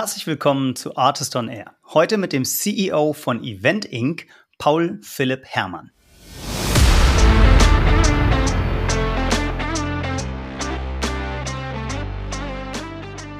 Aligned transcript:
Herzlich 0.00 0.28
willkommen 0.28 0.76
zu 0.76 0.96
Artist 0.96 1.34
on 1.34 1.48
Air. 1.48 1.74
Heute 1.92 2.18
mit 2.18 2.32
dem 2.32 2.44
CEO 2.44 3.14
von 3.14 3.42
Event 3.42 3.84
Inc., 3.84 4.28
Paul 4.56 5.00
Philipp 5.02 5.44
Herrmann. 5.44 5.90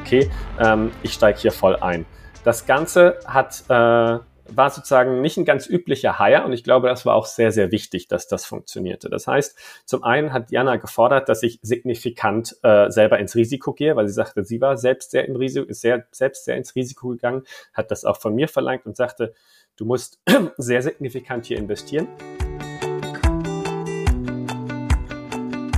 Okay, 0.01 0.29
ähm, 0.59 0.91
ich 1.05 1.13
steige 1.13 1.39
hier 1.39 1.53
voll 1.53 1.77
ein. 1.77 2.05
Das 2.43 2.66
Ganze 2.66 3.20
hat 3.25 3.62
äh, 3.68 4.18
war 4.55 4.71
sozusagen 4.71 5.21
nicht 5.21 5.37
ein 5.37 5.45
ganz 5.45 5.69
üblicher 5.69 6.19
Hire 6.19 6.45
und 6.45 6.53
ich 6.53 6.64
glaube, 6.64 6.89
das 6.89 7.05
war 7.05 7.14
auch 7.14 7.27
sehr, 7.27 7.53
sehr 7.53 7.71
wichtig, 7.71 8.09
dass 8.09 8.29
das 8.29 8.46
funktionierte. 8.46 9.11
Das 9.11 9.27
heißt, 9.27 9.59
zum 9.85 10.05
einen 10.05 10.32
hat 10.32 10.51
Jana 10.51 10.77
gefordert, 10.77 11.29
dass 11.29 11.43
ich 11.43 11.59
signifikant 11.63 12.57
äh, 12.63 12.91
selber 12.91 13.19
ins 13.19 13.35
Risiko 13.35 13.73
gehe, 13.73 13.96
weil 13.96 14.07
sie 14.07 14.14
sagte, 14.14 14.45
sie 14.45 14.61
war 14.61 14.77
selbst 14.77 15.11
sehr 15.11 15.27
im 15.27 15.37
Risiko, 15.37 15.67
ist 15.67 15.81
sehr, 15.81 16.07
selbst 16.11 16.45
sehr 16.45 16.57
ins 16.57 16.75
Risiko 16.75 17.09
gegangen, 17.09 17.43
hat 17.73 17.91
das 17.91 18.05
auch 18.05 18.19
von 18.19 18.35
mir 18.35 18.49
verlangt 18.49 18.86
und 18.86 18.96
sagte, 18.96 19.35
du 19.77 19.85
musst 19.85 20.21
sehr 20.57 20.83
signifikant 20.83 21.46
hier 21.46 21.58
investieren. 21.58 22.08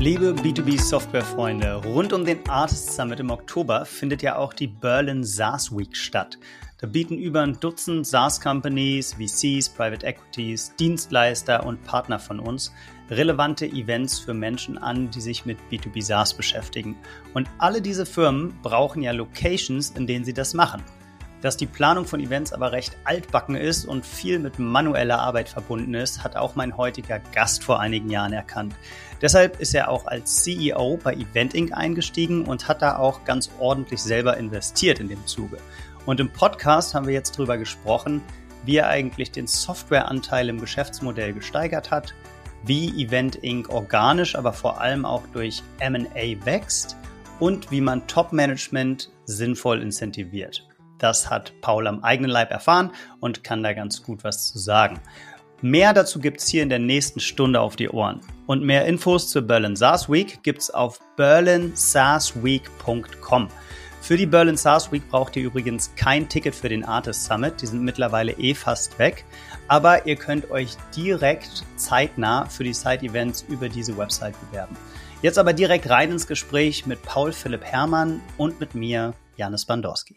Liebe 0.01 0.33
B2B-Software-Freunde, 0.33 1.83
rund 1.85 2.15
um 2.15 2.25
den 2.25 2.49
Artist 2.49 2.95
Summit 2.95 3.21
im 3.21 3.29
Oktober 3.29 3.85
findet 3.85 4.23
ja 4.23 4.37
auch 4.37 4.55
die 4.55 4.67
Berlin 4.67 5.25
SaaS 5.25 5.77
Week 5.77 5.95
statt. 5.95 6.39
Da 6.81 6.87
bieten 6.87 7.19
über 7.19 7.43
ein 7.43 7.61
Dutzend 7.61 8.07
SaaS-Companies, 8.07 9.15
VCs, 9.15 9.69
Private 9.69 10.07
Equities, 10.07 10.75
Dienstleister 10.77 11.67
und 11.67 11.85
Partner 11.85 12.19
von 12.19 12.41
uns 12.41 12.73
relevante 13.11 13.67
Events 13.67 14.19
für 14.19 14.33
Menschen 14.33 14.79
an, 14.79 15.11
die 15.11 15.21
sich 15.21 15.45
mit 15.45 15.59
B2B 15.71 16.03
SaaS 16.03 16.33
beschäftigen. 16.33 16.97
Und 17.35 17.51
alle 17.59 17.83
diese 17.83 18.07
Firmen 18.07 18.59
brauchen 18.63 19.03
ja 19.03 19.13
Locations, 19.13 19.91
in 19.91 20.07
denen 20.07 20.25
sie 20.25 20.33
das 20.33 20.55
machen. 20.55 20.83
Dass 21.43 21.57
die 21.57 21.67
Planung 21.67 22.05
von 22.05 22.21
Events 22.21 22.53
aber 22.53 22.73
recht 22.73 22.97
altbacken 23.05 23.57
ist 23.57 23.85
und 23.87 24.07
viel 24.07 24.39
mit 24.39 24.59
manueller 24.59 25.19
Arbeit 25.21 25.49
verbunden 25.49 25.95
ist, 25.95 26.23
hat 26.23 26.37
auch 26.37 26.55
mein 26.55 26.77
heutiger 26.77 27.19
Gast 27.33 27.65
vor 27.65 27.81
einigen 27.81 28.11
Jahren 28.11 28.33
erkannt. 28.33 28.75
Deshalb 29.23 29.59
ist 29.59 29.75
er 29.75 29.91
auch 29.91 30.07
als 30.07 30.45
CEO 30.45 30.99
bei 31.03 31.15
Event 31.15 31.55
Inc. 31.55 31.73
eingestiegen 31.73 32.45
und 32.45 32.69
hat 32.69 32.83
da 32.83 32.97
auch 32.97 33.25
ganz 33.25 33.51
ordentlich 33.59 34.01
selber 34.01 34.37
investiert 34.37 35.01
in 35.01 35.09
dem 35.09 35.27
Zuge. 35.27 35.59
Und 36.11 36.19
im 36.19 36.29
Podcast 36.29 36.93
haben 36.93 37.07
wir 37.07 37.15
jetzt 37.15 37.39
darüber 37.39 37.57
gesprochen, 37.57 38.21
wie 38.65 38.79
er 38.79 38.89
eigentlich 38.89 39.31
den 39.31 39.47
Softwareanteil 39.47 40.49
im 40.49 40.61
Geschäftsmodell 40.61 41.33
gesteigert 41.33 41.93
hat, 41.93 42.15
wie 42.65 42.89
Event 43.01 43.37
Inc. 43.37 43.69
organisch, 43.69 44.35
aber 44.35 44.53
vor 44.53 44.81
allem 44.81 45.05
auch 45.05 45.23
durch 45.33 45.63
MA 45.79 46.45
wächst 46.45 46.97
und 47.39 47.71
wie 47.71 47.81
man 47.81 48.09
Top-Management 48.09 49.13
sinnvoll 49.25 49.81
incentiviert. 49.81 50.67
Das 50.99 51.31
hat 51.31 51.53
Paul 51.61 51.87
am 51.87 52.03
eigenen 52.03 52.33
Leib 52.33 52.51
erfahren 52.51 52.91
und 53.21 53.45
kann 53.45 53.63
da 53.63 53.73
ganz 53.73 54.03
gut 54.03 54.25
was 54.25 54.51
zu 54.51 54.59
sagen. 54.59 54.99
Mehr 55.63 55.93
dazu 55.93 56.19
gibt 56.19 56.41
es 56.41 56.49
hier 56.49 56.65
in 56.65 56.71
der 56.71 56.81
nächsten 56.81 57.21
Stunde 57.21 57.61
auf 57.61 57.77
die 57.77 57.89
Ohren. 57.89 58.21
Und 58.49 58.65
mehr 58.65 58.85
Infos 58.87 59.31
zur 59.31 59.43
Berlin 59.43 59.77
SaaS 59.77 60.11
Week 60.11 60.43
gibt 60.43 60.63
es 60.63 60.71
auf 60.71 60.99
berlinsaasweek.com. 61.15 63.49
Für 64.11 64.17
die 64.17 64.27
Berlin 64.27 64.57
SaaS 64.57 64.91
Week 64.91 65.09
braucht 65.09 65.37
ihr 65.37 65.45
übrigens 65.45 65.95
kein 65.95 66.29
Ticket 66.29 66.53
für 66.53 66.69
den 66.69 66.85
Artist 66.85 67.27
Summit. 67.27 67.63
Die 67.63 67.67
sind 67.67 67.85
mittlerweile 67.85 68.33
eh 68.33 68.55
fast 68.57 68.99
weg. 68.99 69.25
Aber 69.69 70.05
ihr 70.05 70.17
könnt 70.17 70.51
euch 70.51 70.75
direkt 70.97 71.65
zeitnah 71.77 72.47
für 72.47 72.65
die 72.65 72.73
Side-Events 72.73 73.45
über 73.49 73.69
diese 73.69 73.97
Website 73.97 74.35
bewerben. 74.41 74.77
Jetzt 75.23 75.39
aber 75.39 75.53
direkt 75.53 75.89
rein 75.91 76.11
ins 76.11 76.27
Gespräch 76.27 76.87
mit 76.87 77.01
Paul 77.05 77.31
Philipp 77.31 77.63
Herrmann 77.63 78.21
und 78.37 78.59
mit 78.59 78.75
mir, 78.75 79.15
Janis 79.37 79.65
Bandorski. 79.65 80.17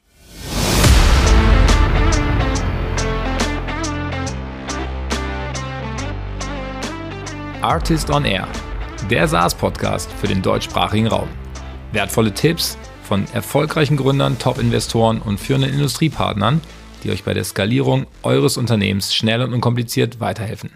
Artist 7.62 8.10
on 8.10 8.26
Air, 8.26 8.48
der 9.12 9.28
SaaS-Podcast 9.28 10.12
für 10.14 10.26
den 10.26 10.42
deutschsprachigen 10.42 11.06
Raum. 11.06 11.30
Wertvolle 11.92 12.34
Tipps 12.34 12.76
von 13.04 13.26
erfolgreichen 13.34 13.98
Gründern, 13.98 14.40
Top-Investoren 14.40 15.22
und 15.22 15.40
führenden 15.40 15.74
Industriepartnern, 15.74 16.62
die 17.04 17.12
euch 17.12 17.24
bei 17.24 17.34
der 17.34 17.44
Skalierung 17.44 18.08
eures 18.24 18.58
Unternehmens 18.58 19.14
schnell 19.14 19.42
und 19.42 19.54
unkompliziert 19.54 20.20
weiterhelfen. 20.20 20.72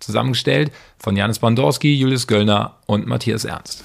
Zusammengestellt 0.00 0.72
von 0.98 1.16
Janis 1.16 1.38
Bandorski, 1.38 1.94
Julius 1.94 2.26
Göllner 2.26 2.76
und 2.86 3.06
Matthias 3.06 3.44
Ernst. 3.44 3.84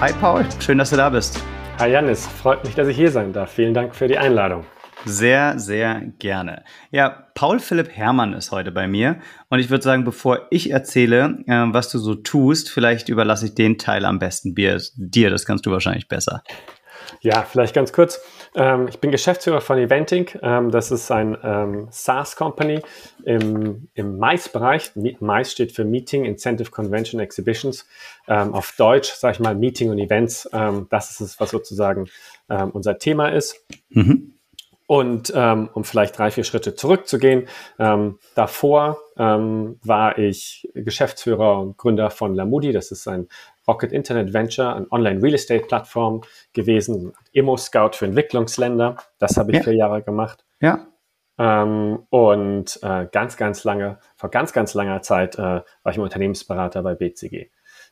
Hi 0.00 0.12
Paul, 0.18 0.46
schön, 0.60 0.78
dass 0.78 0.90
du 0.90 0.96
da 0.96 1.10
bist. 1.10 1.42
Hi 1.78 1.90
Janis, 1.90 2.26
freut 2.26 2.64
mich, 2.64 2.74
dass 2.74 2.88
ich 2.88 2.96
hier 2.96 3.10
sein 3.10 3.32
darf. 3.32 3.52
Vielen 3.52 3.74
Dank 3.74 3.94
für 3.94 4.08
die 4.08 4.18
Einladung. 4.18 4.64
Sehr, 5.06 5.58
sehr 5.58 6.02
gerne. 6.18 6.64
Ja, 6.90 7.26
Paul 7.34 7.58
Philipp 7.58 7.88
Herrmann 7.88 8.34
ist 8.34 8.52
heute 8.52 8.70
bei 8.70 8.86
mir 8.86 9.20
und 9.48 9.58
ich 9.58 9.70
würde 9.70 9.82
sagen, 9.82 10.04
bevor 10.04 10.46
ich 10.50 10.70
erzähle, 10.70 11.42
äh, 11.46 11.64
was 11.72 11.90
du 11.90 11.98
so 11.98 12.14
tust, 12.14 12.70
vielleicht 12.70 13.08
überlasse 13.08 13.46
ich 13.46 13.54
den 13.54 13.78
Teil 13.78 14.04
am 14.04 14.18
besten 14.18 14.54
dir. 14.54 15.30
Das 15.30 15.46
kannst 15.46 15.64
du 15.64 15.70
wahrscheinlich 15.70 16.08
besser. 16.08 16.42
Ja, 17.20 17.42
vielleicht 17.42 17.74
ganz 17.74 17.92
kurz. 17.92 18.20
Ähm, 18.54 18.88
ich 18.88 18.98
bin 18.98 19.10
Geschäftsführer 19.10 19.60
von 19.60 19.78
Eventing. 19.78 20.28
Ähm, 20.42 20.70
das 20.70 20.90
ist 20.90 21.10
ein 21.10 21.36
ähm, 21.42 21.88
SaaS-Company 21.90 22.82
im, 23.24 23.88
im 23.94 24.18
MICE-Bereich. 24.18 24.92
MICE 24.94 25.50
steht 25.50 25.72
für 25.72 25.84
Meeting, 25.84 26.24
Incentive, 26.24 26.70
Convention, 26.70 27.20
Exhibitions. 27.20 27.86
Ähm, 28.28 28.54
auf 28.54 28.74
Deutsch 28.76 29.12
sage 29.12 29.34
ich 29.34 29.40
mal 29.40 29.54
Meeting 29.54 29.90
und 29.90 29.98
Events. 29.98 30.48
Ähm, 30.52 30.86
das 30.90 31.10
ist 31.10 31.20
es, 31.20 31.40
was 31.40 31.50
sozusagen 31.50 32.08
ähm, 32.48 32.70
unser 32.70 32.98
Thema 32.98 33.28
ist. 33.28 33.56
Mhm. 33.90 34.34
Und 34.90 35.32
ähm, 35.36 35.70
um 35.72 35.84
vielleicht 35.84 36.18
drei, 36.18 36.32
vier 36.32 36.42
Schritte 36.42 36.74
zurückzugehen, 36.74 37.46
ähm, 37.78 38.18
davor 38.34 38.98
ähm, 39.16 39.78
war 39.84 40.18
ich 40.18 40.68
Geschäftsführer 40.74 41.60
und 41.60 41.76
Gründer 41.76 42.10
von 42.10 42.34
Lamudi. 42.34 42.72
Das 42.72 42.90
ist 42.90 43.06
ein 43.06 43.28
Rocket 43.68 43.92
Internet 43.92 44.32
Venture, 44.32 44.74
ein 44.74 44.90
Online 44.90 45.22
Real 45.22 45.34
Estate 45.34 45.64
Plattform 45.64 46.22
gewesen. 46.54 47.12
Immo 47.30 47.56
Scout 47.56 47.90
für 47.92 48.06
Entwicklungsländer. 48.06 48.96
Das 49.20 49.36
habe 49.36 49.52
ich 49.52 49.58
ja. 49.58 49.62
vier 49.62 49.76
Jahre 49.76 50.02
gemacht. 50.02 50.44
Ja. 50.60 50.88
Ähm, 51.38 52.00
und 52.10 52.80
äh, 52.82 53.06
ganz, 53.12 53.36
ganz 53.36 53.62
lange, 53.62 54.00
vor 54.16 54.30
ganz, 54.30 54.52
ganz 54.52 54.74
langer 54.74 55.02
Zeit 55.02 55.36
äh, 55.36 55.40
war 55.42 55.64
ich 55.88 55.98
im 55.98 56.02
Unternehmensberater 56.02 56.82
bei 56.82 56.96
BCG. 56.96 57.34
Äh, 57.36 57.48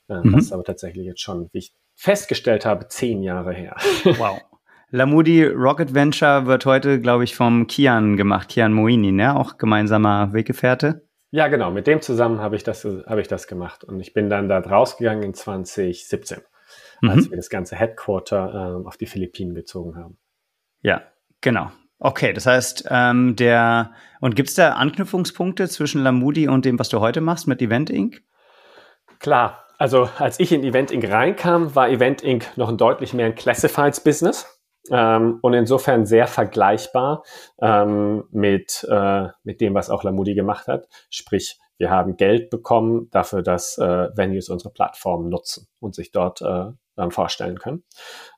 mhm. 0.09 0.33
Das 0.33 0.47
ist 0.47 0.53
aber 0.53 0.65
tatsächlich 0.65 1.07
jetzt 1.07 1.21
schon, 1.21 1.49
wie 1.53 1.59
ich 1.59 1.73
festgestellt 1.95 2.67
habe, 2.67 2.89
zehn 2.89 3.23
Jahre 3.23 3.53
her. 3.53 3.77
Wow. 4.03 4.41
Lamudi 4.91 5.45
Rocket 5.45 5.95
Venture 5.95 6.47
wird 6.47 6.65
heute, 6.65 7.01
glaube 7.01 7.25
ich, 7.25 7.37
vom 7.37 7.67
Kian 7.67 8.17
gemacht, 8.17 8.49
Kian 8.49 8.73
Moini, 8.73 9.13
ne? 9.13 9.37
Auch 9.37 9.59
gemeinsamer 9.59 10.33
Weggefährte. 10.33 11.07
Ja, 11.31 11.49
genau. 11.49 11.71
Mit 11.71 11.87
dem 11.87 12.01
zusammen 12.01 12.41
habe 12.41 12.57
ich 12.57 12.65
das, 12.65 12.85
habe 12.85 13.21
ich 13.21 13.29
das 13.29 13.47
gemacht. 13.47 13.85
Und 13.85 14.01
ich 14.01 14.15
bin 14.15 14.31
dann 14.31 14.49
da 14.49 14.61
rausgegangen 14.61 15.23
in 15.23 15.35
2017, 15.35 16.41
mhm. 17.03 17.11
als 17.11 17.31
wir 17.31 17.37
das 17.37 17.51
ganze 17.51 17.77
Headquarter 17.77 18.81
äh, 18.83 18.87
auf 18.87 18.97
die 18.97 19.07
Philippinen 19.07 19.53
bezogen 19.53 19.97
haben. 19.97 20.17
Ja, 20.81 21.03
genau. 21.43 21.71
Okay, 21.99 22.33
das 22.33 22.47
heißt, 22.47 22.87
ähm, 22.91 23.37
der 23.37 23.93
und 24.21 24.37
gibt 24.37 24.49
es 24.49 24.55
da 24.55 24.75
Anknüpfungspunkte 24.75 25.69
zwischen 25.69 26.03
Lamudi 26.03 26.49
und 26.49 26.65
dem, 26.65 26.79
was 26.79 26.89
du 26.89 27.01
heute 27.01 27.21
machst 27.21 27.47
mit 27.47 27.61
Event 27.61 27.91
Inc? 27.91 28.23
Klar, 29.19 29.67
also 29.79 30.09
als 30.19 30.41
ich 30.41 30.53
in 30.53 30.63
Event 30.63 30.93
Inc. 30.93 31.11
reinkam, 31.11 31.75
war 31.75 31.91
Event 31.91 32.23
Inc. 32.23 32.47
noch 32.57 32.69
ein 32.69 32.79
deutlich 32.79 33.13
mehr 33.13 33.27
ein 33.27 33.35
Classifieds 33.35 34.01
Business. 34.01 34.58
Ähm, 34.91 35.39
und 35.43 35.55
insofern 35.55 36.07
sehr 36.07 36.27
vergleichbar 36.27 37.23
ähm, 37.61 38.25
mit, 38.31 38.87
äh, 38.91 39.29
mit 39.45 39.61
dem, 39.61 39.75
was 39.75 39.91
auch 39.91 40.05
Lamudi 40.05 40.35
gemacht 40.35 40.69
hat. 40.69 40.89
Sprich, 41.11 41.59
wir 41.79 41.91
haben 41.91 42.17
Geld 42.17 42.51
bekommen 42.51 43.09
dafür, 43.11 43.43
dass 43.43 43.79
äh, 43.79 44.09
Venues 44.17 44.49
unsere 44.49 44.73
Plattform 44.73 45.29
nutzen 45.29 45.69
und 45.81 45.95
sich 45.95 46.11
dort 46.13 46.43
äh, 46.43 46.73
vorstellen 47.11 47.59
können. 47.59 47.85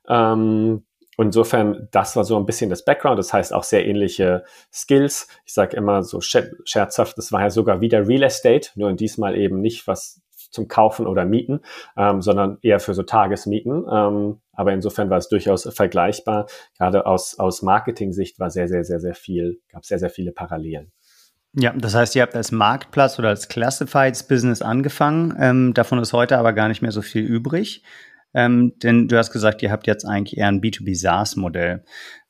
Ähm, 0.07 0.85
insofern, 1.17 1.87
das 1.91 2.15
war 2.15 2.23
so 2.23 2.37
ein 2.37 2.45
bisschen 2.45 2.69
das 2.69 2.85
Background, 2.85 3.17
das 3.17 3.33
heißt 3.33 3.53
auch 3.53 3.63
sehr 3.63 3.87
ähnliche 3.87 4.43
Skills. 4.71 5.27
Ich 5.45 5.53
sage 5.53 5.75
immer 5.75 6.03
so 6.03 6.21
scherzhaft, 6.21 7.17
das 7.17 7.31
war 7.31 7.41
ja 7.41 7.49
sogar 7.49 7.81
wieder 7.81 8.07
Real 8.07 8.23
Estate, 8.23 8.69
nur 8.75 8.93
diesmal 8.93 9.35
eben 9.35 9.61
nicht 9.61 9.87
was 9.87 10.21
zum 10.51 10.67
Kaufen 10.67 11.07
oder 11.07 11.25
Mieten, 11.25 11.61
ähm, 11.97 12.21
sondern 12.21 12.57
eher 12.61 12.79
für 12.79 12.93
so 12.93 13.03
Tagesmieten. 13.03 13.85
Ähm, 13.91 14.41
aber 14.61 14.73
insofern 14.73 15.09
war 15.09 15.17
es 15.17 15.27
durchaus 15.27 15.67
vergleichbar. 15.73 16.45
Gerade 16.77 17.07
aus, 17.07 17.39
aus 17.39 17.63
Marketing-Sicht 17.63 18.39
war 18.39 18.51
sehr, 18.51 18.67
sehr, 18.67 18.83
sehr, 18.83 18.99
sehr 18.99 19.15
viel, 19.15 19.59
gab 19.71 19.85
sehr, 19.85 19.97
sehr 19.97 20.11
viele 20.11 20.31
Parallelen. 20.31 20.91
Ja, 21.53 21.73
das 21.73 21.95
heißt, 21.95 22.15
ihr 22.15 22.21
habt 22.21 22.35
als 22.35 22.51
Marktplatz 22.51 23.17
oder 23.17 23.29
als 23.29 23.47
Classifieds 23.49 24.27
Business 24.27 24.61
angefangen. 24.61 25.35
Ähm, 25.39 25.73
davon 25.73 25.97
ist 25.97 26.13
heute 26.13 26.37
aber 26.37 26.53
gar 26.53 26.67
nicht 26.67 26.83
mehr 26.83 26.91
so 26.91 27.01
viel 27.01 27.23
übrig. 27.23 27.83
Ähm, 28.35 28.73
denn 28.83 29.07
du 29.07 29.17
hast 29.17 29.31
gesagt, 29.31 29.63
ihr 29.63 29.71
habt 29.71 29.87
jetzt 29.87 30.05
eigentlich 30.05 30.37
eher 30.37 30.47
ein 30.47 30.61
B2B 30.61 30.95
SaaS-Modell. 30.95 31.83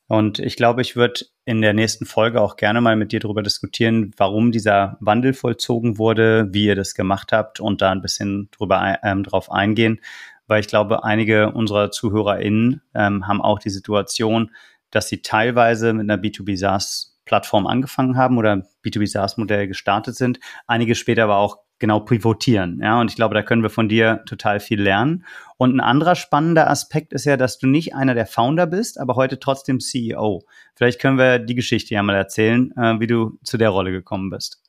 Und 0.08 0.38
ich 0.38 0.56
glaube, 0.56 0.80
ich 0.80 0.96
würde 0.96 1.26
in 1.44 1.60
der 1.60 1.74
nächsten 1.74 2.06
Folge 2.06 2.40
auch 2.40 2.56
gerne 2.56 2.80
mal 2.80 2.96
mit 2.96 3.12
dir 3.12 3.20
darüber 3.20 3.42
diskutieren, 3.42 4.12
warum 4.16 4.52
dieser 4.52 4.96
Wandel 5.00 5.34
vollzogen 5.34 5.98
wurde, 5.98 6.48
wie 6.50 6.64
ihr 6.66 6.76
das 6.76 6.94
gemacht 6.94 7.30
habt 7.32 7.60
und 7.60 7.82
da 7.82 7.90
ein 7.90 8.00
bisschen 8.00 8.48
drüber 8.52 8.98
ähm, 9.02 9.22
drauf 9.22 9.50
eingehen. 9.50 10.00
Weil 10.46 10.60
ich 10.60 10.68
glaube, 10.68 11.04
einige 11.04 11.52
unserer 11.52 11.90
ZuhörerInnen 11.90 12.82
ähm, 12.94 13.26
haben 13.26 13.40
auch 13.40 13.58
die 13.58 13.70
Situation, 13.70 14.50
dass 14.90 15.08
sie 15.08 15.22
teilweise 15.22 15.92
mit 15.92 16.10
einer 16.10 16.22
B2B 16.22 16.56
SaaS 16.56 17.20
Plattform 17.24 17.66
angefangen 17.66 18.16
haben 18.16 18.38
oder 18.38 18.66
B2B 18.84 19.06
SaaS 19.06 19.36
Modell 19.36 19.68
gestartet 19.68 20.16
sind, 20.16 20.40
einige 20.66 20.94
später 20.94 21.24
aber 21.24 21.36
auch 21.36 21.58
genau 21.78 22.00
pivotieren. 22.00 22.80
Ja, 22.80 23.00
und 23.00 23.10
ich 23.10 23.16
glaube, 23.16 23.34
da 23.34 23.42
können 23.42 23.62
wir 23.62 23.70
von 23.70 23.88
dir 23.88 24.22
total 24.26 24.60
viel 24.60 24.80
lernen. 24.80 25.24
Und 25.56 25.74
ein 25.74 25.80
anderer 25.80 26.14
spannender 26.14 26.70
Aspekt 26.70 27.12
ist 27.12 27.24
ja, 27.24 27.36
dass 27.36 27.58
du 27.58 27.66
nicht 27.66 27.94
einer 27.94 28.14
der 28.14 28.26
Founder 28.26 28.66
bist, 28.66 29.00
aber 29.00 29.16
heute 29.16 29.40
trotzdem 29.40 29.80
CEO. 29.80 30.44
Vielleicht 30.76 31.00
können 31.00 31.18
wir 31.18 31.40
die 31.40 31.56
Geschichte 31.56 31.94
ja 31.94 32.02
mal 32.02 32.14
erzählen, 32.14 32.72
äh, 32.76 33.00
wie 33.00 33.08
du 33.08 33.38
zu 33.42 33.58
der 33.58 33.70
Rolle 33.70 33.90
gekommen 33.90 34.30
bist. 34.30 34.62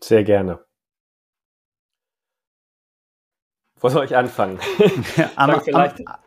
Sehr 0.00 0.24
gerne. 0.24 0.58
Wo 3.80 3.88
soll 3.88 4.04
ich 4.04 4.14
anfangen? 4.14 4.58
am, 5.36 5.50
am, 5.50 5.60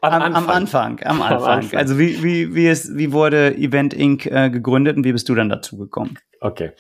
am, 0.02 0.36
am, 0.36 0.50
Anfang. 0.50 1.00
Am 1.06 1.22
Anfang. 1.22 1.70
Also 1.78 2.00
wie, 2.00 2.24
wie, 2.24 2.56
wie, 2.56 2.68
ist, 2.68 2.98
wie 2.98 3.14
wurde 3.14 3.56
Event 3.56 3.94
Inc. 3.94 4.26
Äh, 4.26 4.50
gegründet 4.50 4.98
und 4.98 5.04
wie 5.04 5.12
bist 5.12 5.30
du 5.30 5.36
dann 5.36 5.50
dazu 5.50 5.78
gekommen? 5.78 6.18
Okay. 6.42 6.72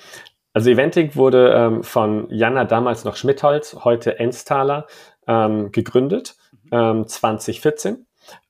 Also 0.53 0.71
Event 0.71 0.97
Inc. 0.97 1.15
wurde 1.15 1.53
ähm, 1.55 1.83
von 1.83 2.27
Jana 2.29 2.65
damals 2.65 3.05
noch 3.05 3.15
Schmidholz, 3.15 3.77
heute 3.83 4.19
Ensthaler, 4.19 4.87
ähm, 5.27 5.71
gegründet, 5.71 6.35
ähm, 6.71 7.07
2014. 7.07 8.07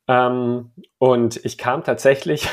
Ähm, 0.08 0.72
und 0.98 1.46
ich 1.46 1.58
kam 1.58 1.84
tatsächlich 1.84 2.48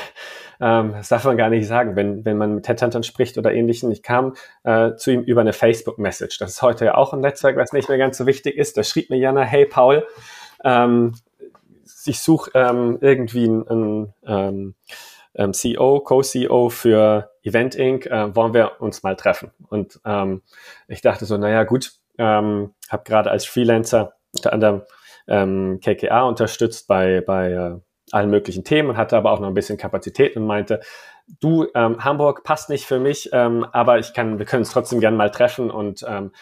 ähm, 0.61 0.93
das 0.93 1.09
darf 1.09 1.25
man 1.25 1.37
gar 1.37 1.49
nicht 1.49 1.67
sagen, 1.67 1.97
wenn, 1.97 2.25
wenn 2.25 2.37
man 2.37 2.55
mit 2.55 2.69
Headhuntern 2.69 3.03
spricht 3.03 3.39
oder 3.39 3.53
ähnlichen. 3.53 3.91
Ich 3.91 4.03
kam 4.03 4.35
äh, 4.65 4.95
zu 4.97 5.11
ihm 5.11 5.23
über 5.23 5.41
eine 5.41 5.53
Facebook-Message. 5.53 6.39
Das 6.39 6.51
ist 6.51 6.63
heute 6.63 6.87
ja 6.87 6.95
auch 6.97 7.13
ein 7.13 7.21
Netzwerk, 7.21 7.57
was 7.57 7.73
nicht 7.73 7.89
mehr 7.89 7.99
ganz 7.99 8.19
so 8.19 8.27
wichtig 8.27 8.57
ist. 8.57 8.77
Da 8.77 8.83
schrieb 8.83 9.11
mir 9.11 9.17
Jana, 9.17 9.43
hey 9.43 9.65
Paul, 9.67 10.07
ähm, 10.65 11.15
ich 12.05 12.21
suche 12.21 12.51
ähm, 12.55 12.99
irgendwie 13.01 13.45
einen, 13.45 14.15
einen 14.25 14.75
ähm, 15.35 15.53
CEO, 15.53 16.01
Co-CEO 16.01 16.69
für 16.69 17.31
Event 17.43 17.75
Inc., 17.75 18.07
äh, 18.07 18.35
wollen 18.35 18.55
wir 18.55 18.81
uns 18.81 19.03
mal 19.03 19.17
treffen. 19.17 19.51
Und 19.69 20.01
ähm, 20.05 20.43
ich 20.89 21.01
dachte 21.01 21.25
so, 21.25 21.37
naja 21.37 21.65
gut, 21.65 21.93
ähm, 22.19 22.75
habe 22.89 23.05
gerade 23.05 23.31
als 23.31 23.45
Freelancer 23.47 24.15
unter 24.35 24.53
anderem 24.53 24.83
ähm, 25.27 25.81
KKA 25.83 26.23
unterstützt 26.23 26.87
bei, 26.89 27.21
bei 27.21 27.51
äh, 27.53 27.79
allen 28.13 28.31
möglichen 28.31 28.65
Themen 28.65 28.91
und 28.91 28.97
hatte 28.97 29.17
aber 29.17 29.33
auch 29.33 29.41
noch 29.41 29.49
ein 29.49 29.55
bisschen 29.55 29.79
Kapazität 29.79 30.37
und 30.37 30.47
meinte, 30.47 30.81
du, 31.41 31.67
ähm, 31.75 32.05
Hamburg 32.05 32.45
passt 32.45 32.71
nicht 32.71 32.87
für 32.87 32.99
mich, 32.99 33.31
ähm, 33.33 33.65
aber 33.73 33.99
ich 33.99 34.13
kann, 34.15 34.39
wir 34.39 34.47
können 34.47 34.63
uns 34.63 34.73
trotzdem 34.73 35.01
gerne 35.01 35.17
mal 35.17 35.31
treffen 35.31 35.71
und 35.71 36.05
ähm, 36.09 36.33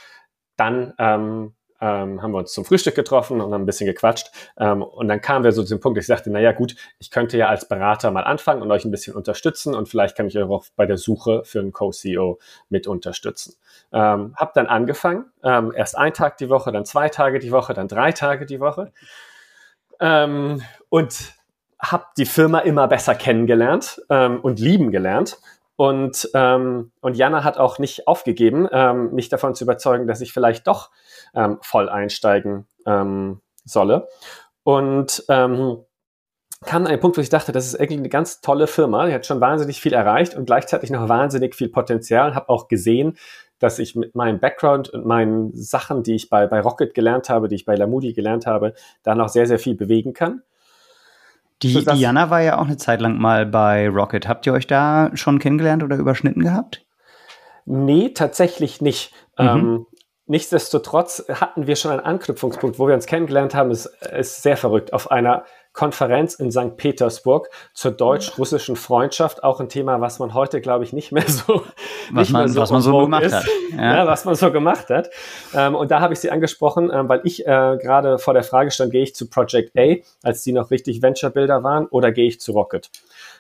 dann 0.56 0.94
ähm, 0.98 1.54
ähm, 1.80 2.22
haben 2.22 2.32
wir 2.32 2.38
uns 2.38 2.52
zum 2.52 2.64
Frühstück 2.64 2.94
getroffen 2.94 3.40
und 3.40 3.52
haben 3.52 3.62
ein 3.62 3.66
bisschen 3.66 3.86
gequatscht. 3.86 4.30
Ähm, 4.58 4.82
und 4.82 5.08
dann 5.08 5.20
kamen 5.20 5.44
wir 5.44 5.52
so 5.52 5.62
zu 5.62 5.74
dem 5.74 5.80
Punkt, 5.80 5.98
ich 5.98 6.06
sagte, 6.06 6.30
naja 6.30 6.52
gut, 6.52 6.74
ich 6.98 7.10
könnte 7.10 7.38
ja 7.38 7.48
als 7.48 7.68
Berater 7.68 8.10
mal 8.10 8.24
anfangen 8.24 8.62
und 8.62 8.70
euch 8.70 8.84
ein 8.84 8.90
bisschen 8.90 9.14
unterstützen 9.14 9.74
und 9.74 9.88
vielleicht 9.88 10.16
kann 10.16 10.26
ich 10.26 10.36
euch 10.36 10.44
auch 10.44 10.64
bei 10.76 10.86
der 10.86 10.98
Suche 10.98 11.42
für 11.44 11.60
einen 11.60 11.72
Co-CEO 11.72 12.38
mit 12.68 12.86
unterstützen. 12.86 13.54
Ähm, 13.92 14.34
hab 14.36 14.54
dann 14.54 14.66
angefangen, 14.66 15.26
ähm, 15.42 15.72
erst 15.74 15.96
ein 15.96 16.12
Tag 16.12 16.36
die 16.38 16.48
Woche, 16.48 16.72
dann 16.72 16.84
zwei 16.84 17.08
Tage 17.08 17.38
die 17.38 17.52
Woche, 17.52 17.74
dann 17.74 17.88
drei 17.88 18.12
Tage 18.12 18.44
die 18.44 18.60
Woche. 18.60 18.92
Ähm, 20.00 20.62
und 20.88 21.38
habe 21.80 22.06
die 22.16 22.26
Firma 22.26 22.60
immer 22.60 22.88
besser 22.88 23.14
kennengelernt 23.14 24.00
ähm, 24.10 24.40
und 24.40 24.58
lieben 24.58 24.90
gelernt. 24.90 25.38
Und, 25.76 26.28
ähm, 26.34 26.90
und 27.00 27.16
Jana 27.16 27.44
hat 27.44 27.58
auch 27.58 27.78
nicht 27.78 28.08
aufgegeben, 28.08 28.69
ähm, 28.72 29.14
mich 29.14 29.28
davon 29.28 29.54
zu 29.54 29.62
überzeugen, 29.62 30.08
dass 30.08 30.20
ich 30.20 30.32
vielleicht 30.32 30.66
doch 30.66 30.90
ähm, 31.34 31.58
voll 31.62 31.88
einsteigen 31.88 32.66
ähm, 32.84 33.40
solle. 33.64 34.08
Und 34.64 35.25
ähm, 35.28 35.78
kam 36.64 36.82
an 36.82 36.88
einen 36.88 37.00
Punkt, 37.00 37.16
wo 37.16 37.20
ich 37.20 37.28
dachte, 37.28 37.52
das 37.52 37.66
ist 37.66 37.75
irgendwie 37.75 37.98
eine 37.98 38.08
ganz 38.08 38.40
tolle 38.40 38.66
Firma. 38.66 39.06
Die 39.06 39.14
hat 39.14 39.25
schon 39.25 39.40
wahnsinnig 39.40 39.80
viel 39.80 39.92
erreicht 39.92 40.34
und 40.34 40.46
gleichzeitig 40.46 40.90
noch 40.90 41.08
wahnsinnig 41.08 41.54
viel 41.54 41.69
Potenzial. 41.69 42.34
Habe 42.34 42.48
auch 42.48 42.66
gesehen, 42.66 43.16
dass 43.60 43.78
ich 43.78 43.94
mit 43.94 44.16
meinem 44.16 44.40
Background 44.40 44.88
und 44.88 45.06
meinen 45.06 45.54
Sachen, 45.54 46.02
die 46.02 46.16
ich 46.16 46.28
bei, 46.28 46.46
bei 46.46 46.60
Rocket 46.60 46.94
gelernt 46.94 47.28
habe, 47.28 47.48
die 47.48 47.54
ich 47.54 47.64
bei 47.64 47.76
Lamudi 47.76 48.12
gelernt 48.12 48.46
habe, 48.46 48.75
da 49.04 49.14
noch 49.14 49.28
sehr, 49.28 49.46
sehr 49.46 49.58
viel 49.58 49.76
bewegen 49.76 50.12
kann. 50.12 50.42
Die 51.62 51.84
Diana 51.84 52.31
war 52.31 52.40
ja 52.40 52.58
auch 52.58 52.66
eine 52.66 52.76
Zeit 52.76 53.00
lang 53.00 53.19
mal 53.19 53.44
bei 53.44 53.88
Rocket. 53.88 54.28
Habt 54.28 54.46
ihr 54.46 54.52
euch 54.52 54.66
da 54.66 55.10
schon 55.14 55.38
kennengelernt 55.38 55.82
oder 55.82 55.96
überschnitten 55.96 56.43
gehabt? 56.43 56.84
Nee, 57.64 58.10
tatsächlich 58.10 58.81
nicht. 58.81 59.12
Mhm. 59.38 59.46
Ähm, 59.46 59.87
nichtsdestotrotz 60.28 61.25
hatten 61.28 61.66
wir 61.66 61.76
schon 61.76 61.90
einen 61.90 62.00
Anknüpfungspunkt, 62.00 62.78
wo 62.78 62.86
wir 62.86 62.94
uns 62.94 63.06
kennengelernt 63.06 63.54
haben. 63.54 63.70
Es 63.70 63.86
ist 63.86 64.42
sehr 64.42 64.56
verrückt. 64.56 64.92
Auf 64.92 65.10
einer 65.10 65.44
Konferenz 65.72 66.34
in 66.34 66.50
St. 66.50 66.76
Petersburg 66.76 67.50
zur 67.72 67.92
deutsch-russischen 67.92 68.75
Freundschaft. 68.75 69.44
Auch 69.44 69.60
ein 69.60 69.69
Thema, 69.69 70.00
was 70.00 70.19
man 70.19 70.34
heute, 70.34 70.60
glaube 70.60 70.82
ich, 70.82 70.92
nicht 70.92 71.12
mehr 71.12 71.28
so, 71.28 71.62
was 72.10 72.30
man, 72.30 72.48
so, 72.48 72.60
was 72.60 72.72
man 72.72 72.82
so 72.82 72.98
gemacht 72.98 73.22
ist. 73.22 73.34
hat. 73.34 73.46
Ja. 73.76 73.96
ja. 73.98 74.06
was 74.06 74.25
man 74.25 74.34
so 74.34 74.50
gemacht 74.50 74.90
hat. 74.90 75.10
Ähm, 75.54 75.76
und 75.76 75.90
da 75.90 76.00
habe 76.00 76.14
ich 76.14 76.20
sie 76.20 76.30
angesprochen, 76.30 76.90
ähm, 76.92 77.08
weil 77.08 77.20
ich 77.22 77.46
äh, 77.46 77.78
gerade 77.80 78.19
vor 78.19 78.34
der 78.34 78.42
Frage 78.42 78.70
stand, 78.70 78.90
gehe 78.90 79.04
ich 79.04 79.14
zu 79.14 79.28
Project 79.30 79.78
A, 79.78 79.96
als 80.22 80.42
die 80.42 80.52
noch 80.52 80.72
richtig 80.72 81.00
Venture-Builder 81.00 81.62
waren, 81.62 81.86
oder 81.86 82.10
gehe 82.10 82.26
ich 82.26 82.40
zu 82.40 82.52
Rocket? 82.52 82.90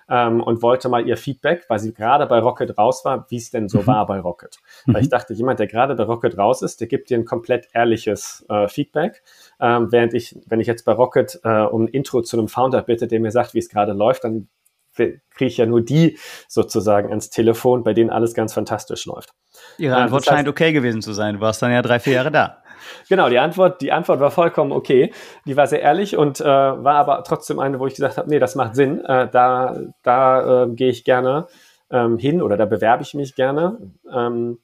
Ähm, 0.08 0.42
und 0.42 0.62
wollte 0.62 0.88
mal 0.88 1.06
ihr 1.06 1.16
Feedback, 1.16 1.64
weil 1.68 1.78
sie 1.78 1.92
gerade 1.92 2.26
bei 2.26 2.38
Rocket 2.38 2.76
raus 2.78 3.04
war, 3.04 3.26
wie 3.30 3.36
es 3.36 3.50
denn 3.50 3.68
so 3.68 3.82
mhm. 3.82 3.86
war 3.86 4.06
bei 4.06 4.20
Rocket. 4.20 4.58
Mhm. 4.86 4.94
Weil 4.94 5.02
ich 5.02 5.08
dachte, 5.08 5.34
jemand, 5.34 5.58
der 5.58 5.66
gerade 5.66 5.94
bei 5.94 6.04
Rocket 6.04 6.36
raus 6.38 6.62
ist, 6.62 6.80
der 6.80 6.88
gibt 6.88 7.10
dir 7.10 7.18
ein 7.18 7.24
komplett 7.24 7.68
ehrliches 7.72 8.44
äh, 8.48 8.68
Feedback. 8.68 9.22
Ähm, 9.60 9.92
während 9.92 10.14
ich, 10.14 10.36
wenn 10.46 10.60
ich 10.60 10.66
jetzt 10.66 10.84
bei 10.84 10.92
Rocket 10.92 11.40
äh, 11.44 11.62
um 11.62 11.84
ein 11.84 11.88
Intro 11.88 12.22
zu 12.22 12.38
einem 12.38 12.48
Founder 12.48 12.82
bitte, 12.82 13.06
der 13.06 13.20
mir 13.20 13.30
sagt, 13.30 13.54
wie 13.54 13.58
es 13.58 13.68
gerade 13.68 13.92
läuft, 13.92 14.24
dann 14.24 14.48
kriege 14.94 15.22
ich 15.38 15.56
ja 15.56 15.66
nur 15.66 15.80
die 15.80 16.18
sozusagen 16.48 17.08
ans 17.10 17.30
Telefon, 17.30 17.84
bei 17.84 17.94
denen 17.94 18.10
alles 18.10 18.34
ganz 18.34 18.52
fantastisch 18.52 19.06
läuft. 19.06 19.30
Ihre 19.78 19.94
ähm, 19.94 20.02
Antwort 20.02 20.22
das 20.22 20.30
heißt, 20.30 20.36
scheint 20.38 20.48
okay 20.48 20.72
gewesen 20.72 21.02
zu 21.02 21.12
sein. 21.12 21.36
Du 21.36 21.40
warst 21.40 21.62
dann 21.62 21.70
ja 21.70 21.82
drei, 21.82 22.00
vier 22.00 22.14
Jahre 22.14 22.32
da. 22.32 22.62
Genau, 23.08 23.28
die 23.28 23.38
Antwort, 23.38 23.80
die 23.80 23.92
Antwort 23.92 24.20
war 24.20 24.30
vollkommen 24.30 24.72
okay. 24.72 25.12
Die 25.46 25.56
war 25.56 25.66
sehr 25.66 25.82
ehrlich 25.82 26.16
und 26.16 26.40
äh, 26.40 26.44
war 26.44 26.94
aber 26.94 27.24
trotzdem 27.24 27.58
eine, 27.58 27.78
wo 27.78 27.86
ich 27.86 27.94
gesagt 27.94 28.16
habe, 28.16 28.28
nee, 28.28 28.38
das 28.38 28.54
macht 28.54 28.74
Sinn. 28.74 29.04
Äh, 29.04 29.28
da 29.30 29.76
da 30.02 30.64
äh, 30.64 30.68
gehe 30.68 30.90
ich 30.90 31.04
gerne 31.04 31.46
ähm, 31.90 32.18
hin 32.18 32.42
oder 32.42 32.56
da 32.56 32.64
bewerbe 32.64 33.02
ich 33.02 33.14
mich 33.14 33.34
gerne. 33.34 33.78
Ähm, 34.12 34.58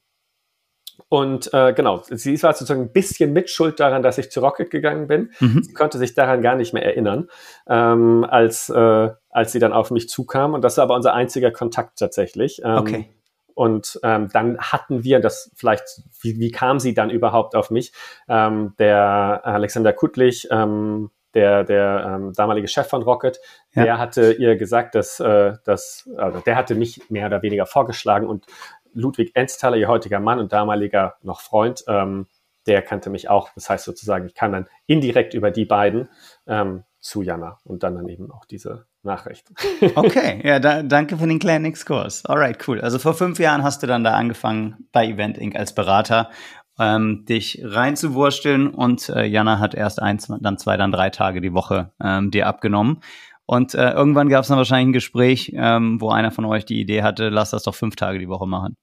und 1.08 1.52
äh, 1.52 1.72
genau, 1.72 2.02
sie 2.08 2.40
war 2.42 2.52
sozusagen 2.52 2.82
ein 2.82 2.92
bisschen 2.92 3.32
mitschuld 3.32 3.80
daran, 3.80 4.02
dass 4.02 4.18
ich 4.18 4.30
zu 4.30 4.40
Rocket 4.40 4.70
gegangen 4.70 5.06
bin. 5.08 5.30
Mhm. 5.40 5.62
Sie 5.62 5.72
konnte 5.72 5.98
sich 5.98 6.14
daran 6.14 6.42
gar 6.42 6.54
nicht 6.54 6.72
mehr 6.72 6.84
erinnern, 6.84 7.28
ähm, 7.68 8.24
als, 8.28 8.68
äh, 8.68 9.10
als 9.30 9.52
sie 9.52 9.58
dann 9.58 9.72
auf 9.72 9.90
mich 9.90 10.08
zukam. 10.08 10.54
Und 10.54 10.62
das 10.62 10.76
war 10.76 10.84
aber 10.84 10.94
unser 10.94 11.14
einziger 11.14 11.50
Kontakt 11.50 11.98
tatsächlich. 11.98 12.60
Ähm, 12.64 12.76
okay. 12.76 13.08
Und 13.54 14.00
ähm, 14.02 14.28
dann 14.32 14.58
hatten 14.58 15.04
wir 15.04 15.20
das 15.20 15.50
vielleicht, 15.54 16.02
wie, 16.20 16.38
wie 16.38 16.50
kam 16.50 16.80
sie 16.80 16.94
dann 16.94 17.10
überhaupt 17.10 17.54
auf 17.54 17.70
mich? 17.70 17.92
Ähm, 18.28 18.74
der 18.78 19.40
Alexander 19.44 19.92
Kuttlich, 19.92 20.48
ähm, 20.50 21.10
der, 21.34 21.64
der 21.64 22.16
ähm, 22.16 22.32
damalige 22.32 22.68
Chef 22.68 22.88
von 22.88 23.02
Rocket, 23.02 23.38
ja. 23.74 23.84
der 23.84 23.98
hatte 23.98 24.32
ihr 24.32 24.56
gesagt, 24.56 24.94
dass, 24.94 25.20
äh, 25.20 25.54
dass 25.64 26.08
also 26.16 26.40
der 26.40 26.56
hatte 26.56 26.74
mich 26.74 27.10
mehr 27.10 27.26
oder 27.26 27.42
weniger 27.42 27.66
vorgeschlagen 27.66 28.26
und 28.26 28.46
Ludwig 28.92 29.32
Ensthaler, 29.34 29.76
ihr 29.76 29.88
heutiger 29.88 30.20
Mann 30.20 30.38
und 30.38 30.52
damaliger 30.52 31.16
noch 31.22 31.40
Freund, 31.40 31.84
ähm, 31.88 32.26
der 32.66 32.80
kannte 32.82 33.10
mich 33.10 33.28
auch. 33.28 33.50
Das 33.54 33.68
heißt 33.68 33.84
sozusagen, 33.84 34.26
ich 34.26 34.34
kam 34.34 34.52
dann 34.52 34.68
indirekt 34.86 35.34
über 35.34 35.50
die 35.50 35.64
beiden 35.64 36.08
ähm, 36.46 36.84
zu 37.00 37.22
Jana 37.22 37.58
und 37.64 37.82
dann 37.82 37.96
dann 37.96 38.08
eben 38.08 38.30
auch 38.30 38.44
diese 38.46 38.86
Nachricht. 39.04 39.46
okay, 39.94 40.40
ja, 40.44 40.58
da, 40.58 40.82
danke 40.82 41.16
für 41.16 41.26
den 41.26 41.38
kleinen 41.38 41.64
Exkurs. 41.64 42.24
Alright, 42.26 42.66
cool. 42.68 42.80
Also 42.80 42.98
vor 42.98 43.14
fünf 43.14 43.38
Jahren 43.38 43.62
hast 43.62 43.82
du 43.82 43.86
dann 43.86 44.04
da 44.04 44.14
angefangen 44.14 44.88
bei 44.92 45.06
Event 45.06 45.38
Inc. 45.38 45.56
als 45.56 45.74
Berater, 45.74 46.30
ähm, 46.78 47.24
dich 47.26 47.60
reinzuwursteln 47.62 48.68
und 48.68 49.08
äh, 49.08 49.24
Jana 49.24 49.60
hat 49.60 49.74
erst 49.74 50.02
eins, 50.02 50.32
dann 50.40 50.58
zwei, 50.58 50.76
dann 50.76 50.90
drei 50.90 51.10
Tage 51.10 51.40
die 51.40 51.52
Woche 51.52 51.92
ähm, 52.02 52.30
dir 52.30 52.46
abgenommen. 52.46 53.00
Und 53.46 53.74
äh, 53.74 53.90
irgendwann 53.90 54.28
gab 54.28 54.42
es 54.42 54.48
dann 54.48 54.56
wahrscheinlich 54.56 54.88
ein 54.88 54.92
Gespräch, 54.94 55.52
ähm, 55.54 56.00
wo 56.00 56.10
einer 56.10 56.30
von 56.30 56.46
euch 56.46 56.64
die 56.64 56.80
Idee 56.80 57.02
hatte, 57.02 57.28
lass 57.28 57.50
das 57.50 57.64
doch 57.64 57.74
fünf 57.74 57.94
Tage 57.94 58.18
die 58.18 58.28
Woche 58.28 58.46
machen. 58.46 58.76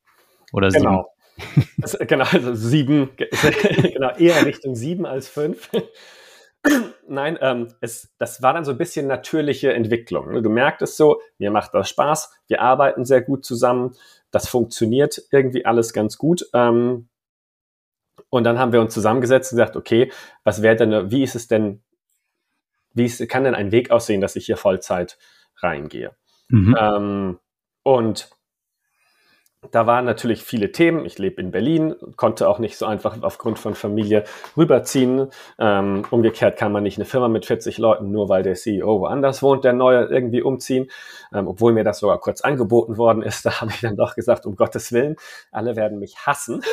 Oder 0.54 0.70
genau. 0.70 0.92
sieben. 0.92 1.68
Das, 1.78 1.98
genau, 1.98 2.26
also 2.32 2.54
sieben, 2.54 3.10
genau, 3.18 4.12
eher 4.12 4.46
Richtung 4.46 4.76
sieben 4.76 5.08
als 5.08 5.28
fünf. 5.28 5.72
Nein, 7.08 7.38
ähm, 7.42 7.68
es, 7.82 8.14
das 8.18 8.42
war 8.42 8.54
dann 8.54 8.66
so 8.66 8.72
ein 8.72 8.78
bisschen 8.78 9.08
natürliche 9.08 9.74
Entwicklung. 9.74 10.32
Ne? 10.32 10.42
Du 10.42 10.50
merkst 10.50 10.82
es 10.82 10.98
so, 10.98 11.22
mir 11.40 11.52
macht 11.52 11.74
das 11.74 11.90
Spaß, 11.90 12.32
wir 12.48 12.62
arbeiten 12.62 13.04
sehr 13.04 13.22
gut 13.22 13.44
zusammen, 13.44 13.96
das 14.30 14.48
funktioniert 14.48 15.22
irgendwie 15.32 15.66
alles 15.66 15.94
ganz 15.94 16.18
gut. 16.18 16.48
Ähm, 16.54 17.10
und 18.30 18.44
dann 18.44 18.60
haben 18.60 18.72
wir 18.72 18.82
uns 18.82 18.94
zusammengesetzt 18.94 19.52
und 19.52 19.58
gesagt, 19.58 19.76
okay, 19.76 20.12
was 20.44 20.62
wäre 20.62 20.76
denn, 20.76 21.12
wie 21.12 21.24
ist 21.24 21.36
es 21.36 21.48
denn, 21.48 21.82
wie 22.94 23.06
ist, 23.06 23.28
kann 23.28 23.44
denn 23.44 23.56
ein 23.56 23.72
Weg 23.72 23.92
aussehen, 23.92 24.22
dass 24.22 24.36
ich 24.36 24.46
hier 24.46 24.58
Vollzeit 24.58 25.18
reingehe? 25.58 26.16
Mhm. 26.48 26.76
Ähm, 26.80 27.40
und 27.84 28.30
da 29.70 29.86
waren 29.86 30.06
natürlich 30.06 30.44
viele 30.44 30.72
Themen. 30.72 31.06
Ich 31.06 31.20
lebe 31.20 31.40
in 31.40 31.52
Berlin, 31.52 31.96
konnte 32.16 32.50
auch 32.50 32.58
nicht 32.58 32.78
so 32.78 32.88
einfach 32.88 33.22
aufgrund 33.22 33.60
von 33.60 33.76
Familie 33.76 34.24
rüberziehen. 34.58 35.30
Ähm, 35.60 36.04
umgekehrt 36.10 36.58
kann 36.58 36.72
man 36.72 36.82
nicht 36.82 36.98
eine 36.98 37.06
Firma 37.06 37.28
mit 37.28 37.46
40 37.46 37.78
Leuten, 37.78 38.12
nur 38.12 38.28
weil 38.28 38.42
der 38.42 38.56
CEO 38.56 39.02
woanders 39.02 39.44
wohnt, 39.44 39.64
der 39.64 39.74
neue 39.74 40.06
irgendwie 40.06 40.42
umziehen. 40.42 40.90
Ähm, 41.32 41.48
obwohl 41.48 41.74
mir 41.74 41.84
das 41.84 42.00
sogar 42.00 42.20
kurz 42.20 42.42
angeboten 42.42 42.98
worden 42.98 43.22
ist, 43.22 43.46
da 43.46 43.62
habe 43.62 43.70
ich 43.72 43.82
dann 43.82 43.96
doch 43.96 44.16
gesagt, 44.16 44.48
um 44.48 44.56
Gottes 44.56 44.92
Willen, 44.94 45.16
alle 45.52 45.76
werden 45.76 46.00
mich 46.00 46.18
hassen. 46.26 46.64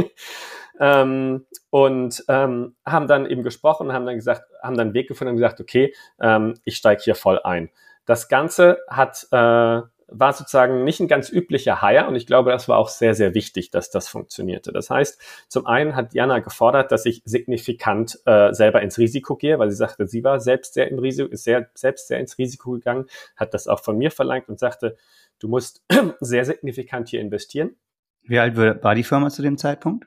ähm, 0.80 1.46
und 1.70 2.24
ähm, 2.26 2.74
haben 2.84 3.06
dann 3.06 3.26
eben 3.26 3.44
gesprochen, 3.44 3.92
haben 3.92 4.04
dann 4.04 4.16
gesagt, 4.16 4.42
haben 4.60 4.76
dann 4.76 4.88
einen 4.88 4.94
Weg 4.94 5.06
gefunden 5.06 5.30
und 5.30 5.36
gesagt, 5.36 5.60
okay, 5.60 5.94
ähm, 6.20 6.54
ich 6.64 6.76
steige 6.76 7.02
hier 7.02 7.14
voll 7.14 7.38
ein. 7.44 7.70
Das 8.04 8.28
Ganze 8.28 8.78
hat 8.88 9.28
äh, 9.30 9.82
war 10.08 10.32
sozusagen 10.32 10.84
nicht 10.84 11.00
ein 11.00 11.08
ganz 11.08 11.30
üblicher 11.30 11.82
Hire 11.82 12.06
und 12.06 12.14
ich 12.14 12.26
glaube, 12.26 12.50
das 12.50 12.68
war 12.68 12.78
auch 12.78 12.88
sehr, 12.88 13.14
sehr 13.14 13.34
wichtig, 13.34 13.70
dass 13.70 13.90
das 13.90 14.08
funktionierte. 14.08 14.72
Das 14.72 14.88
heißt, 14.88 15.20
zum 15.48 15.66
einen 15.66 15.96
hat 15.96 16.14
Jana 16.14 16.38
gefordert, 16.38 16.92
dass 16.92 17.06
ich 17.06 17.22
signifikant 17.24 18.20
äh, 18.24 18.52
selber 18.52 18.82
ins 18.82 18.98
Risiko 18.98 19.36
gehe, 19.36 19.58
weil 19.58 19.70
sie 19.70 19.76
sagte, 19.76 20.06
sie 20.06 20.22
war 20.22 20.38
selbst 20.40 20.74
sehr 20.74 20.90
im 20.90 20.98
Risiko, 20.98 21.28
ist 21.28 21.44
sehr, 21.44 21.68
selbst 21.74 22.08
sehr 22.08 22.20
ins 22.20 22.38
Risiko 22.38 22.72
gegangen, 22.72 23.06
hat 23.36 23.52
das 23.52 23.66
auch 23.66 23.82
von 23.82 23.98
mir 23.98 24.10
verlangt 24.10 24.48
und 24.48 24.60
sagte, 24.60 24.96
du 25.40 25.48
musst 25.48 25.84
sehr 26.20 26.44
signifikant 26.44 27.08
hier 27.08 27.20
investieren. 27.20 27.74
Wie 28.22 28.38
alt 28.38 28.56
war 28.56 28.94
die 28.94 29.04
Firma 29.04 29.30
zu 29.30 29.42
dem 29.42 29.58
Zeitpunkt? 29.58 30.06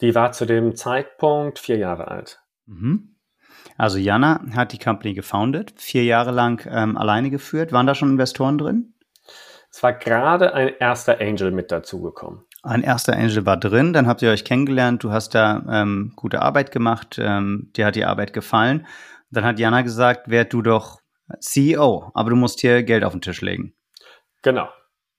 Die 0.00 0.14
war 0.14 0.32
zu 0.32 0.46
dem 0.46 0.76
Zeitpunkt 0.76 1.58
vier 1.58 1.76
Jahre 1.76 2.08
alt. 2.08 2.40
Mhm. 2.66 3.16
Also 3.76 3.98
Jana 3.98 4.44
hat 4.54 4.72
die 4.72 4.78
Company 4.78 5.14
gefounded, 5.14 5.72
vier 5.76 6.04
Jahre 6.04 6.30
lang 6.30 6.66
ähm, 6.70 6.96
alleine 6.96 7.30
geführt. 7.30 7.72
Waren 7.72 7.86
da 7.86 7.94
schon 7.94 8.10
Investoren 8.10 8.58
drin? 8.58 8.94
Es 9.70 9.82
war 9.82 9.92
gerade 9.92 10.52
ein 10.54 10.74
erster 10.78 11.20
Angel 11.20 11.50
mit 11.52 11.70
dazugekommen. 11.70 12.44
Ein 12.62 12.82
erster 12.82 13.14
Angel 13.14 13.46
war 13.46 13.56
drin, 13.56 13.92
dann 13.92 14.06
habt 14.06 14.20
ihr 14.20 14.30
euch 14.30 14.44
kennengelernt, 14.44 15.02
du 15.02 15.12
hast 15.12 15.34
da 15.34 15.64
ähm, 15.70 16.12
gute 16.16 16.42
Arbeit 16.42 16.72
gemacht, 16.72 17.18
ähm, 17.18 17.70
dir 17.74 17.86
hat 17.86 17.96
die 17.96 18.04
Arbeit 18.04 18.32
gefallen. 18.32 18.86
Dann 19.30 19.44
hat 19.44 19.58
Jana 19.58 19.82
gesagt, 19.82 20.28
werd 20.28 20.52
du 20.52 20.60
doch 20.60 21.00
CEO, 21.38 22.10
aber 22.14 22.30
du 22.30 22.36
musst 22.36 22.60
hier 22.60 22.82
Geld 22.82 23.04
auf 23.04 23.12
den 23.12 23.22
Tisch 23.22 23.40
legen. 23.40 23.74
Genau. 24.42 24.68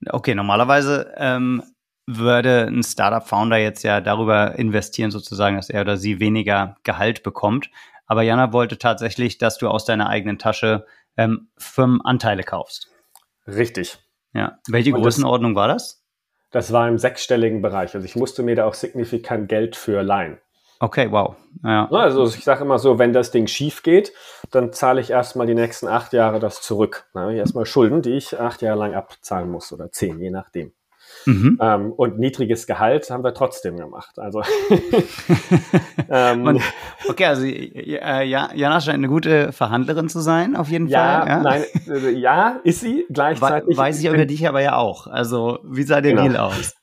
Okay, 0.10 0.36
normalerweise 0.36 1.14
ähm, 1.16 1.64
würde 2.06 2.68
ein 2.68 2.84
Startup-Founder 2.84 3.58
jetzt 3.58 3.84
ja 3.84 4.02
darüber 4.02 4.56
investieren, 4.56 5.12
sozusagen, 5.12 5.56
dass 5.56 5.70
er 5.70 5.82
oder 5.82 5.98
sie 5.98 6.20
weniger 6.20 6.78
Gehalt 6.84 7.24
bekommt. 7.24 7.70
Aber 8.06 8.24
Jana 8.24 8.52
wollte 8.52 8.78
tatsächlich, 8.78 9.38
dass 9.38 9.58
du 9.58 9.70
aus 9.70 9.86
deiner 9.86 10.10
eigenen 10.10 10.38
Tasche 10.38 10.86
ähm, 11.18 11.50
Firmenanteile 11.58 12.44
kaufst. 12.44 12.90
Richtig. 13.48 14.00
Ja. 14.34 14.60
Welche 14.68 14.94
Und 14.94 15.02
Größenordnung 15.02 15.54
das, 15.54 15.60
war 15.60 15.68
das? 15.68 16.04
Das 16.52 16.74
war 16.74 16.88
im 16.88 16.98
sechsstelligen 16.98 17.62
Bereich. 17.62 17.96
Also 17.96 18.06
ich 18.06 18.16
musste 18.16 18.44
mir 18.44 18.56
da 18.56 18.66
auch 18.66 18.74
signifikant 18.74 19.50
Geld 19.50 19.76
für 19.76 20.02
leihen. 20.02 20.38
Okay, 20.80 21.12
wow. 21.12 21.36
Ja. 21.64 21.88
Also 21.92 22.26
ich 22.26 22.44
sage 22.44 22.64
immer 22.64 22.80
so, 22.80 22.98
wenn 22.98 23.14
das 23.14 23.30
Ding 23.30 23.46
schief 23.46 23.84
geht, 23.84 24.14
dann 24.50 24.74
zahle 24.74 25.00
ich 25.00 25.12
erstmal 25.12 25.46
die 25.46 25.54
nächsten 25.54 25.88
acht 25.88 26.12
Jahre 26.12 26.40
das 26.40 26.64
zurück. 26.64 27.06
Dann 27.14 27.24
habe 27.24 27.34
ich 27.34 27.40
erstmal 27.40 27.68
Schulden, 27.68 28.02
die 28.02 28.14
ich 28.14 28.40
acht 28.40 28.64
Jahre 28.64 28.80
lang 28.80 28.96
abzahlen 28.96 29.52
muss 29.52 29.72
oder 29.72 29.92
zehn, 29.92 30.20
je 30.20 30.32
nachdem. 30.32 30.74
Mhm. 31.26 31.58
Ähm, 31.62 31.92
und 31.92 32.20
niedriges 32.20 32.68
Gehalt 32.68 33.10
haben 33.10 33.24
wir 33.24 33.34
trotzdem 33.34 33.78
gemacht. 33.78 34.18
Also 34.18 34.42
ähm, 36.10 36.46
und, 36.46 36.62
okay, 37.08 37.26
also 37.26 37.46
äh, 37.46 38.24
ja, 38.26 38.50
Jana 38.54 38.82
scheint 38.82 38.98
eine 38.98 39.08
gute 39.08 39.52
Verhandlerin 39.52 40.10
zu 40.10 40.20
sein, 40.20 40.56
auf 40.56 40.70
jeden 40.70 40.88
ja, 40.88 41.20
Fall. 41.20 41.28
Ja, 41.28 41.40
nein, 41.42 41.64
äh, 41.88 42.10
ja, 42.12 42.60
ist 42.64 42.82
sie 42.82 43.06
gleichzeitig. 43.10 43.78
Weiß 43.78 44.00
ich 44.00 44.08
über 44.08 44.26
dich 44.26 44.48
aber 44.48 44.62
ja 44.62 44.76
auch. 44.76 45.08
Also 45.08 45.60
wie 45.64 45.84
sah 45.84 46.02
der 46.02 46.14
genau. 46.14 46.24
Deal 46.24 46.38
aus? 46.38 46.76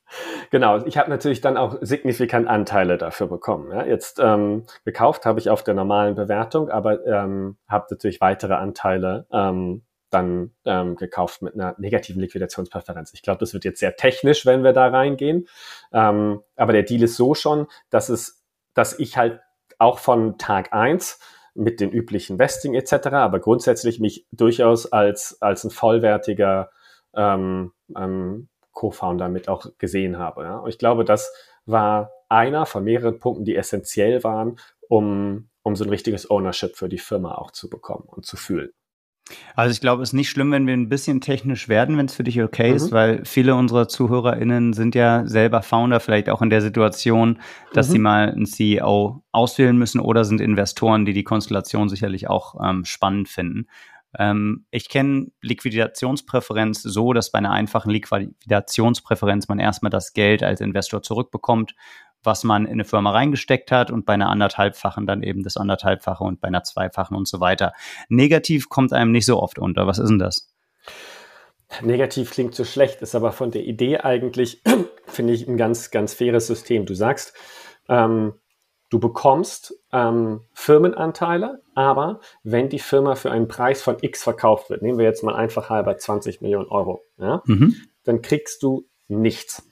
Genau, 0.50 0.84
ich 0.86 0.96
habe 0.96 1.10
natürlich 1.10 1.42
dann 1.42 1.58
auch 1.58 1.76
signifikant 1.82 2.48
Anteile 2.48 2.96
dafür 2.96 3.26
bekommen. 3.26 3.70
Ja. 3.70 3.84
Jetzt 3.84 4.18
ähm, 4.18 4.64
gekauft 4.86 5.26
habe 5.26 5.38
ich 5.38 5.50
auf 5.50 5.62
der 5.62 5.74
normalen 5.74 6.14
Bewertung, 6.14 6.70
aber 6.70 7.06
ähm, 7.06 7.58
habe 7.68 7.88
natürlich 7.90 8.20
weitere 8.22 8.54
Anteile 8.54 9.26
ähm, 9.30 9.82
dann 10.10 10.52
ähm, 10.64 10.96
gekauft 10.96 11.42
mit 11.42 11.54
einer 11.54 11.74
negativen 11.78 12.20
Liquidationspräferenz. 12.20 13.12
Ich 13.14 13.22
glaube, 13.22 13.40
das 13.40 13.52
wird 13.52 13.64
jetzt 13.64 13.80
sehr 13.80 13.96
technisch, 13.96 14.46
wenn 14.46 14.64
wir 14.64 14.72
da 14.72 14.88
reingehen. 14.88 15.48
Ähm, 15.92 16.42
aber 16.56 16.72
der 16.72 16.82
Deal 16.82 17.02
ist 17.02 17.16
so 17.16 17.34
schon, 17.34 17.66
dass 17.90 18.08
es, 18.08 18.44
dass 18.74 18.98
ich 18.98 19.16
halt 19.16 19.40
auch 19.78 19.98
von 19.98 20.38
Tag 20.38 20.72
eins 20.72 21.20
mit 21.54 21.80
den 21.80 21.90
üblichen 21.90 22.38
Vesting 22.38 22.74
etc., 22.74 23.08
aber 23.08 23.40
grundsätzlich 23.40 24.00
mich 24.00 24.26
durchaus 24.32 24.90
als, 24.92 25.40
als 25.42 25.64
ein 25.64 25.70
vollwertiger 25.70 26.70
ähm, 27.14 27.72
ähm, 27.96 28.48
Co-Founder 28.72 29.28
mit 29.28 29.48
auch 29.48 29.66
gesehen 29.78 30.18
habe. 30.18 30.44
Ja? 30.44 30.58
Und 30.58 30.68
ich 30.68 30.78
glaube, 30.78 31.04
das 31.04 31.32
war 31.66 32.12
einer 32.28 32.64
von 32.64 32.84
mehreren 32.84 33.18
Punkten, 33.18 33.44
die 33.44 33.56
essentiell 33.56 34.22
waren, 34.24 34.58
um, 34.88 35.50
um 35.62 35.76
so 35.76 35.84
ein 35.84 35.90
richtiges 35.90 36.30
Ownership 36.30 36.76
für 36.76 36.88
die 36.88 36.98
Firma 36.98 37.34
auch 37.34 37.50
zu 37.50 37.68
bekommen 37.68 38.04
und 38.06 38.24
zu 38.24 38.36
fühlen. 38.36 38.70
Also 39.54 39.72
ich 39.72 39.80
glaube, 39.80 40.02
es 40.02 40.10
ist 40.10 40.14
nicht 40.14 40.30
schlimm, 40.30 40.52
wenn 40.52 40.66
wir 40.66 40.74
ein 40.74 40.88
bisschen 40.88 41.20
technisch 41.20 41.68
werden, 41.68 41.96
wenn 41.98 42.06
es 42.06 42.14
für 42.14 42.24
dich 42.24 42.42
okay 42.42 42.70
mhm. 42.70 42.76
ist, 42.76 42.92
weil 42.92 43.24
viele 43.24 43.54
unserer 43.54 43.88
ZuhörerInnen 43.88 44.72
sind 44.72 44.94
ja 44.94 45.26
selber 45.26 45.62
Founder, 45.62 46.00
vielleicht 46.00 46.28
auch 46.30 46.42
in 46.42 46.50
der 46.50 46.60
Situation, 46.60 47.38
dass 47.72 47.88
mhm. 47.88 47.92
sie 47.92 47.98
mal 47.98 48.30
einen 48.30 48.46
CEO 48.46 49.22
auswählen 49.32 49.76
müssen 49.76 50.00
oder 50.00 50.24
sind 50.24 50.40
Investoren, 50.40 51.04
die 51.04 51.12
die 51.12 51.24
Konstellation 51.24 51.88
sicherlich 51.88 52.28
auch 52.28 52.56
ähm, 52.64 52.84
spannend 52.84 53.28
finden. 53.28 53.66
Ähm, 54.18 54.64
ich 54.70 54.88
kenne 54.88 55.26
Liquidationspräferenz 55.42 56.82
so, 56.82 57.12
dass 57.12 57.30
bei 57.30 57.38
einer 57.38 57.52
einfachen 57.52 57.90
Liquidationspräferenz 57.90 59.48
man 59.48 59.58
erstmal 59.58 59.90
das 59.90 60.12
Geld 60.14 60.42
als 60.42 60.60
Investor 60.60 61.02
zurückbekommt 61.02 61.74
was 62.22 62.44
man 62.44 62.64
in 62.64 62.72
eine 62.72 62.84
Firma 62.84 63.10
reingesteckt 63.10 63.70
hat 63.70 63.90
und 63.90 64.04
bei 64.06 64.14
einer 64.14 64.28
anderthalbfachen 64.28 65.06
dann 65.06 65.22
eben 65.22 65.42
das 65.42 65.56
anderthalbfache 65.56 66.24
und 66.24 66.40
bei 66.40 66.48
einer 66.48 66.62
zweifachen 66.62 67.16
und 67.16 67.28
so 67.28 67.40
weiter. 67.40 67.72
Negativ 68.08 68.68
kommt 68.68 68.92
einem 68.92 69.12
nicht 69.12 69.26
so 69.26 69.40
oft 69.40 69.58
unter. 69.58 69.86
Was 69.86 69.98
ist 69.98 70.08
denn 70.08 70.18
das? 70.18 70.52
Negativ 71.82 72.30
klingt 72.30 72.54
so 72.54 72.64
schlecht, 72.64 73.02
ist 73.02 73.14
aber 73.14 73.32
von 73.32 73.50
der 73.50 73.62
Idee 73.62 73.98
eigentlich, 73.98 74.62
finde 75.06 75.32
ich, 75.34 75.46
ein 75.46 75.56
ganz, 75.56 75.90
ganz 75.90 76.14
faires 76.14 76.46
System. 76.46 76.86
Du 76.86 76.94
sagst, 76.94 77.34
ähm, 77.88 78.34
du 78.90 78.98
bekommst 78.98 79.74
ähm, 79.92 80.40
Firmenanteile, 80.54 81.62
aber 81.74 82.20
wenn 82.42 82.68
die 82.68 82.78
Firma 82.78 83.14
für 83.14 83.30
einen 83.30 83.48
Preis 83.48 83.82
von 83.82 83.98
X 84.00 84.22
verkauft 84.22 84.70
wird, 84.70 84.82
nehmen 84.82 84.98
wir 84.98 85.04
jetzt 85.04 85.22
mal 85.22 85.34
einfach 85.34 85.68
halber 85.68 85.96
20 85.96 86.40
Millionen 86.40 86.68
Euro, 86.68 87.02
ja, 87.18 87.42
mhm. 87.44 87.74
dann 88.04 88.22
kriegst 88.22 88.62
du 88.62 88.86
nichts 89.08 89.67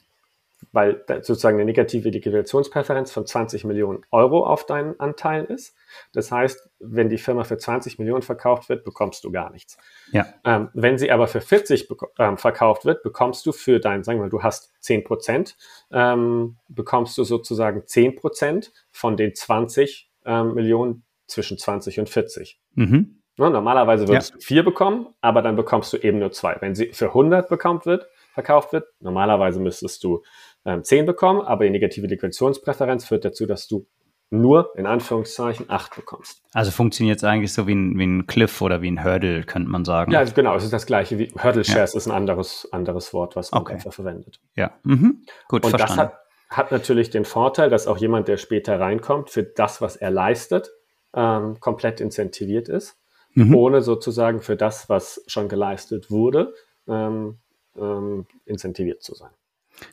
weil 0.77 1.03
sozusagen 1.23 1.57
eine 1.57 1.65
negative 1.65 2.11
Liquidationspräferenz 2.11 3.11
von 3.11 3.25
20 3.25 3.65
Millionen 3.65 4.03
Euro 4.11 4.47
auf 4.47 4.67
deinen 4.67 5.01
Anteil 5.01 5.45
ist. 5.45 5.75
Das 6.13 6.31
heißt, 6.31 6.69
wenn 6.81 7.09
die 7.09 7.17
Firma 7.17 7.45
für 7.45 7.57
20 7.57 7.99
Millionen 7.99 8.21
verkauft 8.21 8.69
wird, 8.69 8.85
bekommst 8.85 9.25
du 9.25 9.33
gar 9.33 9.51
nichts. 9.51 9.79
Ja. 10.13 10.27
Ähm, 10.45 10.69
wenn 10.75 10.99
sie 10.99 11.11
aber 11.11 11.29
für 11.29 11.41
40 11.41 11.89
ähm, 12.19 12.37
verkauft 12.37 12.85
wird, 12.85 13.03
bekommst 13.03 13.47
du 13.47 13.53
für 13.53 13.81
dein, 13.81 14.05
sagen 14.05 14.19
wir 14.19 14.25
mal, 14.25 14.29
du 14.29 14.43
hast 14.43 14.71
10 14.81 15.03
Prozent, 15.05 15.57
ähm, 15.91 16.59
bekommst 16.69 17.17
du 17.17 17.25
sozusagen 17.25 17.87
10 17.87 18.15
Prozent 18.15 18.71
von 18.91 19.17
den 19.17 19.35
20 19.35 20.11
ähm, 20.27 20.53
Millionen 20.53 21.05
zwischen 21.27 21.57
20 21.57 22.01
und 22.01 22.11
40. 22.11 22.61
Mhm. 22.75 23.23
Ja, 23.39 23.49
normalerweise 23.49 24.07
würdest 24.09 24.31
ja. 24.33 24.37
du 24.37 24.43
vier 24.43 24.63
bekommen, 24.63 25.07
aber 25.23 25.41
dann 25.41 25.57
bekommst 25.57 25.91
du 25.95 25.97
eben 25.97 26.19
nur 26.19 26.33
zwei. 26.33 26.59
Wenn 26.61 26.75
sie 26.75 26.93
für 26.93 27.07
100 27.07 27.49
bekommen 27.49 27.81
wird, 27.87 28.07
verkauft 28.35 28.75
wird, 28.75 28.87
normalerweise 29.01 29.59
müsstest 29.61 30.05
du 30.05 30.23
ähm, 30.67 30.85
10 30.85 31.07
bekommen, 31.07 31.41
aber 31.41 31.65
die 31.65 31.71
negative 31.71 32.07
Liquidationspräferenz 32.07 33.07
führt 33.07 33.25
dazu, 33.25 33.47
dass 33.47 33.69
du 33.69 33.87
nur 34.29 34.73
in 34.77 34.87
Anführungszeichen 34.87 35.67
8 35.69 35.95
bekommst. 35.95 36.43
Also 36.53 36.73
funktioniert 36.73 37.19
es 37.19 37.25
eigentlich 37.25 37.53
so 37.53 37.69
wie 37.69 37.75
ein, 37.75 37.97
wie 37.97 38.07
ein 38.07 38.27
Cliff 38.27 38.61
oder 38.61 38.83
wie 38.83 38.91
ein 38.91 39.05
Hurdle, 39.05 39.45
könnte 39.45 39.71
man 39.71 39.85
sagen. 39.85 40.11
Ja, 40.11 40.25
genau, 40.25 40.57
es 40.57 40.65
ist 40.65 40.73
das 40.73 40.85
gleiche 40.85 41.19
wie 41.19 41.33
Hurdle 41.41 41.65
Shares 41.65 41.95
ja. 41.95 41.99
ist 41.99 42.07
ein 42.09 42.13
anderes, 42.13 42.69
anderes 42.73 43.15
Wort, 43.15 43.37
was 43.37 43.53
man 43.53 43.63
okay. 43.63 43.75
einfach 43.75 43.93
verwendet. 43.93 44.41
Ja, 44.57 44.73
mhm. 44.83 45.23
gut, 45.49 45.65
Und 45.65 45.71
verstanden. 45.71 45.97
das 45.97 46.07
hat, 46.49 46.67
hat 46.67 46.73
natürlich 46.73 47.11
den 47.11 47.25
Vorteil, 47.25 47.71
dass 47.71 47.87
auch 47.87 47.99
jemand, 47.99 48.27
der 48.27 48.37
später 48.37 48.81
reinkommt, 48.81 49.31
für 49.31 49.45
das, 49.45 49.81
was 49.81 49.95
er 49.95 50.11
leistet, 50.11 50.73
ähm, 51.15 51.61
komplett 51.61 52.01
incentiviert 52.01 52.69
ist, 52.69 52.99
mhm. 53.35 53.55
ohne 53.55 53.81
sozusagen 53.81 54.41
für 54.41 54.57
das, 54.57 54.89
was 54.89 55.23
schon 55.29 55.49
geleistet 55.49 56.11
wurde, 56.11 56.53
ähm, 56.89 57.39
ähm, 57.79 58.27
incentiviert 58.45 59.05
zu 59.05 59.15
sein. 59.15 59.31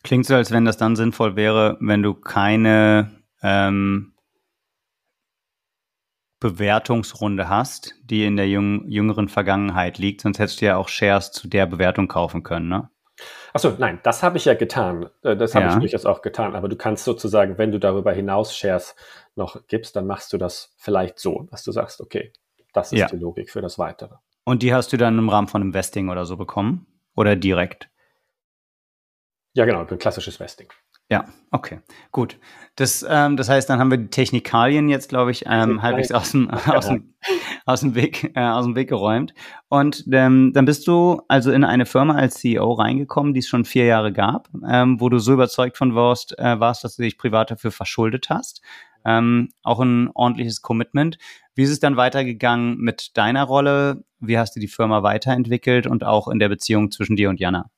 Klingt 0.03 0.25
so, 0.25 0.35
als 0.35 0.51
wenn 0.51 0.65
das 0.65 0.77
dann 0.77 0.95
sinnvoll 0.95 1.35
wäre, 1.35 1.77
wenn 1.79 2.03
du 2.03 2.13
keine 2.13 3.11
ähm, 3.41 4.13
Bewertungsrunde 6.39 7.49
hast, 7.49 7.95
die 8.03 8.25
in 8.25 8.35
der 8.35 8.49
jüng 8.49 8.89
jüngeren 8.89 9.29
Vergangenheit 9.29 9.97
liegt, 9.97 10.21
sonst 10.21 10.39
hättest 10.39 10.61
du 10.61 10.65
ja 10.65 10.77
auch 10.77 10.89
Shares 10.89 11.31
zu 11.31 11.47
der 11.47 11.65
Bewertung 11.65 12.07
kaufen 12.07 12.43
können, 12.43 12.67
ne? 12.67 12.89
Achso, 13.53 13.71
nein, 13.77 13.99
das 14.03 14.23
habe 14.23 14.37
ich 14.37 14.45
ja 14.45 14.55
getan. 14.55 15.09
Äh, 15.21 15.37
das 15.37 15.53
habe 15.55 15.65
ja. 15.65 15.73
ich 15.73 15.79
durchaus 15.79 16.05
auch 16.05 16.21
getan. 16.21 16.55
Aber 16.55 16.67
du 16.67 16.75
kannst 16.75 17.03
sozusagen, 17.03 17.57
wenn 17.57 17.71
du 17.71 17.79
darüber 17.79 18.11
hinaus 18.11 18.57
Shares 18.57 18.95
noch 19.35 19.67
gibst, 19.67 19.95
dann 19.95 20.07
machst 20.07 20.33
du 20.33 20.37
das 20.37 20.73
vielleicht 20.77 21.19
so, 21.19 21.47
dass 21.51 21.63
du 21.63 21.71
sagst, 21.71 22.01
okay, 22.01 22.33
das 22.73 22.91
ist 22.91 22.99
ja. 22.99 23.07
die 23.07 23.17
Logik 23.17 23.51
für 23.51 23.61
das 23.61 23.77
Weitere. 23.77 24.15
Und 24.43 24.63
die 24.63 24.73
hast 24.73 24.91
du 24.91 24.97
dann 24.97 25.17
im 25.17 25.29
Rahmen 25.29 25.47
von 25.47 25.61
Investing 25.61 26.09
oder 26.09 26.25
so 26.25 26.35
bekommen? 26.35 26.87
Oder 27.15 27.35
direkt? 27.35 27.89
Ja, 29.53 29.65
genau, 29.65 29.85
ein 29.85 29.97
klassisches 29.99 30.39
Vesting. 30.39 30.67
Ja, 31.09 31.25
okay, 31.51 31.79
gut. 32.11 32.39
Das, 32.75 33.05
ähm, 33.07 33.37
das 33.37 33.47
heißt, 33.47 33.69
dann 33.69 33.77
haben 33.77 33.91
wir 33.91 33.99
die 33.99 34.09
Technikalien 34.09 34.89
jetzt, 34.89 35.09
glaube 35.09 35.29
ich, 35.29 35.43
ähm, 35.47 35.83
halbwegs 35.83 36.11
aus 36.11 36.31
dem, 36.31 36.49
aus 36.49 36.87
dem, 36.87 37.13
aus 37.65 37.81
dem 37.81 37.93
Weg, 37.93 38.31
äh, 38.35 38.39
aus 38.39 38.65
dem 38.65 38.75
Weg 38.75 38.89
geräumt. 38.89 39.33
Und 39.69 40.05
ähm, 40.11 40.53
dann 40.53 40.65
bist 40.65 40.87
du 40.87 41.21
also 41.27 41.51
in 41.51 41.63
eine 41.63 41.85
Firma 41.85 42.15
als 42.15 42.35
CEO 42.35 42.71
reingekommen, 42.71 43.33
die 43.35 43.41
es 43.41 43.47
schon 43.47 43.65
vier 43.65 43.85
Jahre 43.85 44.11
gab, 44.11 44.49
ähm, 44.67 44.99
wo 44.99 45.09
du 45.09 45.19
so 45.19 45.33
überzeugt 45.33 45.77
von 45.77 45.93
warst, 45.93 46.37
äh, 46.39 46.59
warst, 46.59 46.83
dass 46.83 46.95
du 46.95 47.03
dich 47.03 47.19
privat 47.19 47.51
dafür 47.51 47.71
verschuldet 47.71 48.29
hast. 48.29 48.63
Ähm, 49.05 49.49
auch 49.61 49.81
ein 49.81 50.09
ordentliches 50.15 50.61
Commitment. 50.61 51.17
Wie 51.53 51.63
ist 51.63 51.69
es 51.69 51.79
dann 51.79 51.97
weitergegangen 51.97 52.77
mit 52.77 53.15
deiner 53.17 53.43
Rolle? 53.43 54.03
Wie 54.19 54.39
hast 54.39 54.55
du 54.55 54.59
die 54.59 54.67
Firma 54.67 55.03
weiterentwickelt 55.03 55.85
und 55.85 56.03
auch 56.03 56.27
in 56.27 56.39
der 56.39 56.49
Beziehung 56.49 56.89
zwischen 56.89 57.17
dir 57.17 57.29
und 57.29 57.39
Jana? 57.39 57.69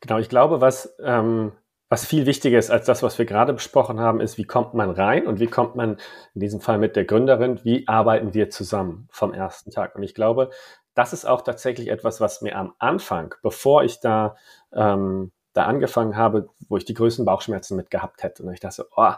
Genau, 0.00 0.18
ich 0.18 0.28
glaube, 0.28 0.60
was 0.60 0.94
ähm, 1.02 1.52
was 1.88 2.04
viel 2.04 2.26
wichtiger 2.26 2.58
ist 2.58 2.70
als 2.70 2.84
das, 2.84 3.02
was 3.02 3.18
wir 3.18 3.24
gerade 3.24 3.54
besprochen 3.54 3.98
haben, 3.98 4.20
ist, 4.20 4.36
wie 4.36 4.44
kommt 4.44 4.74
man 4.74 4.90
rein 4.90 5.26
und 5.26 5.40
wie 5.40 5.46
kommt 5.46 5.74
man 5.74 5.96
in 6.34 6.40
diesem 6.40 6.60
Fall 6.60 6.78
mit 6.78 6.96
der 6.96 7.04
Gründerin, 7.04 7.60
wie 7.64 7.88
arbeiten 7.88 8.34
wir 8.34 8.50
zusammen 8.50 9.08
vom 9.10 9.32
ersten 9.32 9.70
Tag. 9.70 9.94
Und 9.96 10.02
ich 10.02 10.14
glaube, 10.14 10.50
das 10.94 11.12
ist 11.12 11.24
auch 11.24 11.40
tatsächlich 11.40 11.88
etwas, 11.88 12.20
was 12.20 12.42
mir 12.42 12.56
am 12.56 12.74
Anfang, 12.78 13.34
bevor 13.42 13.84
ich 13.84 14.00
da, 14.00 14.36
ähm, 14.72 15.32
da 15.54 15.64
angefangen 15.64 16.16
habe, 16.16 16.50
wo 16.68 16.76
ich 16.76 16.84
die 16.84 16.94
größten 16.94 17.24
Bauchschmerzen 17.24 17.76
mit 17.76 17.90
gehabt 17.90 18.22
hätte. 18.22 18.42
Und 18.42 18.52
ich 18.52 18.60
dachte, 18.60 18.86
oh, 18.94 19.12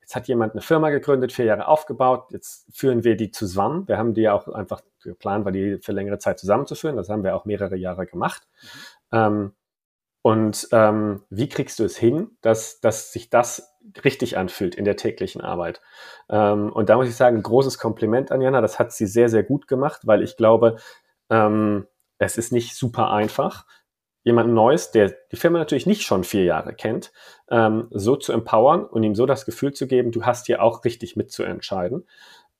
jetzt 0.00 0.16
hat 0.16 0.26
jemand 0.26 0.52
eine 0.52 0.62
Firma 0.62 0.90
gegründet, 0.90 1.32
vier 1.32 1.44
Jahre 1.44 1.68
aufgebaut, 1.68 2.26
jetzt 2.30 2.66
führen 2.76 3.04
wir 3.04 3.16
die 3.16 3.30
zusammen. 3.30 3.86
Wir 3.86 3.98
haben 3.98 4.14
die 4.14 4.22
ja 4.22 4.32
auch 4.32 4.48
einfach 4.48 4.80
geplant, 5.00 5.44
weil 5.44 5.52
die 5.52 5.78
für 5.80 5.92
längere 5.92 6.18
Zeit 6.18 6.40
zusammenzuführen. 6.40 6.96
Das 6.96 7.08
haben 7.08 7.22
wir 7.22 7.36
auch 7.36 7.44
mehrere 7.44 7.76
Jahre 7.76 8.06
gemacht. 8.06 8.48
Mhm. 9.12 9.18
Ähm, 9.18 9.52
und 10.26 10.66
ähm, 10.72 11.22
wie 11.30 11.48
kriegst 11.48 11.78
du 11.78 11.84
es 11.84 11.96
hin, 11.96 12.36
dass, 12.40 12.80
dass 12.80 13.12
sich 13.12 13.30
das 13.30 13.76
richtig 14.02 14.36
anfühlt 14.36 14.74
in 14.74 14.84
der 14.84 14.96
täglichen 14.96 15.40
Arbeit? 15.40 15.80
Ähm, 16.28 16.72
und 16.72 16.88
da 16.88 16.96
muss 16.96 17.06
ich 17.06 17.14
sagen, 17.14 17.40
großes 17.40 17.78
Kompliment 17.78 18.32
an 18.32 18.40
Jana. 18.40 18.60
Das 18.60 18.80
hat 18.80 18.90
sie 18.90 19.06
sehr, 19.06 19.28
sehr 19.28 19.44
gut 19.44 19.68
gemacht, 19.68 20.00
weil 20.02 20.24
ich 20.24 20.36
glaube, 20.36 20.78
ähm, 21.30 21.86
es 22.18 22.38
ist 22.38 22.50
nicht 22.50 22.74
super 22.74 23.12
einfach, 23.12 23.66
jemanden 24.24 24.52
Neues, 24.52 24.90
der 24.90 25.14
die 25.30 25.36
Firma 25.36 25.60
natürlich 25.60 25.86
nicht 25.86 26.02
schon 26.02 26.24
vier 26.24 26.42
Jahre 26.42 26.74
kennt, 26.74 27.12
ähm, 27.48 27.86
so 27.92 28.16
zu 28.16 28.32
empowern 28.32 28.84
und 28.84 29.04
ihm 29.04 29.14
so 29.14 29.26
das 29.26 29.46
Gefühl 29.46 29.74
zu 29.74 29.86
geben, 29.86 30.10
du 30.10 30.24
hast 30.24 30.46
hier 30.46 30.60
auch 30.60 30.84
richtig 30.84 31.14
mitzuentscheiden. 31.14 32.04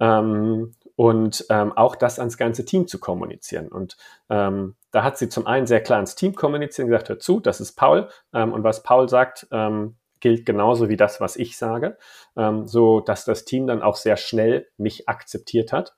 Ähm, 0.01 0.73
und 0.97 1.45
ähm, 1.51 1.73
auch 1.77 1.95
das 1.95 2.19
ans 2.19 2.39
ganze 2.39 2.65
Team 2.65 2.89
zu 2.89 2.99
kommunizieren. 2.99 3.69
Und 3.69 3.97
ähm, 4.31 4.77
da 4.93 5.03
hat 5.03 5.19
sie 5.19 5.29
zum 5.29 5.47
einen 5.47 5.67
sehr 5.67 5.83
klar 5.83 6.01
ins 6.01 6.15
Team 6.15 6.35
kommuniziert 6.35 6.87
und 6.87 6.91
gesagt, 6.91 7.11
hör 7.11 7.19
zu, 7.19 7.41
das 7.41 7.61
ist 7.61 7.73
Paul. 7.73 8.09
Ähm, 8.33 8.53
und 8.53 8.65
was 8.65 8.83
Paul 8.83 9.09
sagt, 9.09 9.47
ähm, 9.51 9.97
gilt 10.21 10.47
genauso 10.47 10.89
wie 10.89 10.97
das, 10.97 11.21
was 11.21 11.37
ich 11.37 11.59
sage, 11.59 11.99
ähm, 12.37 12.67
so 12.67 13.01
dass 13.01 13.25
das 13.25 13.45
Team 13.45 13.67
dann 13.67 13.83
auch 13.83 13.97
sehr 13.97 14.17
schnell 14.17 14.67
mich 14.79 15.09
akzeptiert 15.09 15.73
hat. 15.73 15.95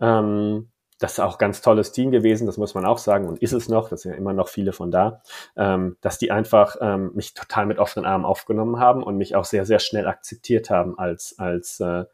Ähm, 0.00 0.70
das 0.98 1.12
ist 1.12 1.20
auch 1.20 1.34
ein 1.34 1.38
ganz 1.38 1.60
tolles 1.60 1.92
Team 1.92 2.10
gewesen, 2.10 2.46
das 2.46 2.56
muss 2.56 2.74
man 2.74 2.84
auch 2.84 2.98
sagen 2.98 3.28
und 3.28 3.40
ist 3.40 3.52
es 3.52 3.68
noch, 3.68 3.88
das 3.88 4.02
sind 4.02 4.12
ja 4.12 4.18
immer 4.18 4.32
noch 4.32 4.48
viele 4.48 4.72
von 4.72 4.90
da, 4.90 5.22
ähm, 5.56 5.96
dass 6.00 6.18
die 6.18 6.32
einfach 6.32 6.76
ähm, 6.80 7.12
mich 7.14 7.34
total 7.34 7.66
mit 7.66 7.78
offenen 7.78 8.04
Armen 8.04 8.24
aufgenommen 8.24 8.80
haben 8.80 9.02
und 9.04 9.16
mich 9.16 9.36
auch 9.36 9.44
sehr, 9.44 9.64
sehr 9.64 9.78
schnell 9.78 10.08
akzeptiert 10.08 10.70
haben 10.70 10.98
als, 10.98 11.38
als 11.38 11.78
äh, 11.78 12.04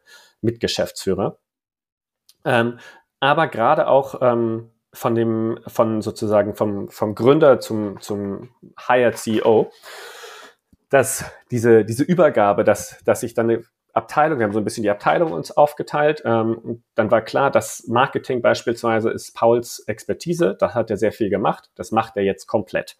Mitgeschäftsführer. 0.45 1.37
Ähm, 2.45 2.79
aber 3.19 3.47
gerade 3.47 3.87
auch 3.87 4.21
ähm, 4.21 4.71
von 4.93 5.15
dem, 5.15 5.59
von 5.67 6.01
sozusagen 6.01 6.55
vom, 6.55 6.89
vom 6.89 7.15
Gründer 7.15 7.59
zum, 7.59 7.99
zum 8.01 8.49
Hired 8.87 9.17
CEO, 9.17 9.71
dass 10.89 11.25
diese, 11.51 11.83
diese 11.83 12.03
Übergabe, 12.03 12.63
dass, 12.63 13.01
dass 13.03 13.23
ich 13.23 13.33
dann 13.33 13.49
eine 13.49 13.63
Abteilung, 13.93 14.39
wir 14.39 14.45
haben 14.45 14.53
so 14.53 14.59
ein 14.59 14.65
bisschen 14.65 14.83
die 14.83 14.89
Abteilung 14.89 15.31
uns 15.31 15.51
aufgeteilt. 15.51 16.21
Ähm, 16.25 16.83
dann 16.95 17.11
war 17.11 17.21
klar, 17.21 17.49
dass 17.49 17.87
Marketing 17.87 18.41
beispielsweise 18.41 19.09
ist 19.09 19.33
Pauls 19.33 19.79
Expertise. 19.87 20.55
Da 20.59 20.73
hat 20.73 20.89
er 20.89 20.97
sehr 20.97 21.13
viel 21.13 21.29
gemacht. 21.29 21.69
Das 21.75 21.91
macht 21.91 22.17
er 22.17 22.23
jetzt 22.23 22.45
komplett. 22.45 22.97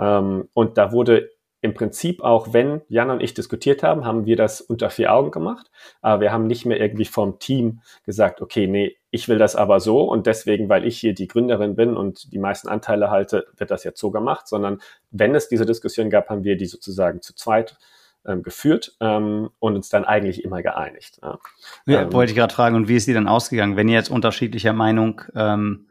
Ähm, 0.00 0.48
und 0.52 0.78
da 0.78 0.90
wurde 0.92 1.30
im 1.62 1.74
Prinzip 1.74 2.22
auch, 2.22 2.52
wenn 2.52 2.82
Jan 2.88 3.10
und 3.10 3.22
ich 3.22 3.34
diskutiert 3.34 3.84
haben, 3.84 4.04
haben 4.04 4.26
wir 4.26 4.34
das 4.34 4.60
unter 4.60 4.90
vier 4.90 5.12
Augen 5.12 5.30
gemacht. 5.30 5.70
Aber 6.00 6.20
wir 6.20 6.32
haben 6.32 6.48
nicht 6.48 6.66
mehr 6.66 6.80
irgendwie 6.80 7.04
vom 7.04 7.38
Team 7.38 7.80
gesagt, 8.04 8.42
okay, 8.42 8.66
nee, 8.66 8.96
ich 9.10 9.28
will 9.28 9.38
das 9.38 9.54
aber 9.54 9.78
so 9.78 10.02
und 10.02 10.26
deswegen, 10.26 10.68
weil 10.68 10.84
ich 10.84 10.98
hier 10.98 11.14
die 11.14 11.28
Gründerin 11.28 11.76
bin 11.76 11.96
und 11.96 12.32
die 12.32 12.38
meisten 12.38 12.68
Anteile 12.68 13.10
halte, 13.10 13.46
wird 13.56 13.70
das 13.70 13.84
jetzt 13.84 14.00
so 14.00 14.10
gemacht, 14.10 14.48
sondern 14.48 14.80
wenn 15.12 15.36
es 15.36 15.48
diese 15.48 15.64
Diskussion 15.64 16.10
gab, 16.10 16.28
haben 16.30 16.42
wir 16.42 16.56
die 16.56 16.66
sozusagen 16.66 17.22
zu 17.22 17.32
zweit 17.34 17.78
ähm, 18.26 18.42
geführt 18.42 18.96
ähm, 19.00 19.50
und 19.60 19.76
uns 19.76 19.88
dann 19.88 20.04
eigentlich 20.04 20.42
immer 20.44 20.62
geeinigt. 20.62 21.20
Ja. 21.22 21.38
Ja, 21.86 22.02
ähm, 22.02 22.12
wollte 22.12 22.32
ich 22.32 22.36
gerade 22.36 22.52
fragen, 22.52 22.74
und 22.74 22.88
wie 22.88 22.96
ist 22.96 23.06
die 23.06 23.14
dann 23.14 23.28
ausgegangen? 23.28 23.76
Wenn 23.76 23.88
ihr 23.88 23.94
jetzt 23.94 24.10
unterschiedlicher 24.10 24.72
Meinung 24.72 25.22
ähm, 25.36 25.86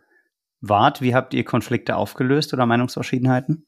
wart, 0.59 1.01
wie 1.01 1.15
habt 1.15 1.33
ihr 1.33 1.45
Konflikte 1.45 1.95
aufgelöst 1.95 2.53
oder 2.53 2.65
Meinungsverschiedenheiten? 2.65 3.65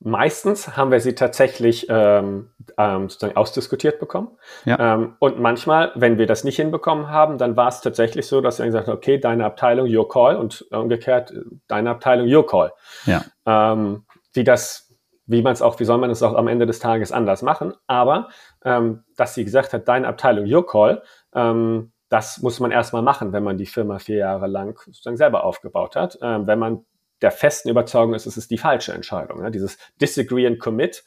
Meistens 0.00 0.76
haben 0.76 0.90
wir 0.90 1.00
sie 1.00 1.14
tatsächlich 1.14 1.86
ähm, 1.88 2.50
ähm, 2.76 3.08
sozusagen 3.08 3.36
ausdiskutiert 3.36 3.98
bekommen. 3.98 4.36
Ja. 4.66 4.94
Ähm, 4.94 5.16
und 5.20 5.40
manchmal, 5.40 5.92
wenn 5.94 6.18
wir 6.18 6.26
das 6.26 6.44
nicht 6.44 6.56
hinbekommen 6.56 7.08
haben, 7.08 7.38
dann 7.38 7.56
war 7.56 7.68
es 7.68 7.80
tatsächlich 7.80 8.26
so, 8.26 8.42
dass 8.42 8.58
wir 8.58 8.66
gesagt 8.66 8.88
haben, 8.88 8.96
okay, 8.96 9.18
deine 9.18 9.46
Abteilung, 9.46 9.88
your 9.88 10.08
call 10.08 10.36
und 10.36 10.66
umgekehrt, 10.70 11.32
deine 11.66 11.90
Abteilung, 11.90 12.32
your 12.32 12.46
call. 12.46 12.72
Ja. 13.06 13.24
Ähm, 13.46 14.04
wie 14.34 14.44
das, 14.44 14.94
wie 15.24 15.40
man 15.40 15.54
es 15.54 15.62
auch, 15.62 15.80
wie 15.80 15.84
soll 15.84 15.98
man 15.98 16.10
es 16.10 16.22
auch 16.22 16.34
am 16.34 16.48
Ende 16.48 16.66
des 16.66 16.78
Tages 16.78 17.10
anders 17.10 17.40
machen? 17.40 17.72
Aber 17.86 18.28
ähm, 18.64 19.04
dass 19.16 19.34
sie 19.34 19.44
gesagt 19.44 19.72
hat, 19.72 19.88
deine 19.88 20.08
Abteilung, 20.08 20.44
your 20.46 20.66
call, 20.66 21.02
ähm, 21.34 21.92
das 22.10 22.42
muss 22.42 22.60
man 22.60 22.70
erstmal 22.70 23.02
machen, 23.02 23.32
wenn 23.32 23.42
man 23.42 23.56
die 23.56 23.66
Firma 23.66 23.98
vier 23.98 24.18
Jahre 24.18 24.46
lang 24.46 24.78
sozusagen 24.84 25.16
selber 25.16 25.44
aufgebaut 25.44 25.96
hat. 25.96 26.18
Ähm, 26.22 26.46
wenn 26.46 26.58
man 26.58 26.84
der 27.22 27.30
festen 27.30 27.68
Überzeugung 27.68 28.14
ist, 28.14 28.26
es 28.26 28.36
ist 28.36 28.50
die 28.50 28.58
falsche 28.58 28.92
Entscheidung. 28.92 29.42
Ne? 29.42 29.50
Dieses 29.50 29.78
Disagree 30.00 30.46
and 30.46 30.60
Commit 30.60 31.04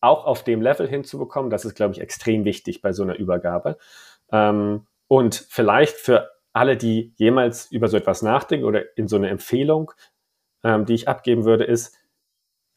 auch 0.00 0.26
auf 0.26 0.44
dem 0.44 0.60
Level 0.60 0.86
hinzubekommen, 0.86 1.50
das 1.50 1.64
ist, 1.64 1.74
glaube 1.74 1.94
ich, 1.94 2.00
extrem 2.00 2.44
wichtig 2.44 2.82
bei 2.82 2.92
so 2.92 3.02
einer 3.02 3.16
Übergabe. 3.16 3.78
Ähm, 4.30 4.86
und 5.08 5.46
vielleicht 5.48 5.96
für 5.96 6.30
alle, 6.52 6.76
die 6.76 7.12
jemals 7.16 7.70
über 7.70 7.88
so 7.88 7.96
etwas 7.96 8.22
nachdenken 8.22 8.66
oder 8.66 8.96
in 8.96 9.08
so 9.08 9.16
eine 9.16 9.28
Empfehlung, 9.28 9.92
ähm, 10.64 10.84
die 10.84 10.94
ich 10.94 11.08
abgeben 11.08 11.44
würde, 11.44 11.64
ist, 11.64 11.96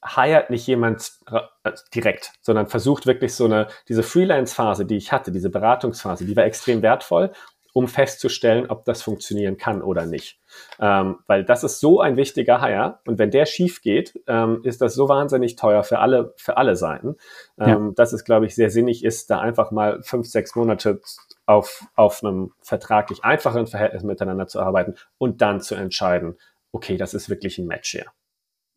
hired 0.04 0.50
nicht 0.50 0.66
jemand 0.66 1.12
äh, 1.30 1.72
direkt, 1.94 2.32
sondern 2.42 2.68
versucht 2.68 3.06
wirklich 3.06 3.36
so 3.36 3.46
eine, 3.46 3.68
diese 3.90 4.04
Freelance-Phase, 4.04 4.86
die 4.86 4.96
ich 4.96 5.12
hatte, 5.12 5.32
diese 5.32 5.50
Beratungsphase, 5.50 6.26
die 6.26 6.36
war 6.38 6.46
extrem 6.46 6.82
wertvoll 6.82 7.32
um 7.74 7.88
festzustellen, 7.88 8.70
ob 8.70 8.86
das 8.86 9.02
funktionieren 9.02 9.58
kann 9.58 9.82
oder 9.82 10.06
nicht. 10.06 10.40
Ähm, 10.80 11.20
weil 11.28 11.44
das 11.46 11.64
ist 11.64 11.80
so 11.80 12.02
ein 12.02 12.18
wichtiger 12.18 12.62
Hire 12.62 13.00
und 13.06 13.20
wenn 13.20 13.32
der 13.32 13.46
schief 13.46 13.82
geht, 13.82 14.20
ähm, 14.28 14.62
ist 14.64 14.82
das 14.82 14.96
so 14.96 15.08
wahnsinnig 15.08 15.56
teuer 15.56 15.84
für 15.84 16.00
alle, 16.00 16.34
für 16.38 16.58
alle 16.58 16.76
Seiten, 16.76 17.16
ähm, 17.60 17.88
ja. 17.88 17.92
dass 17.96 18.14
es, 18.14 18.24
glaube 18.24 18.46
ich, 18.46 18.56
sehr 18.56 18.70
sinnig 18.70 19.04
ist, 19.04 19.30
da 19.30 19.40
einfach 19.40 19.72
mal 19.72 20.02
fünf, 20.02 20.28
sechs 20.28 20.56
Monate 20.56 21.02
auf, 21.46 21.84
auf 21.96 22.24
einem 22.24 22.52
vertraglich 22.62 23.24
einfacheren 23.24 23.68
Verhältnis 23.68 24.04
miteinander 24.04 24.48
zu 24.48 24.60
arbeiten 24.60 24.96
und 25.18 25.42
dann 25.42 25.62
zu 25.62 25.76
entscheiden, 25.76 26.38
okay, 26.72 26.98
das 26.98 27.14
ist 27.14 27.30
wirklich 27.30 27.58
ein 27.58 27.68
Match 27.68 27.92
hier. 27.92 28.06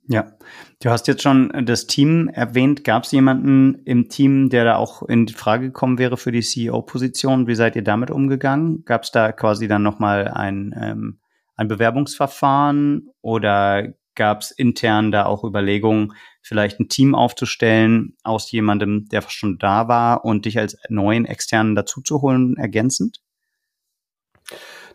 Ja, 0.09 0.33
du 0.81 0.91
hast 0.91 1.07
jetzt 1.07 1.23
schon 1.23 1.65
das 1.65 1.87
Team 1.87 2.29
erwähnt. 2.29 2.83
Gab 2.83 3.05
es 3.05 3.13
jemanden 3.13 3.83
im 3.85 4.09
Team, 4.09 4.51
der 4.51 4.65
da 4.65 4.77
auch 4.77 5.03
in 5.03 5.29
Frage 5.29 5.67
gekommen 5.67 5.99
wäre 5.99 6.17
für 6.17 6.33
die 6.33 6.43
CEO-Position? 6.43 7.47
Wie 7.47 7.55
seid 7.55 7.77
ihr 7.77 7.85
damit 7.85 8.11
umgegangen? 8.11 8.85
Gab 8.85 9.05
es 9.05 9.13
da 9.13 9.31
quasi 9.31 9.69
dann 9.69 9.83
nochmal 9.83 10.27
ein, 10.29 10.75
ähm, 10.79 11.21
ein 11.55 11.69
Bewerbungsverfahren 11.69 13.11
oder 13.21 13.95
gab 14.15 14.41
es 14.41 14.51
intern 14.51 15.13
da 15.13 15.25
auch 15.25 15.45
Überlegungen, 15.45 16.13
vielleicht 16.43 16.81
ein 16.81 16.89
Team 16.89 17.15
aufzustellen 17.15 18.17
aus 18.25 18.51
jemandem, 18.51 19.07
der 19.09 19.23
schon 19.29 19.59
da 19.59 19.89
war 19.89 20.25
und 20.25 20.45
dich 20.45 20.59
als 20.59 20.77
neuen 20.89 21.25
externen 21.25 21.77
dazuzuholen, 21.77 22.57
ergänzend? 22.57 23.21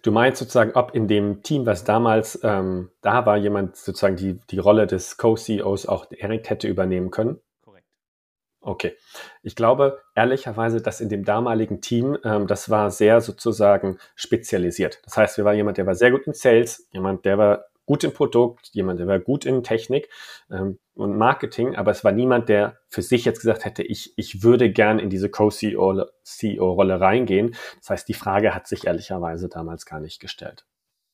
Du 0.01 0.11
meinst 0.11 0.39
sozusagen, 0.39 0.71
ob 0.73 0.93
in 0.95 1.07
dem 1.07 1.43
Team, 1.43 1.65
was 1.65 1.83
damals 1.83 2.39
ähm, 2.43 2.91
da 3.01 3.25
war, 3.25 3.37
jemand 3.37 3.75
sozusagen 3.75 4.15
die, 4.15 4.39
die 4.49 4.59
Rolle 4.59 4.87
des 4.87 5.17
Co-CEOs 5.17 5.85
auch 5.85 6.05
direkt 6.05 6.49
hätte 6.49 6.67
übernehmen 6.67 7.11
können? 7.11 7.39
Korrekt. 7.61 7.87
Okay. 8.61 8.95
Ich 9.43 9.55
glaube 9.55 10.01
ehrlicherweise, 10.15 10.81
dass 10.81 11.01
in 11.01 11.09
dem 11.09 11.23
damaligen 11.23 11.81
Team, 11.81 12.17
ähm, 12.23 12.47
das 12.47 12.69
war 12.69 12.91
sehr 12.91 13.21
sozusagen 13.21 13.97
spezialisiert. 14.15 14.99
Das 15.05 15.17
heißt, 15.17 15.37
wir 15.37 15.45
waren 15.45 15.55
jemand, 15.55 15.77
der 15.77 15.85
war 15.85 15.95
sehr 15.95 16.11
gut 16.11 16.27
in 16.27 16.33
Sales, 16.33 16.87
jemand, 16.91 17.25
der 17.25 17.37
war 17.37 17.65
gut 17.87 18.03
im 18.03 18.13
Produkt, 18.13 18.69
jemand, 18.73 18.99
der 18.99 19.07
war 19.07 19.17
gut 19.17 19.45
in 19.45 19.63
Technik 19.63 20.09
ähm, 20.51 20.77
und 20.93 21.17
Marketing, 21.17 21.75
aber 21.75 21.89
es 21.89 22.03
war 22.03 22.11
niemand, 22.11 22.49
der 22.49 22.77
für 22.87 23.01
sich 23.01 23.25
jetzt 23.25 23.39
gesagt 23.39 23.65
hätte, 23.65 23.81
ich, 23.81 24.13
ich 24.17 24.43
würde 24.43 24.69
gern 24.69 24.99
in 24.99 25.09
diese 25.09 25.29
Co-CEO-Rolle 25.29 27.01
reingehen. 27.01 27.55
Das 27.79 27.89
heißt, 27.89 28.07
die 28.07 28.13
Frage 28.13 28.53
hat 28.53 28.67
sich 28.67 28.85
ehrlicherweise 28.85 29.49
damals 29.49 29.85
gar 29.85 29.99
nicht 29.99 30.19
gestellt. 30.19 30.65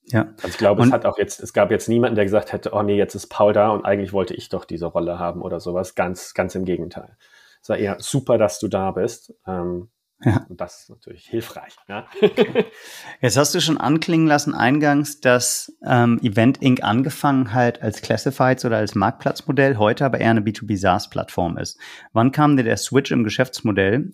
Ja. 0.06 0.34
Also 0.38 0.50
ich 0.50 0.58
glaube, 0.58 0.82
und 0.82 0.90
es 0.90 0.94
hat 0.94 1.06
auch 1.06 1.18
jetzt, 1.18 1.42
es 1.42 1.54
gab 1.54 1.72
jetzt 1.72 1.88
niemanden, 1.88 2.16
der 2.16 2.26
gesagt 2.26 2.52
hätte, 2.52 2.72
oh 2.74 2.82
nee, 2.82 2.98
jetzt 2.98 3.16
ist 3.16 3.28
Paul 3.28 3.54
da 3.54 3.70
und 3.70 3.86
eigentlich 3.86 4.12
wollte 4.12 4.34
ich 4.34 4.50
doch 4.50 4.66
diese 4.66 4.88
Rolle 4.88 5.20
haben 5.20 5.42
oder 5.42 5.60
sowas. 5.60 5.96
Ganz, 5.96 6.34
ganz 6.34 6.56
im 6.56 6.66
Gegenteil. 6.66 7.16
Es 7.62 7.70
war 7.70 7.78
eher 7.78 7.98
super, 8.00 8.38
dass 8.38 8.60
du 8.60 8.68
da 8.68 8.92
bist. 8.92 9.34
Ähm, 9.48 9.90
ja. 10.24 10.46
Und 10.50 10.60
das 10.60 10.82
ist 10.82 10.90
natürlich 10.90 11.26
hilfreich. 11.26 11.76
Ja. 11.88 12.06
Jetzt 13.22 13.38
hast 13.38 13.54
du 13.54 13.62
schon 13.62 13.78
anklingen 13.78 14.28
lassen 14.28 14.54
eingangs, 14.54 15.22
dass 15.22 15.76
ähm, 15.86 16.20
Event 16.22 16.62
Inc. 16.62 16.84
angefangen 16.84 17.54
halt 17.54 17.82
als 17.82 18.02
Classifieds 18.02 18.66
oder 18.66 18.78
als 18.78 18.96
Marktplatzmodell, 18.96 19.78
heute 19.78 20.06
aber 20.06 20.20
eher 20.20 20.32
eine 20.32 20.42
B2B 20.42 20.78
SaaS-Plattform 20.78 21.58
ist. 21.58 21.80
Wann 22.14 22.32
kam 22.32 22.58
dir 22.58 22.64
der 22.64 22.78
Switch 22.78 23.12
im 23.12 23.24
Geschäftsmodell? 23.24 24.14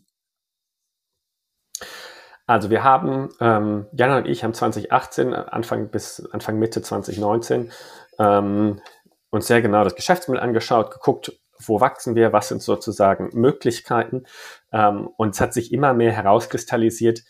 Also 2.48 2.72
wir 2.72 2.84
haben, 2.84 3.30
ähm, 3.40 3.86
Jana 3.92 4.18
und 4.18 4.28
ich 4.28 4.44
haben 4.44 4.56
2018, 4.56 5.36
Anfang 5.36 5.90
bis 5.90 6.28
Anfang 6.32 6.58
Mitte 6.58 6.82
2019, 6.82 7.72
ähm, 8.18 8.82
uns 9.30 9.46
sehr 9.46 9.62
genau 9.62 9.84
das 9.84 9.96
Geschäftsmodell 9.96 10.42
angeschaut, 10.42 10.92
geguckt, 10.92 11.32
wo 11.62 11.82
wachsen 11.82 12.16
wir, 12.16 12.34
was 12.34 12.48
sind 12.48 12.62
sozusagen 12.62 13.30
Möglichkeiten. 13.34 14.24
Ähm, 14.72 15.10
und 15.18 15.36
es 15.36 15.42
hat 15.42 15.54
sich 15.54 15.74
immer 15.74 15.94
mehr 15.94 16.12
herauskristallisiert, 16.12 17.24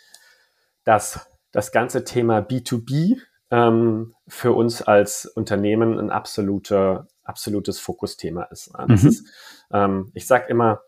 dass 0.84 1.28
das 1.52 1.72
ganze 1.72 2.04
Thema 2.04 2.40
B2B 2.40 3.18
ähm, 3.52 4.16
für 4.28 4.54
uns 4.54 4.82
als 4.82 5.26
Unternehmen 5.26 6.00
ein 6.00 6.12
absolute, 6.12 7.08
absolutes 7.24 7.80
Fokusthema 7.80 8.44
ist. 8.44 8.72
Mhm. 8.78 8.94
ist 8.94 9.26
ähm, 9.72 10.12
ich 10.14 10.28
sage 10.28 10.48
immer 10.50 10.82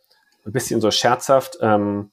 ein 0.45 0.51
bisschen 0.51 0.81
so 0.81 0.91
scherzhaft, 0.91 1.57
ähm, 1.61 2.11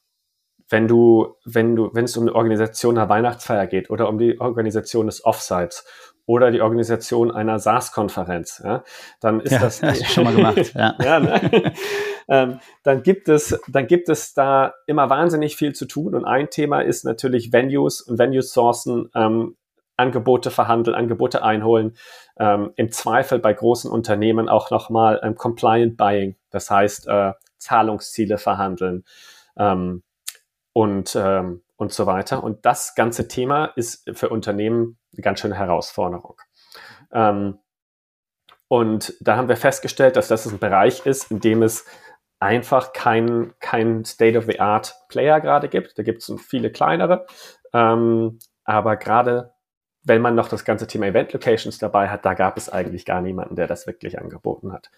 wenn 0.69 0.87
du, 0.87 1.37
wenn 1.45 1.77
du, 1.77 1.91
wenn 1.95 2.05
es 2.05 2.17
um 2.17 2.27
die 2.27 2.33
Organisation 2.33 2.99
einer 2.99 3.09
Weihnachtsfeier 3.09 3.67
geht 3.67 3.91
oder 3.91 4.09
um 4.09 4.19
die 4.19 4.41
Organisation 4.41 5.07
des 5.07 5.25
Offsites 5.25 5.85
oder 6.27 6.51
die 6.51 6.61
Organisation 6.61 7.31
einer 7.31 7.59
SaaS-Konferenz, 7.59 8.61
ja, 8.63 8.85
dann 9.21 9.41
ist 9.41 9.53
ja, 9.53 9.61
das, 9.61 9.81
das 9.81 10.13
schon 10.13 10.25
mal 10.25 10.35
gemacht. 10.35 10.75
Ja. 10.75 10.95
ja 11.03 11.21
ne? 11.21 11.73
ähm, 12.29 12.61
dann 12.83 13.03
gibt 13.03 13.29
es, 13.29 13.59
dann 13.69 13.87
gibt 13.87 14.11
es 14.11 14.35
da 14.35 14.75
immer 14.87 15.09
wahnsinnig 15.09 15.57
viel 15.57 15.75
zu 15.75 15.87
tun. 15.87 16.15
Und 16.15 16.27
ein 16.27 16.51
Thema 16.51 16.83
ist 16.83 17.05
natürlich 17.05 17.53
Venues 17.53 18.03
und 18.03 18.19
Venue-Sourcen, 18.19 19.11
ähm, 19.15 19.57
Angebote 19.97 20.51
verhandeln, 20.51 20.95
Angebote 20.95 21.43
einholen. 21.43 21.97
Ähm, 22.39 22.73
Im 22.77 22.93
Zweifel 22.93 23.39
bei 23.41 23.53
großen 23.53 23.91
Unternehmen 23.91 24.49
auch 24.49 24.71
nochmal 24.71 25.19
ähm, 25.25 25.35
Compliant 25.35 25.97
Buying, 25.97 26.37
das 26.51 26.71
heißt 26.71 27.09
äh, 27.09 27.33
Zahlungsziele 27.57 28.39
verhandeln 28.39 29.05
ähm, 29.59 30.03
und 30.79 31.17
ähm, 31.17 31.65
und 31.75 31.93
so 31.93 32.07
weiter. 32.07 32.45
Und 32.45 32.65
das 32.65 32.95
ganze 32.95 33.27
Thema 33.27 33.67
ist 33.75 34.09
für 34.17 34.29
Unternehmen 34.29 34.97
eine 35.13 35.23
ganz 35.23 35.41
schöne 35.41 35.57
Herausforderung. 35.57 36.37
Ähm, 37.13 37.59
und 38.69 39.15
da 39.21 39.37
haben 39.37 39.49
wir 39.49 39.57
festgestellt, 39.57 40.15
dass 40.15 40.29
das 40.29 40.47
ein 40.47 40.61
Bereich 40.61 41.05
ist, 41.05 41.33
in 41.33 41.41
dem 41.41 41.65
es 41.65 41.85
einfach 42.39 42.93
kein, 42.93 43.55
kein 43.59 44.05
State-of-the-Art-Player 44.05 45.41
gerade 45.41 45.69
gibt. 45.69 45.99
Da 45.99 46.05
gibt 46.05 46.23
es 46.23 46.33
viele 46.41 46.71
kleinere. 46.71 47.27
Ähm, 47.73 48.39
aber 48.63 48.97
gerade 48.97 49.55
wenn 50.05 50.23
man 50.23 50.37
noch 50.37 50.49
das 50.49 50.65
ganze 50.65 50.87
Thema 50.87 51.07
Event 51.07 51.33
Locations 51.33 51.79
dabei 51.79 52.09
hat, 52.09 52.25
da 52.25 52.35
gab 52.35 52.57
es 52.57 52.69
eigentlich 52.69 53.05
gar 53.05 53.21
niemanden, 53.21 53.57
der 53.57 53.67
das 53.67 53.89
wirklich 53.89 54.21
angeboten 54.21 54.73
hat. 54.73 54.93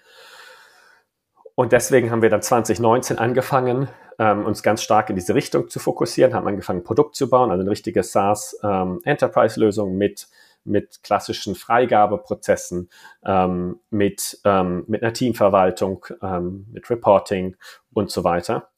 Und 1.60 1.72
deswegen 1.72 2.10
haben 2.10 2.22
wir 2.22 2.30
dann 2.30 2.40
2019 2.40 3.18
angefangen, 3.18 3.88
ähm, 4.18 4.46
uns 4.46 4.62
ganz 4.62 4.82
stark 4.82 5.10
in 5.10 5.16
diese 5.16 5.34
Richtung 5.34 5.68
zu 5.68 5.78
fokussieren, 5.78 6.32
haben 6.32 6.48
angefangen, 6.48 6.80
ein 6.80 6.84
Produkt 6.84 7.16
zu 7.16 7.28
bauen, 7.28 7.50
also 7.50 7.60
eine 7.60 7.70
richtige 7.70 8.02
SaaS-Enterprise-Lösung 8.02 9.90
ähm, 9.90 9.98
mit, 9.98 10.28
mit 10.64 11.02
klassischen 11.02 11.54
Freigabeprozessen, 11.54 12.88
ähm, 13.26 13.78
mit, 13.90 14.40
ähm, 14.46 14.84
mit 14.86 15.02
einer 15.02 15.12
Teamverwaltung, 15.12 16.06
ähm, 16.22 16.64
mit 16.72 16.88
Reporting 16.88 17.56
und 17.92 18.10
so 18.10 18.24
weiter, 18.24 18.70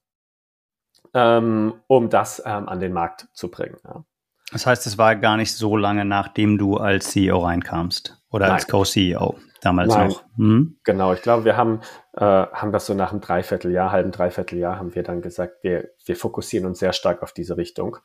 ähm, 1.14 1.74
um 1.86 2.10
das 2.10 2.40
an 2.40 2.80
den 2.80 2.92
Markt 2.92 3.28
zu 3.32 3.48
bringen. 3.48 3.76
Ja. 3.84 4.02
Das 4.50 4.66
heißt, 4.66 4.88
es 4.88 4.98
war 4.98 5.14
gar 5.14 5.36
nicht 5.36 5.54
so 5.54 5.76
lange, 5.76 6.04
nachdem 6.04 6.58
du 6.58 6.78
als 6.78 7.12
CEO 7.12 7.44
reinkamst 7.44 8.20
oder 8.28 8.46
Nein. 8.46 8.54
als 8.54 8.66
Co-CEO 8.66 9.36
damals 9.62 9.94
Nein. 9.94 10.08
noch. 10.08 10.24
Hm? 10.36 10.78
Genau, 10.84 11.12
ich 11.14 11.22
glaube, 11.22 11.44
wir 11.44 11.56
haben, 11.56 11.80
äh, 12.14 12.20
haben 12.20 12.72
das 12.72 12.86
so 12.86 12.94
nach 12.94 13.12
einem 13.12 13.20
Dreivierteljahr, 13.20 13.90
halben 13.90 14.10
Dreivierteljahr, 14.10 14.78
haben 14.78 14.94
wir 14.94 15.02
dann 15.02 15.22
gesagt, 15.22 15.62
wir, 15.62 15.90
wir 16.04 16.16
fokussieren 16.16 16.66
uns 16.66 16.80
sehr 16.80 16.92
stark 16.92 17.22
auf 17.22 17.32
diese 17.32 17.56
Richtung 17.56 17.96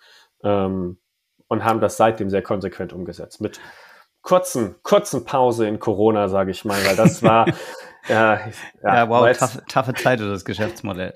ähm, 0.43 0.99
und 1.47 1.65
haben 1.65 1.81
das 1.81 1.97
seitdem 1.97 2.29
sehr 2.29 2.43
konsequent 2.43 2.93
umgesetzt. 2.93 3.41
Mit 3.41 3.59
kurzen, 4.21 4.75
kurzen 4.83 5.25
Pause 5.25 5.67
in 5.67 5.79
Corona, 5.79 6.27
sage 6.29 6.51
ich 6.51 6.63
mal, 6.63 6.77
weil 6.85 6.95
das 6.95 7.23
war. 7.23 7.47
ja, 8.07 8.39
ja, 8.83 8.95
ja, 8.95 9.09
wow, 9.09 9.29
taffe, 9.35 9.63
taffe 9.67 9.93
Zeit 9.93 10.19
für 10.19 10.29
das 10.29 10.45
Geschäftsmodell. 10.45 11.13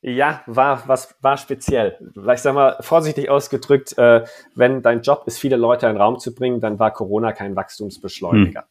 Ja, 0.00 0.42
war 0.46 0.86
was 0.86 1.16
war 1.20 1.36
speziell. 1.36 1.98
Ich 2.32 2.40
sag 2.40 2.54
mal 2.54 2.76
vorsichtig 2.80 3.30
ausgedrückt, 3.30 3.98
äh, 3.98 4.24
wenn 4.54 4.80
dein 4.80 5.02
Job 5.02 5.24
ist, 5.26 5.38
viele 5.38 5.56
Leute 5.56 5.86
in 5.86 5.94
den 5.94 6.00
Raum 6.00 6.20
zu 6.20 6.34
bringen, 6.34 6.60
dann 6.60 6.78
war 6.78 6.92
Corona 6.92 7.32
kein 7.32 7.56
Wachstumsbeschleuniger. 7.56 8.66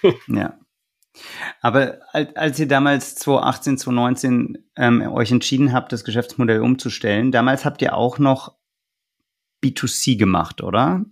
Hm. 0.00 0.36
Ja. 0.36 0.58
Aber 1.60 1.98
als, 2.12 2.58
ihr 2.58 2.68
damals 2.68 3.16
2018, 3.16 3.78
2019 3.78 4.70
ähm, 4.76 5.02
euch 5.12 5.30
entschieden 5.30 5.72
habt, 5.72 5.92
das 5.92 6.04
Geschäftsmodell 6.04 6.60
umzustellen, 6.60 7.32
damals 7.32 7.64
habt 7.64 7.82
ihr 7.82 7.94
auch 7.94 8.18
noch 8.18 8.56
B2C 9.62 10.16
gemacht, 10.16 10.62
oder? 10.62 11.04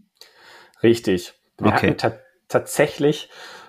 Richtig. 0.82 1.34
Wir 1.58 1.72
okay. 1.72 1.96
hatten 2.00 2.18
tatsächlich 2.48 3.28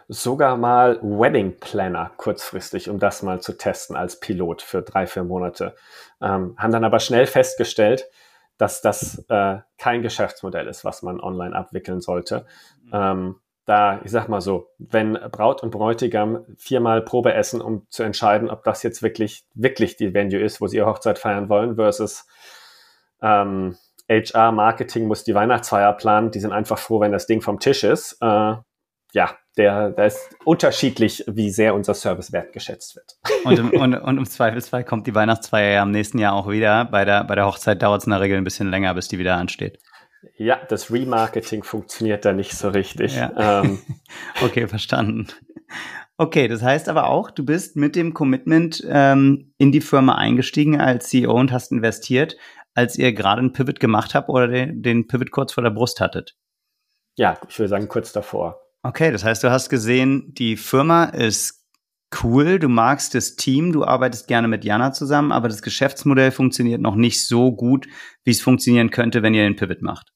sogar 0.10 0.58
mal 0.58 1.00
Wedding 1.04 1.58
Planner 1.60 2.12
kurzfristig, 2.17 2.89
um 2.89 2.98
das 2.98 3.22
mal 3.22 3.41
zu 3.41 3.58
testen 3.58 3.95
als 3.95 4.19
Pilot 4.19 4.63
für 4.63 4.82
drei, 4.82 5.06
vier 5.06 5.24
Monate. 5.24 5.76
Ähm, 6.19 6.56
haben 6.58 6.72
dann 6.72 6.84
aber 6.84 7.00
schnell 7.00 7.28
festgestellt, 7.28 8.10
dass 8.58 8.82
das 8.82 9.24
äh, 9.30 9.60
kein 9.78 10.02
Geschäftsmodell 10.02 10.67
ist, 10.67 10.84
was 10.84 11.04
man 11.04 11.22
online 11.22 11.56
abwickeln 11.56 12.02
sollte. 12.02 12.48
Mhm. 12.84 12.91
Ähm, 12.91 13.36
da, 13.65 14.02
ich 14.04 14.10
sag 14.10 14.28
mal 14.30 14.41
so, 14.41 14.72
wenn 14.80 15.13
Braut 15.13 15.62
und 15.62 15.69
Bräutigam 15.69 16.43
viermal 16.58 17.04
Probe 17.04 17.36
essen, 17.36 17.62
um 17.62 17.86
zu 17.89 18.02
entscheiden, 18.02 18.50
ob 18.50 18.63
das 18.63 18.82
jetzt 18.82 19.04
wirklich, 19.04 19.45
wirklich 19.54 19.95
die 19.95 20.15
Venue 20.15 20.39
ist, 20.39 20.60
wo 20.60 20.65
sie 20.65 20.78
ihre 20.78 20.88
Hochzeit 20.88 21.19
feiern 21.19 21.50
wollen, 21.50 21.76
versus 21.76 22.26
ähm, 23.22 23.78
HR, 24.10 24.52
Marketing 24.54 25.06
muss 25.06 25.24
die 25.24 25.36
Weihnachtsfeier 25.36 25.93
planen, 25.93 26.32
die 26.32 26.39
sind 26.39 26.52
einfach 26.52 26.80
froh, 26.80 27.00
wenn 27.00 27.12
das 27.12 27.28
Ding 27.28 27.41
vom 27.41 27.60
Tisch 27.60 27.84
ist. 27.84 28.17
Äh, 28.22 28.56
ja, 29.13 29.38
der, 29.60 29.91
da 29.91 30.06
ist 30.06 30.36
unterschiedlich, 30.45 31.24
wie 31.28 31.52
sehr 31.52 31.76
unser 31.76 31.93
Service 31.93 32.32
wertgeschätzt 32.32 32.95
wird. 32.95 33.19
Und 33.43 33.60
im, 33.60 33.69
und, 33.82 33.93
und 33.93 34.17
im 34.17 34.26
Zweifelsfall 34.26 34.84
kommt 34.84 35.06
die 35.06 35.13
Weihnachtsfeier 35.13 35.74
ja 35.74 35.84
im 35.84 35.91
nächsten 35.91 36.17
Jahr 36.17 36.34
auch 36.34 36.50
wieder. 36.50 36.86
Bei 36.86 37.06
der, 37.06 37.26
bei 37.26 37.36
der 37.36 37.45
Hochzeit 37.45 37.84
dauert 37.84 38.02
es 38.02 38.08
in 38.08 38.12
der 38.12 38.22
Regel 38.22 38.38
ein 38.38 38.45
bisschen 38.45 38.72
länger, 38.72 38.93
bis 38.93 39.10
die 39.10 39.19
wieder 39.19 39.36
ansteht. 39.36 39.80
Ja, 40.38 40.60
das 40.69 40.91
Remarketing 40.91 41.63
funktioniert 41.63 42.26
da 42.26 42.34
nicht 42.34 42.54
so 42.54 42.69
richtig. 42.69 43.15
Ja. 43.15 43.62
Ähm. 43.62 43.80
okay, 44.41 44.67
verstanden. 44.67 45.28
Okay, 46.17 46.48
das 46.48 46.62
heißt 46.62 46.89
aber 46.89 47.08
auch, 47.08 47.30
du 47.30 47.45
bist 47.45 47.76
mit 47.76 47.95
dem 47.95 48.13
Commitment 48.13 48.84
ähm, 48.89 49.54
in 49.58 49.72
die 49.72 49.82
Firma 49.82 50.15
eingestiegen 50.15 50.80
als 50.80 51.10
CEO 51.10 51.34
und 51.34 51.52
hast 51.52 51.72
investiert, 51.72 52.38
als 52.74 52.98
ihr 52.98 53.13
gerade 53.13 53.39
einen 53.39 53.54
Pivot 53.54 53.80
gemacht 53.80 54.15
habt 54.15 54.30
oder 54.30 54.48
den, 54.48 54.82
den 54.82 55.08
Pivot 55.08 55.32
kurz 55.32 55.54
vor 55.54 55.63
der 55.63 55.69
Brust 55.69 56.00
hattet. 56.00 56.36
Ja, 57.15 57.38
ich 57.48 57.60
würde 57.60 57.69
sagen 57.69 57.88
kurz 57.89 58.13
davor. 58.13 58.62
Okay, 58.82 59.12
das 59.12 59.24
heißt, 59.24 59.44
du 59.44 59.52
hast 59.52 59.70
gesehen, 59.70 60.34
die 60.34 60.56
Firma 60.56 61.06
ist 61.06 61.65
cool, 62.24 62.60
du 62.60 62.70
magst 62.70 63.13
das 63.13 63.36
Team, 63.36 63.74
du 63.74 63.84
arbeitest 63.84 64.28
gerne 64.28 64.48
mit 64.48 64.63
Jana 64.63 64.94
zusammen, 64.94 65.32
aber 65.32 65.48
das 65.48 65.62
Geschäftsmodell 65.62 66.32
funktioniert 66.32 66.82
noch 66.82 66.96
nicht 66.96 67.28
so 67.28 67.52
gut, 67.52 67.88
wie 68.24 68.32
es 68.32 68.42
funktionieren 68.42 68.89
könnte, 68.89 69.22
wenn 69.22 69.34
ihr 69.34 69.44
den 69.44 69.56
Pivot 69.56 69.82
macht. 69.82 70.12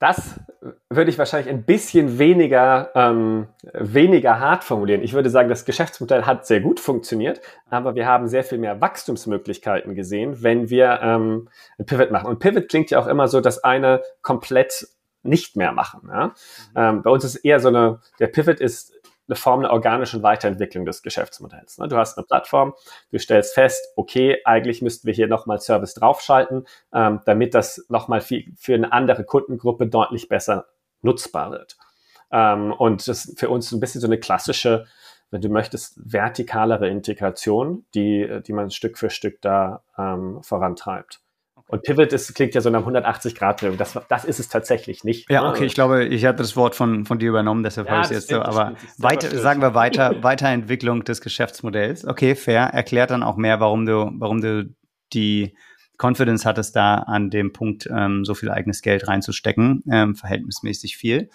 Das 0.00 0.40
würde 0.88 1.10
ich 1.10 1.18
wahrscheinlich 1.18 1.50
ein 1.50 1.64
bisschen 1.64 2.18
weniger, 2.18 2.90
ähm, 2.94 3.48
weniger 3.74 4.40
hart 4.40 4.64
formulieren. 4.64 5.02
Ich 5.02 5.12
würde 5.12 5.28
sagen, 5.28 5.50
das 5.50 5.66
Geschäftsmodell 5.66 6.24
hat 6.24 6.46
sehr 6.46 6.60
gut 6.60 6.80
funktioniert, 6.80 7.42
aber 7.68 7.94
wir 7.94 8.06
haben 8.06 8.26
sehr 8.26 8.42
viel 8.42 8.56
mehr 8.56 8.80
Wachstumsmöglichkeiten 8.80 9.94
gesehen, 9.94 10.42
wenn 10.42 10.70
wir 10.70 11.00
ähm, 11.02 11.48
ein 11.78 11.84
Pivot 11.84 12.10
machen. 12.10 12.28
Und 12.28 12.38
Pivot 12.38 12.68
klingt 12.70 12.90
ja 12.90 12.98
auch 12.98 13.06
immer 13.06 13.28
so, 13.28 13.42
dass 13.42 13.62
eine 13.62 14.02
komplett 14.22 14.88
nicht 15.22 15.56
mehr 15.56 15.72
machen. 15.72 16.08
Ja? 16.08 16.26
Mhm. 16.26 16.32
Ähm, 16.76 17.02
bei 17.02 17.10
uns 17.10 17.24
ist 17.24 17.36
eher 17.36 17.60
so 17.60 17.68
eine, 17.68 18.00
der 18.18 18.28
Pivot 18.28 18.60
ist 18.60 18.94
eine 19.30 19.36
Form 19.36 19.60
der 19.60 19.72
organischen 19.72 20.22
Weiterentwicklung 20.22 20.84
des 20.84 21.02
Geschäftsmodells. 21.02 21.78
Ne? 21.78 21.86
Du 21.88 21.96
hast 21.96 22.18
eine 22.18 22.26
Plattform, 22.26 22.74
du 23.12 23.18
stellst 23.18 23.54
fest, 23.54 23.92
okay, 23.96 24.38
eigentlich 24.44 24.82
müssten 24.82 25.06
wir 25.06 25.14
hier 25.14 25.28
nochmal 25.28 25.60
Service 25.60 25.94
draufschalten, 25.94 26.66
ähm, 26.92 27.20
damit 27.24 27.54
das 27.54 27.86
nochmal 27.88 28.20
für, 28.20 28.42
für 28.56 28.74
eine 28.74 28.92
andere 28.92 29.24
Kundengruppe 29.24 29.86
deutlich 29.86 30.28
besser 30.28 30.66
nutzbar 31.02 31.52
wird. 31.52 31.76
Ähm, 32.32 32.72
und 32.72 33.06
das 33.06 33.26
ist 33.26 33.38
für 33.38 33.50
uns 33.50 33.70
ein 33.70 33.80
bisschen 33.80 34.00
so 34.00 34.08
eine 34.08 34.18
klassische, 34.18 34.86
wenn 35.30 35.40
du 35.40 35.48
möchtest, 35.48 36.00
vertikalere 36.04 36.88
Integration, 36.88 37.86
die, 37.94 38.40
die 38.44 38.52
man 38.52 38.70
Stück 38.72 38.98
für 38.98 39.10
Stück 39.10 39.40
da 39.42 39.84
ähm, 39.96 40.42
vorantreibt. 40.42 41.20
Und 41.70 41.84
Pivot 41.84 42.12
ist, 42.12 42.34
klingt 42.34 42.52
ja 42.54 42.60
so 42.60 42.68
nach 42.68 42.84
180-Grad-Drehung. 42.84 43.76
Das, 43.76 43.96
das 44.08 44.24
ist 44.24 44.40
es 44.40 44.48
tatsächlich 44.48 45.04
nicht. 45.04 45.30
Ja, 45.30 45.42
ne? 45.42 45.50
okay, 45.50 45.64
ich 45.64 45.74
glaube, 45.74 46.04
ich 46.04 46.24
hatte 46.24 46.38
das 46.38 46.56
Wort 46.56 46.74
von, 46.74 47.06
von 47.06 47.20
dir 47.20 47.28
übernommen, 47.28 47.62
deshalb 47.62 47.86
ja, 47.86 47.92
habe 47.92 48.02
ich 48.02 48.10
es 48.10 48.16
jetzt 48.16 48.28
so. 48.28 48.42
Aber 48.42 48.74
weiter, 48.98 49.30
sagen 49.38 49.62
wir 49.62 49.72
weiter, 49.72 50.20
Weiterentwicklung 50.24 51.04
des 51.04 51.20
Geschäftsmodells. 51.20 52.04
Okay, 52.04 52.34
fair. 52.34 52.62
Erklärt 52.64 53.12
dann 53.12 53.22
auch 53.22 53.36
mehr, 53.36 53.60
warum 53.60 53.86
du, 53.86 54.10
warum 54.18 54.40
du 54.40 54.74
die 55.12 55.54
Confidence 55.96 56.44
hattest, 56.44 56.74
da 56.74 56.96
an 56.96 57.30
dem 57.30 57.52
Punkt 57.52 57.88
ähm, 57.88 58.24
so 58.24 58.34
viel 58.34 58.50
eigenes 58.50 58.82
Geld 58.82 59.06
reinzustecken, 59.06 59.84
ähm, 59.92 60.16
verhältnismäßig 60.16 60.96
viel. 60.96 61.30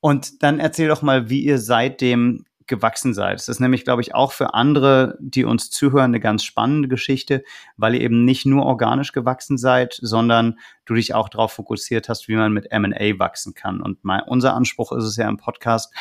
Und 0.00 0.42
dann 0.42 0.58
erzähl 0.58 0.88
doch 0.88 1.02
mal, 1.02 1.30
wie 1.30 1.44
ihr 1.44 1.58
seitdem 1.58 2.44
gewachsen 2.68 3.14
seid. 3.14 3.34
Das 3.34 3.48
ist 3.48 3.60
nämlich, 3.60 3.84
glaube 3.84 4.02
ich, 4.02 4.14
auch 4.14 4.32
für 4.32 4.54
andere, 4.54 5.16
die 5.20 5.44
uns 5.44 5.70
zuhören, 5.70 6.10
eine 6.10 6.20
ganz 6.20 6.44
spannende 6.44 6.88
Geschichte, 6.88 7.42
weil 7.76 7.94
ihr 7.94 8.02
eben 8.02 8.24
nicht 8.24 8.46
nur 8.46 8.64
organisch 8.64 9.12
gewachsen 9.12 9.58
seid, 9.58 9.98
sondern 10.00 10.58
du 10.84 10.94
dich 10.94 11.14
auch 11.14 11.28
darauf 11.28 11.52
fokussiert 11.52 12.08
hast, 12.08 12.28
wie 12.28 12.36
man 12.36 12.52
mit 12.52 12.70
M&A 12.70 13.18
wachsen 13.18 13.54
kann. 13.54 13.80
Und 13.80 14.04
mein, 14.04 14.22
unser 14.22 14.54
Anspruch 14.54 14.92
ist 14.92 15.04
es 15.04 15.16
ja 15.16 15.28
im 15.28 15.36
Podcast, 15.36 15.92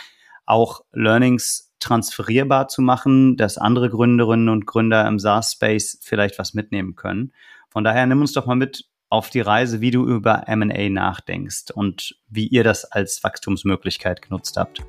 auch 0.45 0.81
Learnings 0.93 1.73
transferierbar 1.79 2.67
zu 2.67 2.81
machen, 2.81 3.37
dass 3.37 3.57
andere 3.57 3.89
Gründerinnen 3.89 4.49
und 4.49 4.65
Gründer 4.65 5.07
im 5.07 5.19
SaaS-Space 5.19 5.99
vielleicht 6.01 6.39
was 6.39 6.53
mitnehmen 6.53 6.95
können. 6.95 7.33
Von 7.69 7.83
daher 7.83 8.05
nimm 8.05 8.21
uns 8.21 8.33
doch 8.33 8.45
mal 8.45 8.55
mit 8.55 8.85
auf 9.09 9.29
die 9.29 9.41
Reise, 9.41 9.81
wie 9.81 9.91
du 9.91 10.05
über 10.05 10.47
M&A 10.47 10.89
nachdenkst 10.89 11.71
und 11.73 12.17
wie 12.27 12.47
ihr 12.47 12.63
das 12.63 12.85
als 12.85 13.23
Wachstumsmöglichkeit 13.23 14.21
genutzt 14.21 14.57
habt. 14.57 14.81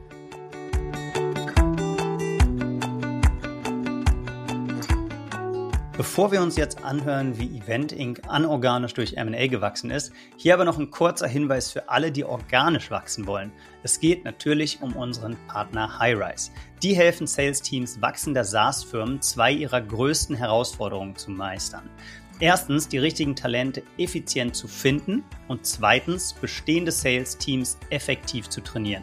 Bevor 5.98 6.30
wir 6.30 6.40
uns 6.42 6.54
jetzt 6.54 6.84
anhören, 6.84 7.40
wie 7.40 7.58
Event 7.58 7.90
Inc. 7.90 8.20
anorganisch 8.28 8.94
durch 8.94 9.14
M&A 9.14 9.48
gewachsen 9.48 9.90
ist, 9.90 10.12
hier 10.36 10.54
aber 10.54 10.64
noch 10.64 10.78
ein 10.78 10.92
kurzer 10.92 11.26
Hinweis 11.26 11.72
für 11.72 11.88
alle, 11.88 12.12
die 12.12 12.24
organisch 12.24 12.92
wachsen 12.92 13.26
wollen. 13.26 13.50
Es 13.82 13.98
geht 13.98 14.24
natürlich 14.24 14.80
um 14.80 14.94
unseren 14.94 15.36
Partner 15.48 15.98
Highrise. 15.98 16.52
Die 16.84 16.94
helfen 16.94 17.26
Sales-Teams 17.26 18.00
wachsender 18.00 18.44
SaaS-Firmen, 18.44 19.20
zwei 19.22 19.50
ihrer 19.50 19.80
größten 19.80 20.36
Herausforderungen 20.36 21.16
zu 21.16 21.32
meistern. 21.32 21.90
Erstens, 22.38 22.86
die 22.86 22.98
richtigen 22.98 23.34
Talente 23.34 23.82
effizient 23.96 24.54
zu 24.54 24.68
finden 24.68 25.24
und 25.48 25.66
zweitens, 25.66 26.32
bestehende 26.32 26.92
Sales-Teams 26.92 27.76
effektiv 27.90 28.48
zu 28.48 28.60
trainieren. 28.60 29.02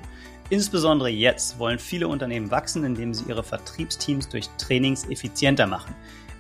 Insbesondere 0.50 1.10
jetzt 1.10 1.60
wollen 1.60 1.80
viele 1.80 2.08
Unternehmen 2.08 2.52
wachsen, 2.52 2.86
indem 2.86 3.14
sie 3.14 3.26
ihre 3.28 3.44
Vertriebsteams 3.44 4.30
durch 4.30 4.48
Trainings 4.58 5.04
effizienter 5.10 5.68
machen. 5.68 5.94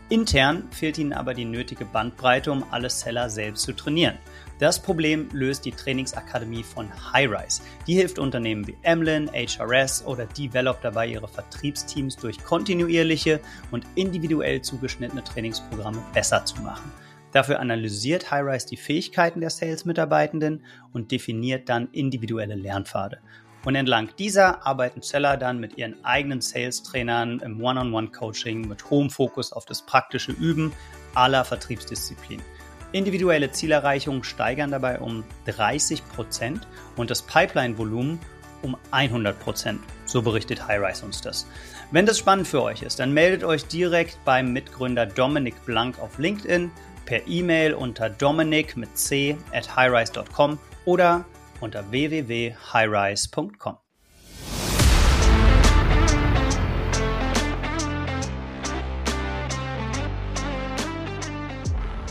Intern 0.10 0.68
fehlt 0.72 1.00
ihnen 1.00 1.13
aber 1.13 1.34
die 1.34 1.46
nötige 1.46 1.84
Bandbreite, 1.84 2.52
um 2.52 2.63
alle 2.70 2.91
Seller 2.91 3.28
selbst 3.28 3.63
zu 3.63 3.74
trainieren. 3.74 4.18
Das 4.60 4.80
Problem 4.80 5.28
löst 5.34 5.65
die 5.65 5.72
Trainingsakademie 5.72 6.62
von 6.62 6.89
Highrise. 7.12 7.63
Die 7.88 7.96
hilft 7.96 8.20
Unternehmen 8.20 8.68
wie 8.68 8.78
Emlin, 8.84 9.30
HRS 9.34 10.06
oder 10.06 10.28
Develop 10.28 10.80
dabei, 10.82 11.08
ihre 11.08 11.28
Vertriebsteams 11.28 12.18
durch 12.18 12.44
kontinuierliche 12.44 13.39
und 13.72 13.84
individuell 13.96 14.62
zugeschnittene 14.62 15.24
Trainingsprogramme 15.24 16.04
besser 16.13 16.46
zu 16.46 16.62
machen. 16.62 16.91
Dafür 17.32 17.60
analysiert 17.60 18.32
Highrise 18.32 18.68
die 18.68 18.78
Fähigkeiten 18.78 19.41
der 19.41 19.50
Sales-Mitarbeitenden 19.50 20.63
und 20.94 21.12
definiert 21.12 21.68
dann 21.68 21.89
individuelle 21.91 22.56
Lernpfade. 22.56 23.20
Und 23.65 23.75
entlang 23.75 24.10
dieser 24.19 24.65
arbeiten 24.65 25.01
Seller 25.01 25.38
dann 25.38 25.60
mit 25.60 25.78
ihren 25.78 26.06
eigenen 26.06 26.39
Sales-Trainern 26.39 27.39
im 27.39 27.62
One-on-One-Coaching 27.62 28.67
mit 28.67 28.89
hohem 28.91 29.10
Fokus 29.10 29.51
auf 29.51 29.65
das 29.65 29.82
praktische 29.82 30.32
Üben 30.32 30.71
aller 31.15 31.43
Vertriebsdisziplinen. 31.43 32.45
Individuelle 32.91 33.51
Zielerreichungen 33.51 34.23
steigern 34.23 34.69
dabei 34.69 34.99
um 34.99 35.23
30 35.45 36.08
Prozent 36.10 36.67
und 36.95 37.10
das 37.10 37.23
Pipeline-Volumen 37.23 38.19
um 38.62 38.78
100 38.91 39.38
Prozent. 39.39 39.82
So 40.06 40.21
berichtet 40.21 40.67
Highrise 40.67 41.04
uns 41.04 41.21
das. 41.21 41.47
Wenn 41.91 42.06
das 42.06 42.19
spannend 42.19 42.47
für 42.47 42.62
euch 42.62 42.84
ist, 42.84 42.99
dann 42.99 43.13
meldet 43.13 43.43
euch 43.43 43.65
direkt 43.65 44.23
beim 44.25 44.54
Mitgründer 44.54 45.08
Dominik 45.08 45.65
Blank 45.65 45.99
auf 45.99 46.19
LinkedIn, 46.19 46.71
per 47.06 47.28
E-Mail 47.28 47.73
unter 47.73 48.10
dominik 48.10 48.78
mit 48.78 48.97
c 48.97 49.38
at 49.51 49.75
highrise.com 49.75 50.58
oder 50.86 51.25
unter 51.65 51.91
www.highrise.com. 51.91 53.78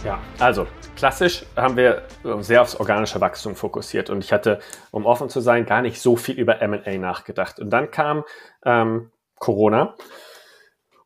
Ja, 0.04 0.20
also 0.38 0.66
klassisch 0.96 1.46
haben 1.56 1.76
wir 1.76 2.02
sehr 2.40 2.60
aufs 2.60 2.74
organische 2.74 3.20
Wachstum 3.20 3.54
fokussiert 3.54 4.10
und 4.10 4.22
ich 4.22 4.32
hatte, 4.32 4.58
um 4.90 5.06
offen 5.06 5.30
zu 5.30 5.40
sein, 5.40 5.64
gar 5.64 5.80
nicht 5.82 6.00
so 6.00 6.16
viel 6.16 6.34
über 6.34 6.60
M&A 6.60 6.98
nachgedacht. 6.98 7.60
Und 7.60 7.70
dann 7.70 7.90
kam 7.92 8.24
ähm, 8.66 9.12
Corona 9.38 9.94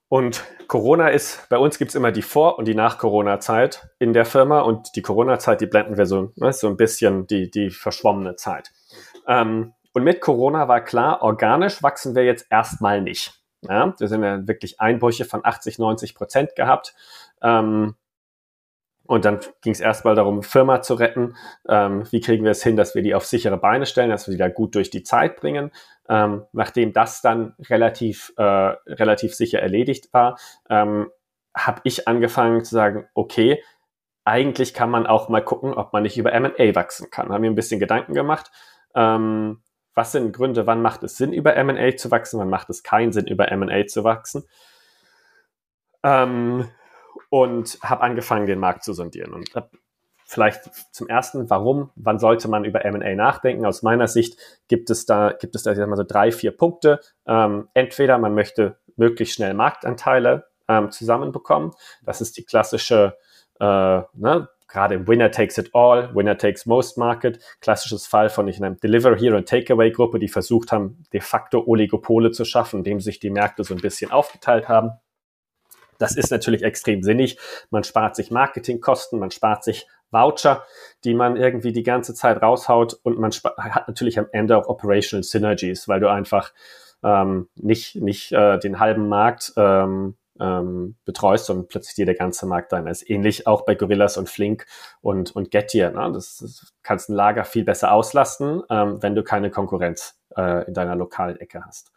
und 0.08 0.44
Corona 0.68 1.08
ist, 1.08 1.48
bei 1.48 1.58
uns 1.58 1.78
gibt 1.78 1.90
es 1.90 1.94
immer 1.94 2.12
die 2.12 2.22
Vor- 2.22 2.58
und 2.58 2.66
die 2.66 2.74
Nach-Corona-Zeit 2.74 3.88
in 3.98 4.12
der 4.12 4.24
Firma 4.24 4.60
und 4.60 4.96
die 4.96 5.02
Corona-Zeit, 5.02 5.60
die 5.60 5.66
blenden 5.66 5.96
wir 5.96 6.06
so, 6.06 6.32
ne, 6.36 6.52
so 6.52 6.68
ein 6.68 6.76
bisschen 6.76 7.26
die, 7.26 7.50
die 7.50 7.70
verschwommene 7.70 8.36
Zeit. 8.36 8.72
Ähm, 9.26 9.74
und 9.92 10.04
mit 10.04 10.20
Corona 10.20 10.68
war 10.68 10.82
klar, 10.82 11.22
organisch 11.22 11.82
wachsen 11.82 12.14
wir 12.14 12.24
jetzt 12.24 12.46
erstmal 12.50 13.02
nicht. 13.02 13.34
Ja, 13.62 13.94
wir 13.98 14.08
sind 14.08 14.22
ja 14.22 14.46
wirklich 14.46 14.80
Einbrüche 14.80 15.24
von 15.24 15.44
80, 15.44 15.78
90 15.78 16.14
Prozent 16.14 16.54
gehabt. 16.54 16.94
Ähm, 17.42 17.96
und 19.08 19.24
dann 19.24 19.40
ging 19.62 19.72
es 19.72 19.80
erstmal 19.80 20.14
darum, 20.14 20.42
Firma 20.42 20.82
zu 20.82 20.92
retten. 20.92 21.34
Ähm, 21.66 22.04
wie 22.10 22.20
kriegen 22.20 22.44
wir 22.44 22.50
es 22.50 22.62
hin, 22.62 22.76
dass 22.76 22.94
wir 22.94 23.00
die 23.00 23.14
auf 23.14 23.24
sichere 23.24 23.56
Beine 23.56 23.86
stellen, 23.86 24.10
dass 24.10 24.28
wir 24.28 24.32
die 24.32 24.38
da 24.38 24.48
gut 24.48 24.74
durch 24.74 24.90
die 24.90 25.02
Zeit 25.02 25.36
bringen. 25.36 25.72
Ähm, 26.10 26.44
nachdem 26.52 26.92
das 26.92 27.22
dann 27.22 27.54
relativ, 27.70 28.34
äh, 28.36 28.42
relativ 28.42 29.34
sicher 29.34 29.60
erledigt 29.60 30.12
war, 30.12 30.38
ähm, 30.68 31.10
habe 31.56 31.80
ich 31.84 32.06
angefangen 32.06 32.64
zu 32.64 32.74
sagen, 32.74 33.08
okay, 33.14 33.62
eigentlich 34.24 34.74
kann 34.74 34.90
man 34.90 35.06
auch 35.06 35.30
mal 35.30 35.42
gucken, 35.42 35.72
ob 35.72 35.94
man 35.94 36.02
nicht 36.02 36.18
über 36.18 36.34
M&A 36.34 36.74
wachsen 36.74 37.08
kann. 37.10 37.32
Haben 37.32 37.40
mir 37.40 37.50
ein 37.50 37.54
bisschen 37.54 37.80
Gedanken 37.80 38.12
gemacht. 38.12 38.50
Ähm, 38.94 39.62
was 39.94 40.12
sind 40.12 40.36
Gründe, 40.36 40.66
wann 40.66 40.82
macht 40.82 41.02
es 41.02 41.16
Sinn, 41.16 41.32
über 41.32 41.56
M&A 41.56 41.96
zu 41.96 42.10
wachsen, 42.10 42.38
wann 42.38 42.50
macht 42.50 42.68
es 42.68 42.82
keinen 42.82 43.12
Sinn, 43.12 43.26
über 43.26 43.50
M&A 43.50 43.86
zu 43.86 44.04
wachsen? 44.04 44.44
Ähm, 46.02 46.68
und 47.30 47.78
habe 47.82 48.02
angefangen, 48.02 48.46
den 48.46 48.58
Markt 48.58 48.84
zu 48.84 48.92
sondieren. 48.92 49.32
Und 49.32 49.50
vielleicht 50.24 50.70
zum 50.94 51.08
ersten, 51.08 51.48
warum, 51.50 51.90
wann 51.96 52.18
sollte 52.18 52.48
man 52.48 52.64
über 52.64 52.84
M&A 52.84 53.14
nachdenken? 53.14 53.64
Aus 53.64 53.82
meiner 53.82 54.08
Sicht 54.08 54.38
gibt 54.68 54.90
es 54.90 55.06
da, 55.06 55.32
gibt 55.32 55.56
es 55.56 55.62
da 55.62 55.86
mal 55.86 55.96
so 55.96 56.04
drei, 56.04 56.32
vier 56.32 56.50
Punkte. 56.50 57.00
Ähm, 57.26 57.68
entweder 57.74 58.18
man 58.18 58.34
möchte 58.34 58.78
möglichst 58.96 59.36
schnell 59.36 59.54
Marktanteile 59.54 60.46
ähm, 60.68 60.90
zusammenbekommen. 60.90 61.72
Das 62.04 62.20
ist 62.20 62.36
die 62.36 62.44
klassische, 62.44 63.16
äh, 63.58 63.64
ne, 63.64 64.48
gerade 64.68 64.94
im 64.94 65.08
Winner 65.08 65.30
takes 65.30 65.56
it 65.56 65.70
all, 65.74 66.14
Winner 66.14 66.36
takes 66.36 66.66
most 66.66 66.98
Market, 66.98 67.40
klassisches 67.60 68.06
Fall 68.06 68.28
von 68.28 68.46
ich 68.48 68.62
einem 68.62 68.78
Deliver 68.78 69.16
Here 69.16 69.36
und 69.36 69.48
Takeaway 69.48 69.90
Gruppe, 69.90 70.18
die 70.18 70.28
versucht 70.28 70.72
haben, 70.72 71.04
de 71.12 71.20
facto 71.20 71.64
Oligopole 71.66 72.30
zu 72.30 72.44
schaffen, 72.44 72.80
indem 72.80 73.00
sich 73.00 73.18
die 73.18 73.30
Märkte 73.30 73.64
so 73.64 73.74
ein 73.74 73.80
bisschen 73.80 74.10
aufgeteilt 74.10 74.68
haben. 74.68 74.90
Das 75.98 76.16
ist 76.16 76.30
natürlich 76.30 76.62
extrem 76.62 77.02
sinnig. 77.02 77.38
Man 77.70 77.84
spart 77.84 78.16
sich 78.16 78.30
Marketingkosten, 78.30 79.18
man 79.18 79.30
spart 79.30 79.64
sich 79.64 79.86
Voucher, 80.10 80.64
die 81.04 81.14
man 81.14 81.36
irgendwie 81.36 81.72
die 81.72 81.82
ganze 81.82 82.14
Zeit 82.14 82.40
raushaut 82.40 82.98
und 83.02 83.18
man 83.18 83.30
hat 83.32 83.88
natürlich 83.88 84.18
am 84.18 84.26
Ende 84.32 84.56
auch 84.56 84.68
Operational 84.68 85.22
Synergies, 85.22 85.86
weil 85.86 86.00
du 86.00 86.08
einfach 86.08 86.52
ähm, 87.02 87.48
nicht, 87.56 87.96
nicht 87.96 88.32
äh, 88.32 88.58
den 88.58 88.78
halben 88.78 89.08
Markt 89.08 89.52
ähm, 89.56 90.16
ähm, 90.40 90.96
betreust, 91.04 91.46
sondern 91.46 91.68
plötzlich 91.68 91.94
dir 91.94 92.06
der 92.06 92.14
ganze 92.14 92.46
Markt 92.46 92.72
deiner 92.72 92.90
ist. 92.90 93.08
Ähnlich 93.08 93.46
auch 93.46 93.64
bei 93.64 93.74
Gorillas 93.74 94.16
und 94.16 94.28
Flink 94.28 94.66
und, 95.00 95.34
und 95.34 95.50
Getir. 95.50 95.90
Ne? 95.90 96.10
Das, 96.12 96.38
das 96.38 96.72
kannst 96.82 97.08
ein 97.10 97.14
Lager 97.14 97.44
viel 97.44 97.64
besser 97.64 97.92
auslasten, 97.92 98.62
ähm, 98.70 99.02
wenn 99.02 99.14
du 99.14 99.22
keine 99.22 99.50
Konkurrenz 99.50 100.18
äh, 100.36 100.66
in 100.66 100.74
deiner 100.74 100.96
lokalen 100.96 101.38
Ecke 101.38 101.64
hast. 101.64 101.92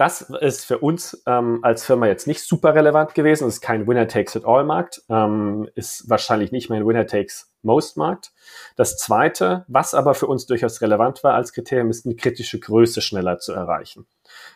Das 0.00 0.22
ist 0.22 0.64
für 0.64 0.78
uns 0.78 1.22
ähm, 1.26 1.58
als 1.60 1.84
Firma 1.84 2.06
jetzt 2.06 2.26
nicht 2.26 2.40
super 2.40 2.74
relevant 2.74 3.14
gewesen. 3.14 3.46
Es 3.46 3.56
ist 3.56 3.60
kein 3.60 3.86
Winner-Takes-it-all-Markt, 3.86 5.02
ähm, 5.10 5.68
ist 5.74 6.08
wahrscheinlich 6.08 6.52
nicht 6.52 6.70
mein 6.70 6.86
Winner-Takes-most-Markt. 6.86 8.32
Das 8.76 8.96
Zweite, 8.96 9.66
was 9.68 9.92
aber 9.92 10.14
für 10.14 10.26
uns 10.26 10.46
durchaus 10.46 10.80
relevant 10.80 11.22
war 11.22 11.34
als 11.34 11.52
Kriterium, 11.52 11.90
ist 11.90 12.06
eine 12.06 12.16
kritische 12.16 12.58
Größe 12.58 13.02
schneller 13.02 13.40
zu 13.40 13.52
erreichen. 13.52 14.06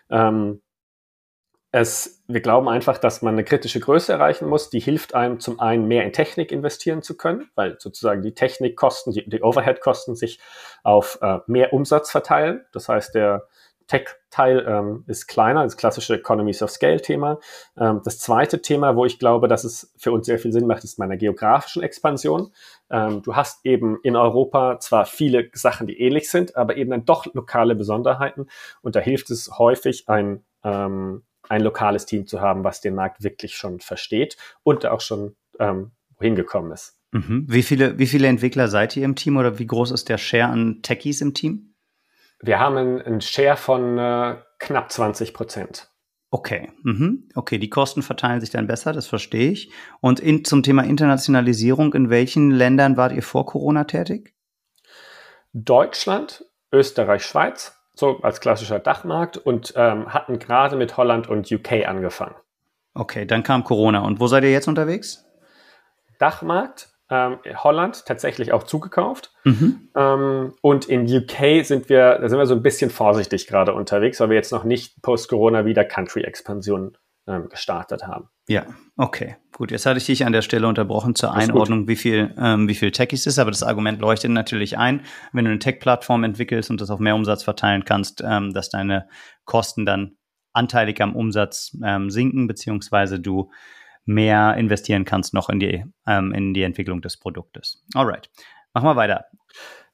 Ähm, 0.08 0.62
es, 1.72 2.22
wir 2.26 2.40
glauben 2.40 2.68
einfach, 2.70 2.96
dass 2.96 3.20
man 3.20 3.34
eine 3.34 3.44
kritische 3.44 3.80
Größe 3.80 4.12
erreichen 4.12 4.48
muss, 4.48 4.70
die 4.70 4.80
hilft 4.80 5.14
einem 5.14 5.40
zum 5.40 5.60
einen 5.60 5.86
mehr 5.86 6.04
in 6.04 6.14
Technik 6.14 6.52
investieren 6.52 7.02
zu 7.02 7.18
können, 7.18 7.50
weil 7.54 7.76
sozusagen 7.78 8.22
die 8.22 8.32
Technikkosten, 8.32 9.12
die, 9.12 9.28
die 9.28 9.42
Overhead-Kosten 9.42 10.16
sich 10.16 10.40
auf 10.84 11.18
äh, 11.20 11.40
mehr 11.48 11.74
Umsatz 11.74 12.10
verteilen. 12.10 12.64
Das 12.72 12.88
heißt, 12.88 13.14
der 13.14 13.46
Tech-Teil 13.86 14.64
ähm, 14.66 15.04
ist 15.06 15.26
kleiner, 15.26 15.64
das 15.64 15.76
klassische 15.76 16.14
Economies 16.14 16.62
of 16.62 16.70
Scale-Thema. 16.70 17.38
Ähm, 17.78 18.00
das 18.04 18.18
zweite 18.18 18.62
Thema, 18.62 18.96
wo 18.96 19.04
ich 19.04 19.18
glaube, 19.18 19.48
dass 19.48 19.64
es 19.64 19.92
für 19.96 20.12
uns 20.12 20.26
sehr 20.26 20.38
viel 20.38 20.52
Sinn 20.52 20.66
macht, 20.66 20.84
ist 20.84 20.98
meiner 20.98 21.16
geografischen 21.16 21.82
Expansion. 21.82 22.52
Ähm, 22.90 23.22
du 23.22 23.36
hast 23.36 23.64
eben 23.64 23.98
in 24.02 24.16
Europa 24.16 24.78
zwar 24.80 25.06
viele 25.06 25.50
Sachen, 25.52 25.86
die 25.86 26.00
ähnlich 26.00 26.30
sind, 26.30 26.56
aber 26.56 26.76
eben 26.76 26.90
dann 26.90 27.04
doch 27.04 27.26
lokale 27.34 27.74
Besonderheiten. 27.74 28.46
Und 28.82 28.96
da 28.96 29.00
hilft 29.00 29.30
es 29.30 29.58
häufig, 29.58 30.08
ein, 30.08 30.44
ähm, 30.62 31.22
ein 31.48 31.62
lokales 31.62 32.06
Team 32.06 32.26
zu 32.26 32.40
haben, 32.40 32.64
was 32.64 32.80
den 32.80 32.94
Markt 32.94 33.22
wirklich 33.22 33.56
schon 33.56 33.80
versteht 33.80 34.36
und 34.62 34.86
auch 34.86 35.00
schon 35.00 35.36
ähm, 35.58 35.92
hingekommen 36.20 36.72
ist. 36.72 36.98
Mhm. 37.12 37.46
Wie, 37.48 37.62
viele, 37.62 37.98
wie 37.98 38.06
viele 38.06 38.26
Entwickler 38.26 38.68
seid 38.68 38.96
ihr 38.96 39.04
im 39.04 39.14
Team 39.14 39.36
oder 39.36 39.58
wie 39.58 39.66
groß 39.66 39.92
ist 39.92 40.08
der 40.08 40.18
Share 40.18 40.50
an 40.50 40.80
Techies 40.82 41.20
im 41.20 41.34
Team? 41.34 41.73
Wir 42.46 42.60
haben 42.60 42.76
einen, 42.76 43.20
Share 43.22 43.56
von 43.56 43.96
äh, 43.98 44.36
knapp 44.58 44.92
20 44.92 45.32
Prozent. 45.32 45.88
Okay, 46.30 46.72
mhm. 46.82 47.28
okay, 47.34 47.58
die 47.58 47.70
Kosten 47.70 48.02
verteilen 48.02 48.40
sich 48.40 48.50
dann 48.50 48.66
besser, 48.66 48.92
das 48.92 49.06
verstehe 49.06 49.50
ich. 49.50 49.70
Und 50.00 50.20
in, 50.20 50.44
zum 50.44 50.62
Thema 50.62 50.82
Internationalisierung, 50.82 51.94
in 51.94 52.10
welchen 52.10 52.50
Ländern 52.50 52.96
wart 52.96 53.12
ihr 53.12 53.22
vor 53.22 53.46
Corona 53.46 53.84
tätig? 53.84 54.34
Deutschland, 55.52 56.44
Österreich, 56.72 57.24
Schweiz, 57.24 57.80
so 57.94 58.18
als 58.22 58.40
klassischer 58.40 58.80
Dachmarkt 58.80 59.38
und 59.38 59.72
ähm, 59.76 60.12
hatten 60.12 60.38
gerade 60.38 60.76
mit 60.76 60.96
Holland 60.96 61.28
und 61.28 61.50
UK 61.50 61.86
angefangen. 61.86 62.34
Okay, 62.92 63.24
dann 63.24 63.42
kam 63.42 63.64
Corona. 63.64 64.00
Und 64.00 64.20
wo 64.20 64.26
seid 64.26 64.44
ihr 64.44 64.52
jetzt 64.52 64.68
unterwegs? 64.68 65.24
Dachmarkt, 66.18 66.93
ähm, 67.10 67.38
Holland 67.56 68.06
tatsächlich 68.06 68.52
auch 68.52 68.62
zugekauft. 68.62 69.32
Mhm. 69.44 69.88
Ähm, 69.94 70.54
und 70.62 70.86
in 70.86 71.02
UK 71.02 71.64
sind 71.64 71.88
wir, 71.88 72.18
da 72.18 72.28
sind 72.28 72.38
wir 72.38 72.46
so 72.46 72.54
ein 72.54 72.62
bisschen 72.62 72.90
vorsichtig 72.90 73.46
gerade 73.46 73.74
unterwegs, 73.74 74.20
weil 74.20 74.30
wir 74.30 74.36
jetzt 74.36 74.52
noch 74.52 74.64
nicht 74.64 75.02
post-Corona 75.02 75.64
wieder 75.64 75.84
Country-Expansion 75.84 76.96
ähm, 77.26 77.48
gestartet 77.48 78.06
haben. 78.06 78.28
Ja, 78.48 78.66
okay. 78.96 79.36
Gut, 79.52 79.70
jetzt 79.70 79.86
hatte 79.86 79.98
ich 79.98 80.06
dich 80.06 80.26
an 80.26 80.32
der 80.32 80.42
Stelle 80.42 80.66
unterbrochen 80.66 81.14
zur 81.14 81.32
Einordnung, 81.32 81.88
wie 81.88 81.96
viel, 81.96 82.34
ähm, 82.38 82.68
wie 82.68 82.74
viel 82.74 82.90
Techies 82.90 83.26
ist, 83.26 83.38
aber 83.38 83.50
das 83.50 83.62
Argument 83.62 84.00
leuchtet 84.00 84.30
natürlich 84.30 84.76
ein, 84.76 85.02
wenn 85.32 85.44
du 85.44 85.50
eine 85.50 85.60
Tech-Plattform 85.60 86.24
entwickelst 86.24 86.70
und 86.70 86.80
das 86.80 86.90
auf 86.90 87.00
mehr 87.00 87.14
Umsatz 87.14 87.42
verteilen 87.44 87.84
kannst, 87.84 88.22
ähm, 88.26 88.52
dass 88.52 88.70
deine 88.70 89.08
Kosten 89.44 89.86
dann 89.86 90.16
anteilig 90.52 91.00
am 91.00 91.16
Umsatz 91.16 91.76
ähm, 91.84 92.10
sinken, 92.10 92.46
beziehungsweise 92.46 93.20
du 93.20 93.50
mehr 94.04 94.56
investieren 94.56 95.04
kannst 95.04 95.34
noch 95.34 95.48
in 95.48 95.60
die, 95.60 95.84
ähm, 96.06 96.32
in 96.32 96.54
die 96.54 96.62
Entwicklung 96.62 97.00
des 97.02 97.16
Produktes. 97.16 97.84
Alright, 97.94 98.30
machen 98.72 98.86
wir 98.86 98.96
weiter. 98.96 99.26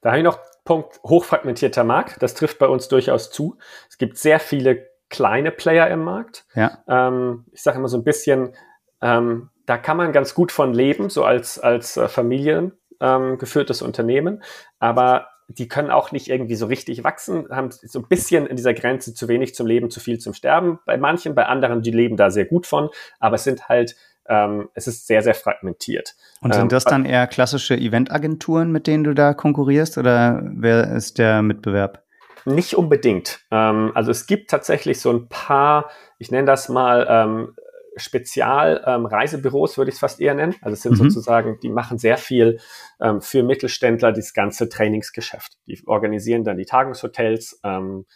Da 0.01 0.11
habe 0.11 0.19
ich 0.19 0.25
noch 0.25 0.39
Punkt 0.65 1.01
hochfragmentierter 1.05 1.85
Markt. 1.85 2.23
Das 2.23 2.35
trifft 2.35 2.59
bei 2.59 2.67
uns 2.67 2.89
durchaus 2.89 3.31
zu. 3.31 3.59
Es 3.89 3.99
gibt 3.99 4.17
sehr 4.19 4.41
viele 4.41 4.87
kleine 5.09 5.51
Player 5.51 5.89
im 5.89 6.05
Markt. 6.05 6.47
Ja. 6.55 6.79
Ähm, 6.89 7.47
ich 7.53 7.63
sage 7.63 7.79
immer 7.79 7.89
so 7.89 7.99
ein 7.99 8.05
bisschen, 8.05 8.55
ähm, 9.03 9.51
da 9.67 9.77
kann 9.77 9.97
man 9.97 10.13
ganz 10.13 10.35
gut 10.35 10.53
von 10.53 10.73
leben, 10.73 11.11
so 11.11 11.25
als, 11.25 11.59
als 11.59 11.97
äh, 11.97 12.09
Familien 12.09 12.73
ähm, 13.01 13.39
Unternehmen. 13.83 14.43
Aber 14.79 15.29
die 15.59 15.69
können 15.69 15.91
auch 15.91 16.13
nicht 16.13 16.29
irgendwie 16.29 16.55
so 16.55 16.67
richtig 16.67 17.03
wachsen, 17.03 17.49
haben 17.51 17.71
so 17.71 17.99
ein 17.99 18.09
bisschen 18.09 18.47
in 18.47 18.57
dieser 18.57 18.75
Grenze 18.75 19.15
zu 19.15 19.29
wenig 19.29 19.55
zum 19.55 19.67
Leben, 19.67 19.91
zu 19.91 19.99
viel 20.01 20.19
zum 20.19 20.33
Sterben. 20.33 20.79
Bei 20.87 20.97
manchen, 20.97 21.35
bei 21.35 21.47
anderen, 21.47 21.83
die 21.83 21.91
leben 21.91 22.17
da 22.17 22.31
sehr 22.31 22.45
gut 22.45 22.67
von, 22.67 22.91
aber 23.19 23.35
es 23.35 23.45
sind 23.45 23.69
halt, 23.69 23.97
ähm, 24.29 24.69
es 24.75 24.87
ist 24.87 25.07
sehr, 25.07 25.23
sehr 25.23 25.35
fragmentiert. 25.35 26.15
Und 26.41 26.55
sind 26.55 26.65
ähm, 26.65 26.69
das 26.69 26.85
dann 26.85 27.05
eher 27.05 27.27
klassische 27.27 27.75
Eventagenturen, 27.75 28.71
mit 28.71 28.87
denen 28.87 29.05
du 29.05 29.15
da 29.15 29.35
konkurrierst 29.35 29.99
oder 29.99 30.43
wer 30.45 30.93
ist 30.93 31.19
der 31.19 31.43
Mitbewerb? 31.43 32.05
Nicht 32.45 32.75
unbedingt. 32.75 33.41
Ähm, 33.51 33.91
also 33.95 34.11
es 34.13 34.27
gibt 34.27 34.51
tatsächlich 34.51 35.01
so 35.01 35.11
ein 35.11 35.29
paar, 35.29 35.91
ich 36.19 36.31
nenne 36.31 36.47
das 36.47 36.69
mal, 36.69 37.07
ähm, 37.11 37.57
Spezialreisebüros, 38.01 39.73
ähm, 39.73 39.77
würde 39.77 39.91
ich 39.91 39.95
es 39.95 40.01
fast 40.01 40.21
eher 40.21 40.35
nennen. 40.35 40.55
Also 40.63 40.75
es 40.75 40.83
sind 40.83 40.93
mhm. 40.93 41.11
sozusagen, 41.11 41.59
die 41.63 41.71
machen 41.71 41.99
sehr 41.99 42.19
viel 42.19 42.59
ähm, 43.01 43.21
für 43.21 43.43
Mittelständler, 43.43 44.13
das 44.13 44.35
ganze 44.35 44.69
Trainingsgeschäft. 44.69 45.59
Die 45.67 45.81
organisieren 45.87 46.45
dann 46.45 46.57
die 46.57 46.67
Tagungshotels. 46.67 47.61
Ähm, 47.63 48.07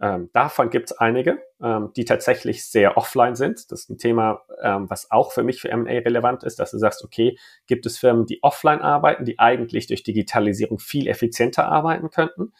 ähm, 0.00 0.28
davon 0.32 0.70
gibt 0.70 0.90
es 0.90 0.98
einige, 0.98 1.38
ähm, 1.62 1.92
die 1.96 2.04
tatsächlich 2.04 2.68
sehr 2.68 2.96
offline 2.96 3.36
sind. 3.36 3.70
Das 3.70 3.82
ist 3.82 3.90
ein 3.90 3.98
Thema, 3.98 4.42
ähm, 4.60 4.90
was 4.90 5.10
auch 5.10 5.32
für 5.32 5.42
mich 5.42 5.60
für 5.60 5.70
M&A 5.70 5.90
relevant 5.90 6.42
ist, 6.42 6.58
dass 6.58 6.72
du 6.72 6.78
sagst, 6.78 7.04
okay, 7.04 7.38
gibt 7.66 7.86
es 7.86 7.98
Firmen, 7.98 8.26
die 8.26 8.42
offline 8.42 8.80
arbeiten, 8.80 9.24
die 9.24 9.38
eigentlich 9.38 9.86
durch 9.86 10.02
Digitalisierung 10.02 10.78
viel 10.78 11.06
effizienter 11.06 11.66
arbeiten 11.68 12.10
könnten. 12.10 12.52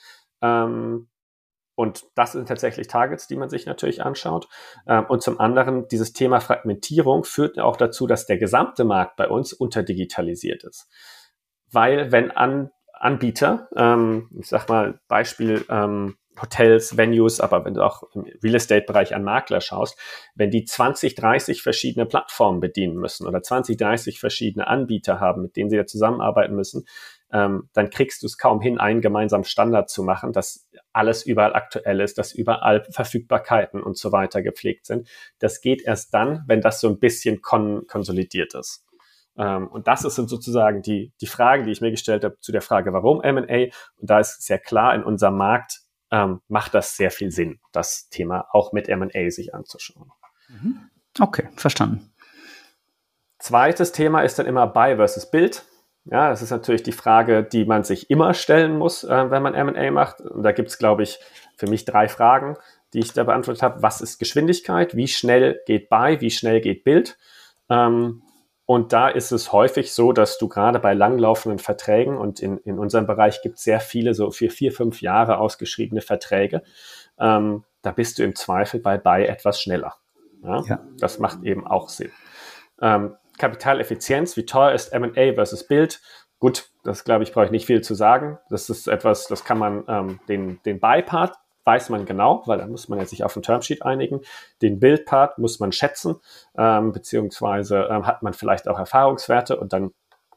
Und 1.76 2.04
das 2.14 2.32
sind 2.32 2.46
tatsächlich 2.48 2.86
Targets, 2.86 3.26
die 3.26 3.36
man 3.36 3.48
sich 3.48 3.66
natürlich 3.66 4.02
anschaut. 4.02 4.48
Ähm, 4.86 5.06
und 5.08 5.22
zum 5.22 5.40
anderen, 5.40 5.88
dieses 5.88 6.12
Thema 6.12 6.40
Fragmentierung 6.40 7.24
führt 7.24 7.58
auch 7.58 7.76
dazu, 7.76 8.06
dass 8.06 8.26
der 8.26 8.38
gesamte 8.38 8.84
Markt 8.84 9.16
bei 9.16 9.28
uns 9.28 9.52
unterdigitalisiert 9.52 10.64
ist. 10.64 10.88
Weil 11.70 12.12
wenn 12.12 12.30
An 12.30 12.70
Anbieter, 12.92 13.68
ähm, 13.76 14.30
ich 14.38 14.48
sag 14.48 14.68
mal 14.68 15.00
Beispiel 15.08 15.64
ähm, 15.68 16.16
Hotels, 16.40 16.96
Venues, 16.96 17.40
aber 17.40 17.64
wenn 17.64 17.74
du 17.74 17.82
auch 17.82 18.02
im 18.14 18.24
Real 18.42 18.54
Estate-Bereich 18.54 19.14
an 19.14 19.24
Makler 19.24 19.60
schaust, 19.60 19.98
wenn 20.34 20.50
die 20.50 20.64
20, 20.64 21.14
30 21.14 21.62
verschiedene 21.62 22.06
Plattformen 22.06 22.60
bedienen 22.60 22.96
müssen 22.96 23.26
oder 23.26 23.42
20, 23.42 23.76
30 23.76 24.18
verschiedene 24.18 24.66
Anbieter 24.66 25.20
haben, 25.20 25.42
mit 25.42 25.56
denen 25.56 25.70
sie 25.70 25.76
ja 25.76 25.86
zusammenarbeiten 25.86 26.54
müssen, 26.54 26.86
ähm, 27.34 27.68
dann 27.72 27.90
kriegst 27.90 28.22
du 28.22 28.26
es 28.26 28.38
kaum 28.38 28.60
hin, 28.60 28.78
einen 28.78 29.00
gemeinsamen 29.00 29.44
Standard 29.44 29.90
zu 29.90 30.04
machen, 30.04 30.32
dass 30.32 30.68
alles 30.92 31.26
überall 31.26 31.54
aktuell 31.54 32.00
ist, 32.00 32.16
dass 32.16 32.32
überall 32.32 32.86
Verfügbarkeiten 32.90 33.82
und 33.82 33.98
so 33.98 34.12
weiter 34.12 34.40
gepflegt 34.40 34.86
sind. 34.86 35.08
Das 35.40 35.60
geht 35.60 35.82
erst 35.82 36.14
dann, 36.14 36.44
wenn 36.46 36.60
das 36.60 36.80
so 36.80 36.88
ein 36.88 37.00
bisschen 37.00 37.42
kon 37.42 37.88
konsolidiert 37.88 38.54
ist. 38.54 38.84
Ähm, 39.36 39.66
und 39.66 39.88
das 39.88 40.02
sind 40.02 40.30
sozusagen 40.30 40.80
die, 40.80 41.12
die 41.20 41.26
Fragen, 41.26 41.64
die 41.64 41.72
ich 41.72 41.80
mir 41.80 41.90
gestellt 41.90 42.22
habe 42.22 42.38
zu 42.38 42.52
der 42.52 42.62
Frage, 42.62 42.92
warum 42.92 43.20
M&A? 43.20 43.74
Und 43.96 44.10
da 44.10 44.20
ist 44.20 44.40
sehr 44.42 44.60
klar, 44.60 44.94
in 44.94 45.02
unserem 45.02 45.36
Markt 45.36 45.80
ähm, 46.12 46.40
macht 46.46 46.72
das 46.72 46.96
sehr 46.96 47.10
viel 47.10 47.32
Sinn, 47.32 47.58
das 47.72 48.08
Thema 48.10 48.46
auch 48.52 48.72
mit 48.72 48.88
M&A 48.88 49.30
sich 49.30 49.52
anzuschauen. 49.52 50.12
Mhm. 50.48 50.88
Okay, 51.18 51.48
verstanden. 51.56 52.12
Zweites 53.40 53.90
Thema 53.90 54.22
ist 54.22 54.38
dann 54.38 54.46
immer 54.46 54.68
Buy 54.68 54.94
versus 54.94 55.28
Build. 55.28 55.64
Ja, 56.06 56.28
das 56.28 56.42
ist 56.42 56.50
natürlich 56.50 56.82
die 56.82 56.92
Frage, 56.92 57.42
die 57.42 57.64
man 57.64 57.82
sich 57.82 58.10
immer 58.10 58.34
stellen 58.34 58.76
muss, 58.76 59.04
äh, 59.04 59.30
wenn 59.30 59.42
man 59.42 59.54
M&A 59.54 59.90
macht. 59.90 60.20
Und 60.20 60.42
da 60.42 60.52
gibt 60.52 60.68
es, 60.68 60.78
glaube 60.78 61.02
ich, 61.02 61.18
für 61.56 61.66
mich 61.66 61.84
drei 61.86 62.08
Fragen, 62.08 62.56
die 62.92 62.98
ich 62.98 63.12
da 63.12 63.24
beantwortet 63.24 63.62
habe. 63.62 63.82
Was 63.82 64.00
ist 64.00 64.18
Geschwindigkeit? 64.18 64.94
Wie 64.94 65.08
schnell 65.08 65.60
geht 65.66 65.88
Buy? 65.88 66.20
Wie 66.20 66.30
schnell 66.30 66.60
geht 66.60 66.84
Build? 66.84 67.16
Ähm, 67.70 68.22
und 68.66 68.92
da 68.92 69.08
ist 69.08 69.30
es 69.30 69.52
häufig 69.52 69.92
so, 69.92 70.12
dass 70.12 70.38
du 70.38 70.48
gerade 70.48 70.78
bei 70.78 70.94
langlaufenden 70.94 71.58
Verträgen 71.58 72.16
und 72.16 72.40
in, 72.40 72.58
in 72.58 72.78
unserem 72.78 73.06
Bereich 73.06 73.42
gibt 73.42 73.56
es 73.56 73.64
sehr 73.64 73.80
viele, 73.80 74.14
so 74.14 74.30
für 74.30 74.48
vier, 74.48 74.72
fünf 74.72 75.02
Jahre 75.02 75.38
ausgeschriebene 75.38 76.00
Verträge, 76.00 76.62
ähm, 77.18 77.64
da 77.82 77.92
bist 77.92 78.18
du 78.18 78.24
im 78.24 78.34
Zweifel 78.34 78.80
bei 78.80 78.96
Buy 78.96 79.24
etwas 79.24 79.60
schneller. 79.60 79.94
Ja? 80.42 80.62
ja. 80.66 80.80
Das 80.98 81.18
macht 81.18 81.42
eben 81.44 81.66
auch 81.66 81.90
Sinn. 81.90 82.10
Ähm, 82.80 83.16
Kapitaleffizienz, 83.38 84.36
wie 84.36 84.46
teuer 84.46 84.72
ist 84.72 84.92
M&A 84.92 85.34
versus 85.34 85.66
Build? 85.66 86.00
Gut, 86.38 86.70
das 86.82 87.04
glaube 87.04 87.24
ich, 87.24 87.32
brauche 87.32 87.46
ich 87.46 87.50
nicht 87.50 87.66
viel 87.66 87.80
zu 87.80 87.94
sagen. 87.94 88.38
Das 88.50 88.68
ist 88.68 88.86
etwas, 88.86 89.26
das 89.28 89.44
kann 89.44 89.58
man 89.58 89.84
ähm, 89.88 90.20
den, 90.28 90.60
den 90.64 90.80
Buy-Part 90.80 91.36
weiß 91.64 91.88
man 91.88 92.04
genau, 92.04 92.42
weil 92.46 92.58
da 92.58 92.66
muss 92.66 92.88
man 92.88 92.98
ja 92.98 93.06
sich 93.06 93.24
auf 93.24 93.34
ein 93.36 93.42
Termsheet 93.42 93.82
einigen. 93.82 94.20
Den 94.62 94.78
Build-Part 94.80 95.38
muss 95.38 95.60
man 95.60 95.72
schätzen, 95.72 96.16
ähm, 96.56 96.92
beziehungsweise 96.92 97.88
ähm, 97.90 98.06
hat 98.06 98.22
man 98.22 98.34
vielleicht 98.34 98.68
auch 98.68 98.78
Erfahrungswerte 98.78 99.58
und 99.58 99.72
dann 99.72 99.92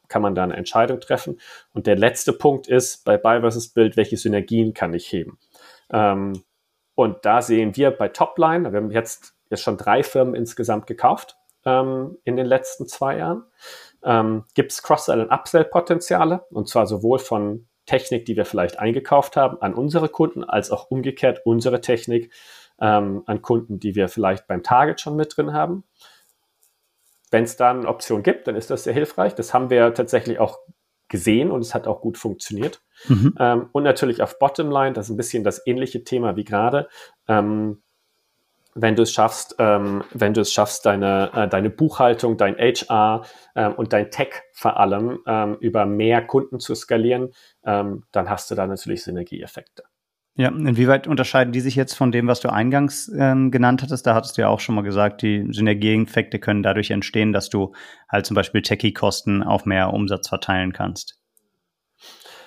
kann 0.08 0.22
man 0.22 0.36
da 0.36 0.44
eine 0.44 0.56
Entscheidung 0.56 1.02
treffen. 1.02 1.40
Und 1.74 1.86
der 1.86 1.98
letzte 1.98 2.32
Punkt 2.32 2.68
ist 2.68 3.04
bei 3.04 3.18
Buy 3.18 3.42
versus 3.42 3.68
Build, 3.68 3.98
welche 3.98 4.16
Synergien 4.16 4.74
kann 4.74 4.94
ich 4.94 5.12
heben? 5.12 5.38
Ähm, 5.92 6.44
und 6.96 7.26
da 7.26 7.42
sehen 7.42 7.76
wir 7.76 7.92
bei 7.92 8.08
Topline, 8.08 8.72
wir 8.72 8.78
haben 8.78 8.92
jetzt, 8.92 9.36
jetzt 9.50 9.64
schon 9.64 9.78
drei 9.78 10.04
Firmen 10.04 10.34
insgesamt 10.34 10.88
gekauft 10.88 11.37
ähm, 11.68 12.18
in 12.24 12.38
den 12.38 12.46
letzten 12.46 12.88
zwei 12.88 13.18
Jahren. 13.18 13.44
Ähm, 14.04 14.46
Gibt 14.54 14.72
es 14.72 14.82
Cross-Sell- 14.82 15.22
und 15.22 15.32
Upsell-Potenziale 15.32 16.46
und 16.50 16.70
zwar 16.70 16.88
sowohl 16.88 17.20
von 17.20 17.68
Technik, 17.86 18.26
die 18.26 18.38
wir 18.38 18.46
vielleicht 18.46 18.80
eingekauft 18.80 19.36
haben, 19.36 19.62
an 19.62 19.74
unsere 19.74 20.10
Kunden, 20.10 20.44
als 20.44 20.72
auch 20.72 20.90
umgekehrt 20.90 21.42
unsere 21.46 21.82
Technik 21.82 22.32
ähm, 22.80 23.24
an 23.26 23.42
Kunden, 23.42 23.80
die 23.80 23.96
wir 23.96 24.08
vielleicht 24.08 24.48
beim 24.48 24.64
Target 24.64 25.02
schon 25.02 25.16
mit 25.16 25.36
drin 25.36 25.54
haben. 25.54 25.84
Wenn 27.32 27.44
es 27.44 27.58
da 27.58 27.72
eine 27.72 27.88
Option 27.88 28.24
gibt, 28.24 28.48
dann 28.48 28.56
ist 28.56 28.70
das 28.70 28.86
sehr 28.86 28.94
hilfreich. 28.94 29.36
Das 29.36 29.54
haben 29.54 29.70
wir 29.70 29.94
tatsächlich 29.94 30.40
auch 30.40 30.60
gesehen 31.10 31.52
und 31.52 31.62
es 31.62 31.74
hat 31.74 31.88
auch 31.88 32.02
gut 32.02 32.18
funktioniert. 32.18 32.82
Mhm. 33.08 33.36
Ähm, 33.40 33.70
und 33.74 33.84
natürlich 33.84 34.22
auf 34.22 34.40
Bottomline, 34.40 34.94
das 34.94 35.08
ist 35.08 35.12
ein 35.12 35.18
bisschen 35.18 35.44
das 35.44 35.66
ähnliche 35.66 36.04
Thema 36.04 36.36
wie 36.36 36.46
gerade. 36.46 36.88
Ähm, 37.28 37.82
wenn 38.80 38.96
du 38.96 39.04
es 39.04 39.12
schaffst, 39.12 39.56
ähm, 39.60 40.04
wenn 40.14 40.34
du 40.34 40.42
es 40.42 40.54
schaffst, 40.54 40.86
deine, 40.86 41.32
äh, 41.34 41.48
deine 41.48 41.70
Buchhaltung, 41.70 42.38
dein 42.38 42.56
HR 42.58 43.24
ähm, 43.56 43.74
und 43.74 43.92
dein 43.92 44.12
Tech 44.12 44.30
vor 44.54 44.80
allem 44.80 45.20
ähm, 45.26 45.58
über 45.60 45.86
mehr 45.86 46.22
Kunden 46.22 46.60
zu 46.60 46.76
skalieren, 46.76 47.32
ähm, 47.66 48.04
dann 48.12 48.30
hast 48.30 48.52
du 48.52 48.56
da 48.56 48.68
natürlich 48.68 49.04
Synergieeffekte. 49.04 49.84
Ja, 50.36 50.50
inwieweit 50.50 51.08
unterscheiden 51.08 51.52
die 51.52 51.62
sich 51.62 51.76
jetzt 51.76 51.96
von 51.96 52.12
dem, 52.12 52.28
was 52.28 52.40
du 52.42 52.50
eingangs 52.50 53.12
ähm, 53.18 53.50
genannt 53.50 53.82
hattest? 53.82 54.06
Da 54.06 54.14
hattest 54.14 54.38
du 54.38 54.44
ja 54.44 54.50
auch 54.50 54.60
schon 54.60 54.76
mal 54.76 54.84
gesagt, 54.84 55.24
die 55.24 55.48
Synergieeffekte 55.50 56.38
können 56.38 56.62
dadurch 56.62 56.92
entstehen, 56.92 57.34
dass 57.34 57.50
du 57.50 57.74
halt 58.08 58.28
zum 58.28 58.36
Beispiel 58.36 58.62
Techie-Kosten 58.62 59.42
auf 59.42 59.66
mehr 59.66 59.92
Umsatz 59.92 60.30
verteilen 60.30 60.74
kannst. 60.74 61.20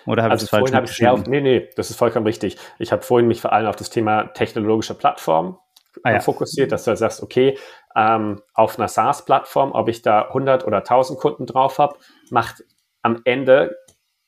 Oder 0.07 0.23
habe 0.23 0.33
also 0.33 0.45
ich 0.45 0.53
es 0.53 0.73
falsch 0.73 1.03
auf, 1.03 1.27
Nee, 1.27 1.41
nee, 1.41 1.69
das 1.75 1.91
ist 1.91 1.97
vollkommen 1.97 2.27
richtig. 2.27 2.57
Ich 2.79 2.93
habe 2.93 3.03
vorhin 3.03 3.27
mich 3.27 3.41
vor 3.41 3.53
allem 3.53 3.67
auf 3.67 3.77
das 3.77 3.91
Thema 3.91 4.25
technologische 4.35 4.95
Plattform 4.95 5.59
ah, 6.03 6.13
ja. 6.13 6.21
fokussiert, 6.21 6.73
dass 6.73 6.85
du 6.85 6.97
sagst, 6.97 7.23
okay, 7.23 7.59
ähm, 7.97 8.41
auf 8.55 8.79
einer 8.79 8.89
SaaS-Plattform, 8.89 9.73
ob 9.73 9.89
ich 9.89 10.03
da 10.03 10.29
100 10.29 10.67
oder 10.67 10.79
1000 10.79 11.19
Kunden 11.19 11.47
drauf 11.47 11.79
habe, 11.79 11.97
macht 12.31 12.65
am 13.03 13.21
Ende 13.25 13.77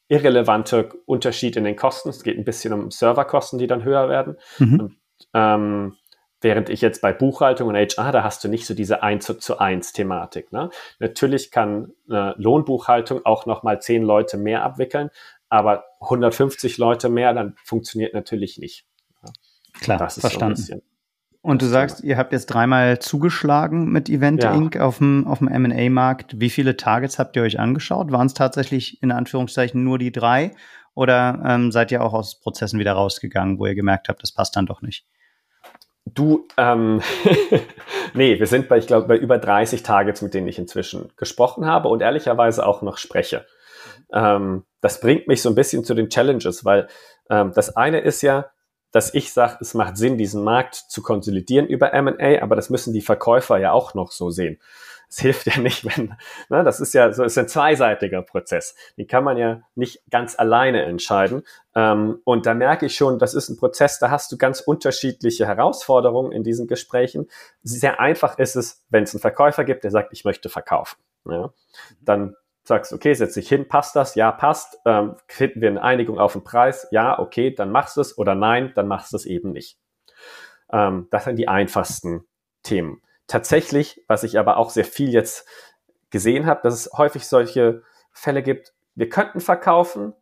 irrelevante 0.08 0.90
Unterschied 1.06 1.56
in 1.56 1.64
den 1.64 1.76
Kosten. 1.76 2.10
Es 2.10 2.22
geht 2.22 2.36
ein 2.36 2.44
bisschen 2.44 2.72
um 2.72 2.90
Serverkosten, 2.90 3.58
die 3.58 3.66
dann 3.66 3.84
höher 3.84 4.08
werden. 4.08 4.36
Mhm. 4.58 4.80
Und, 4.80 4.96
ähm, 5.32 5.96
während 6.40 6.68
ich 6.68 6.80
jetzt 6.80 7.00
bei 7.00 7.12
Buchhaltung 7.12 7.68
und 7.68 7.76
HR, 7.76 8.12
da 8.12 8.24
hast 8.24 8.42
du 8.44 8.48
nicht 8.48 8.66
so 8.66 8.74
diese 8.74 9.02
1 9.02 9.38
zu 9.38 9.58
1 9.58 9.92
Thematik. 9.92 10.52
Ne? 10.52 10.70
Natürlich 10.98 11.50
kann 11.50 11.92
äh, 12.10 12.32
Lohnbuchhaltung 12.36 13.24
auch 13.24 13.46
nochmal 13.46 13.80
10 13.80 14.02
Leute 14.02 14.36
mehr 14.36 14.64
abwickeln, 14.64 15.10
aber 15.48 15.84
150 16.00 16.78
Leute 16.78 17.08
mehr, 17.08 17.32
dann 17.32 17.54
funktioniert 17.64 18.12
natürlich 18.12 18.58
nicht. 18.58 18.84
Klar, 19.80 19.98
das 19.98 20.16
ist 20.16 20.22
verstanden. 20.22 20.56
So 20.56 20.80
und 21.42 21.60
du 21.60 21.66
sagst, 21.66 22.04
ihr 22.04 22.16
habt 22.16 22.32
jetzt 22.32 22.46
dreimal 22.46 23.00
zugeschlagen 23.00 23.90
mit 23.90 24.08
Event 24.08 24.44
ja. 24.44 24.54
Inc. 24.54 24.78
auf 24.78 24.98
dem, 24.98 25.26
auf 25.26 25.38
dem 25.38 25.48
M&A-Markt. 25.48 26.38
Wie 26.40 26.50
viele 26.50 26.76
Targets 26.76 27.18
habt 27.18 27.34
ihr 27.34 27.42
euch 27.42 27.58
angeschaut? 27.58 28.12
Waren 28.12 28.28
es 28.28 28.34
tatsächlich 28.34 29.02
in 29.02 29.10
Anführungszeichen 29.10 29.82
nur 29.82 29.98
die 29.98 30.12
drei? 30.12 30.52
Oder 30.94 31.42
ähm, 31.44 31.72
seid 31.72 31.90
ihr 31.90 32.02
auch 32.02 32.12
aus 32.12 32.38
Prozessen 32.38 32.78
wieder 32.78 32.92
rausgegangen, 32.92 33.58
wo 33.58 33.66
ihr 33.66 33.74
gemerkt 33.74 34.08
habt, 34.08 34.22
das 34.22 34.30
passt 34.30 34.54
dann 34.54 34.66
doch 34.66 34.82
nicht? 34.82 35.04
Du, 36.04 36.46
ähm, 36.56 37.00
nee, 38.14 38.38
wir 38.38 38.46
sind 38.46 38.68
bei, 38.68 38.78
ich 38.78 38.86
glaube, 38.86 39.08
bei 39.08 39.16
über 39.16 39.38
30 39.38 39.82
Targets, 39.82 40.22
mit 40.22 40.34
denen 40.34 40.46
ich 40.46 40.58
inzwischen 40.58 41.10
gesprochen 41.16 41.66
habe 41.66 41.88
und 41.88 42.02
ehrlicherweise 42.02 42.64
auch 42.64 42.82
noch 42.82 42.98
spreche. 42.98 43.46
Ähm, 44.12 44.64
das 44.80 45.00
bringt 45.00 45.26
mich 45.26 45.42
so 45.42 45.48
ein 45.48 45.54
bisschen 45.56 45.82
zu 45.84 45.94
den 45.94 46.08
Challenges, 46.08 46.64
weil 46.64 46.86
ähm, 47.30 47.52
das 47.54 47.76
eine 47.76 48.00
ist 48.00 48.22
ja, 48.22 48.46
dass 48.92 49.12
ich 49.14 49.32
sage, 49.32 49.56
es 49.60 49.74
macht 49.74 49.96
Sinn, 49.96 50.18
diesen 50.18 50.44
Markt 50.44 50.74
zu 50.74 51.02
konsolidieren 51.02 51.66
über 51.66 51.92
M&A, 51.92 52.42
aber 52.42 52.54
das 52.54 52.70
müssen 52.70 52.92
die 52.92 53.00
Verkäufer 53.00 53.58
ja 53.58 53.72
auch 53.72 53.94
noch 53.94 54.12
so 54.12 54.30
sehen. 54.30 54.58
Es 55.08 55.18
hilft 55.18 55.46
ja 55.46 55.58
nicht, 55.58 55.84
wenn, 55.96 56.14
ne, 56.48 56.64
das 56.64 56.80
ist 56.80 56.94
ja 56.94 57.12
so, 57.12 57.22
ist 57.24 57.36
ein 57.36 57.48
zweiseitiger 57.48 58.22
Prozess. 58.22 58.74
Den 58.96 59.06
kann 59.06 59.24
man 59.24 59.36
ja 59.36 59.62
nicht 59.74 60.02
ganz 60.10 60.38
alleine 60.38 60.84
entscheiden. 60.84 61.42
Ähm, 61.74 62.20
und 62.24 62.46
da 62.46 62.54
merke 62.54 62.86
ich 62.86 62.94
schon, 62.94 63.18
das 63.18 63.34
ist 63.34 63.48
ein 63.48 63.58
Prozess, 63.58 63.98
da 63.98 64.10
hast 64.10 64.32
du 64.32 64.38
ganz 64.38 64.60
unterschiedliche 64.60 65.46
Herausforderungen 65.46 66.32
in 66.32 66.44
diesen 66.44 66.66
Gesprächen. 66.66 67.28
Sehr 67.62 68.00
einfach 68.00 68.38
ist 68.38 68.56
es, 68.56 68.84
wenn 68.88 69.04
es 69.04 69.14
einen 69.14 69.20
Verkäufer 69.20 69.64
gibt, 69.64 69.84
der 69.84 69.90
sagt, 69.90 70.12
ich 70.12 70.24
möchte 70.24 70.48
verkaufen. 70.48 70.96
Ja, 71.24 71.52
dann 72.00 72.34
sagst, 72.64 72.92
okay, 72.92 73.14
setz 73.14 73.34
dich 73.34 73.48
hin, 73.48 73.68
passt 73.68 73.96
das? 73.96 74.14
Ja, 74.14 74.30
passt. 74.30 74.78
Ähm, 74.84 75.16
finden 75.26 75.60
wir 75.60 75.68
eine 75.68 75.82
Einigung 75.82 76.18
auf 76.18 76.32
den 76.32 76.44
Preis? 76.44 76.86
Ja, 76.90 77.18
okay, 77.18 77.52
dann 77.52 77.72
machst 77.72 77.96
du 77.96 78.00
es 78.00 78.16
oder 78.16 78.34
nein, 78.34 78.72
dann 78.74 78.88
machst 78.88 79.12
du 79.12 79.16
es 79.16 79.26
eben 79.26 79.52
nicht. 79.52 79.78
Ähm, 80.70 81.08
das 81.10 81.24
sind 81.24 81.36
die 81.36 81.48
einfachsten 81.48 82.24
Themen. 82.62 83.02
Tatsächlich, 83.26 84.04
was 84.08 84.22
ich 84.24 84.38
aber 84.38 84.56
auch 84.56 84.70
sehr 84.70 84.84
viel 84.84 85.10
jetzt 85.10 85.46
gesehen 86.10 86.46
habe, 86.46 86.60
dass 86.62 86.74
es 86.74 86.92
häufig 86.96 87.26
solche 87.26 87.82
Fälle 88.12 88.42
gibt, 88.42 88.74
wir 88.94 89.08
könnten 89.08 89.40
verkaufen, 89.40 90.12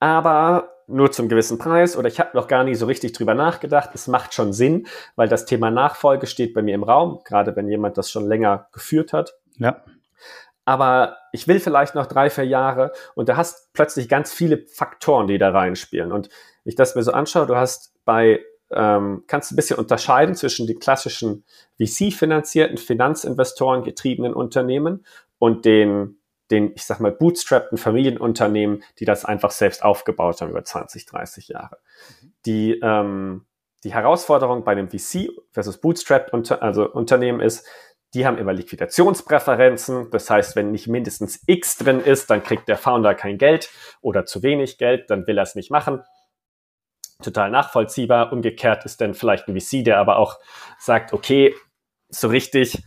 aber 0.00 0.70
nur 0.88 1.12
zum 1.12 1.28
gewissen 1.28 1.58
Preis 1.58 1.96
oder 1.96 2.08
ich 2.08 2.18
habe 2.18 2.36
noch 2.36 2.48
gar 2.48 2.64
nie 2.64 2.74
so 2.74 2.86
richtig 2.86 3.12
drüber 3.12 3.34
nachgedacht. 3.34 3.90
Es 3.94 4.08
macht 4.08 4.34
schon 4.34 4.52
Sinn, 4.52 4.88
weil 5.14 5.28
das 5.28 5.44
Thema 5.44 5.70
Nachfolge 5.70 6.26
steht 6.26 6.54
bei 6.54 6.62
mir 6.62 6.74
im 6.74 6.82
Raum, 6.82 7.20
gerade 7.24 7.54
wenn 7.54 7.68
jemand 7.68 7.98
das 7.98 8.10
schon 8.10 8.26
länger 8.26 8.68
geführt 8.72 9.12
hat. 9.12 9.34
Ja 9.58 9.84
aber 10.64 11.16
ich 11.32 11.48
will 11.48 11.60
vielleicht 11.60 11.94
noch 11.94 12.06
drei, 12.06 12.30
vier 12.30 12.44
Jahre 12.44 12.92
und 13.14 13.28
da 13.28 13.36
hast 13.36 13.72
plötzlich 13.72 14.08
ganz 14.08 14.32
viele 14.32 14.66
Faktoren, 14.66 15.26
die 15.26 15.38
da 15.38 15.50
reinspielen. 15.50 16.12
Und 16.12 16.28
wenn 16.64 16.70
ich 16.70 16.76
das 16.76 16.94
mir 16.94 17.02
so 17.02 17.12
anschaue, 17.12 17.46
du 17.46 17.56
hast 17.56 17.94
bei, 18.04 18.40
ähm, 18.70 19.24
kannst 19.26 19.52
ein 19.52 19.56
bisschen 19.56 19.78
unterscheiden 19.78 20.34
zwischen 20.34 20.66
den 20.66 20.78
klassischen 20.78 21.44
VC-finanzierten, 21.78 22.78
Finanzinvestoren 22.78 23.82
getriebenen 23.82 24.34
Unternehmen 24.34 25.04
und 25.38 25.64
den, 25.64 26.18
den, 26.50 26.72
ich 26.74 26.84
sag 26.84 27.00
mal, 27.00 27.12
bootstrappten 27.12 27.78
Familienunternehmen, 27.78 28.84
die 28.98 29.04
das 29.04 29.24
einfach 29.24 29.50
selbst 29.50 29.82
aufgebaut 29.82 30.40
haben 30.40 30.50
über 30.50 30.64
20, 30.64 31.06
30 31.06 31.48
Jahre. 31.48 31.78
Mhm. 32.20 32.32
Die, 32.46 32.80
ähm, 32.82 33.46
die 33.84 33.92
Herausforderung 33.92 34.62
bei 34.62 34.72
einem 34.72 34.88
VC 34.88 35.30
versus 35.50 35.78
Bootstrap 35.78 36.32
unter, 36.32 36.62
also 36.62 36.88
Unternehmen 36.88 37.40
ist, 37.40 37.66
die 38.14 38.26
haben 38.26 38.38
immer 38.38 38.52
Liquidationspräferenzen. 38.52 40.10
Das 40.10 40.28
heißt, 40.28 40.56
wenn 40.56 40.70
nicht 40.70 40.86
mindestens 40.86 41.42
X 41.46 41.78
drin 41.78 42.00
ist, 42.00 42.30
dann 42.30 42.42
kriegt 42.42 42.68
der 42.68 42.76
Founder 42.76 43.14
kein 43.14 43.38
Geld 43.38 43.70
oder 44.00 44.26
zu 44.26 44.42
wenig 44.42 44.78
Geld, 44.78 45.10
dann 45.10 45.26
will 45.26 45.38
er 45.38 45.44
es 45.44 45.54
nicht 45.54 45.70
machen. 45.70 46.02
Total 47.22 47.50
nachvollziehbar. 47.50 48.32
Umgekehrt 48.32 48.84
ist 48.84 49.00
dann 49.00 49.14
vielleicht 49.14 49.48
ein 49.48 49.58
VC, 49.58 49.84
der 49.84 49.98
aber 49.98 50.18
auch 50.18 50.38
sagt, 50.78 51.12
okay, 51.12 51.54
so 52.08 52.28
richtig 52.28 52.82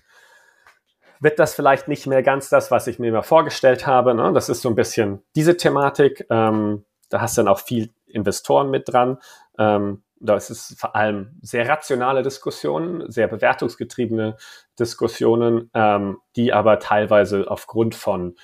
wird 1.19 1.39
das 1.39 1.55
vielleicht 1.55 1.87
nicht 1.87 2.05
mehr 2.05 2.21
ganz 2.21 2.49
das, 2.49 2.69
was 2.71 2.87
ich 2.87 2.99
mir 2.99 3.07
immer 3.07 3.23
vorgestellt 3.23 3.87
habe. 3.87 4.13
Ne? 4.13 4.31
Das 4.33 4.49
ist 4.49 4.61
so 4.61 4.69
ein 4.69 4.75
bisschen 4.75 5.23
diese 5.35 5.57
Thematik. 5.57 6.25
Ähm, 6.29 6.85
da 7.09 7.21
hast 7.21 7.37
du 7.37 7.41
dann 7.41 7.51
auch 7.51 7.59
viel 7.59 7.93
Investoren 8.05 8.69
mit 8.69 8.91
dran. 8.91 9.17
Ähm, 9.57 10.03
da 10.25 10.35
ist 10.35 10.49
es 10.49 10.75
vor 10.77 10.95
allem 10.95 11.37
sehr 11.41 11.67
rationale 11.67 12.21
Diskussionen, 12.21 13.09
sehr 13.11 13.27
bewertungsgetriebene 13.27 14.37
Diskussionen, 14.79 15.69
ähm, 15.73 16.19
die 16.35 16.53
aber 16.53 16.79
teilweise 16.79 17.49
aufgrund 17.49 17.95
von, 17.95 18.35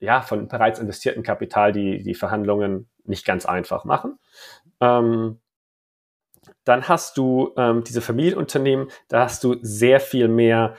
ja, 0.00 0.22
von 0.22 0.48
bereits 0.48 0.78
investiertem 0.78 1.22
Kapital 1.22 1.72
die, 1.72 2.02
die 2.02 2.14
Verhandlungen 2.14 2.88
nicht 3.04 3.24
ganz 3.24 3.46
einfach 3.46 3.84
machen. 3.84 4.18
Ähm, 4.80 5.40
dann 6.64 6.88
hast 6.88 7.16
du 7.16 7.52
ähm, 7.56 7.84
diese 7.84 8.00
Familienunternehmen, 8.00 8.88
da 9.08 9.24
hast 9.24 9.44
du 9.44 9.56
sehr 9.62 10.00
viel 10.00 10.28
mehr 10.28 10.76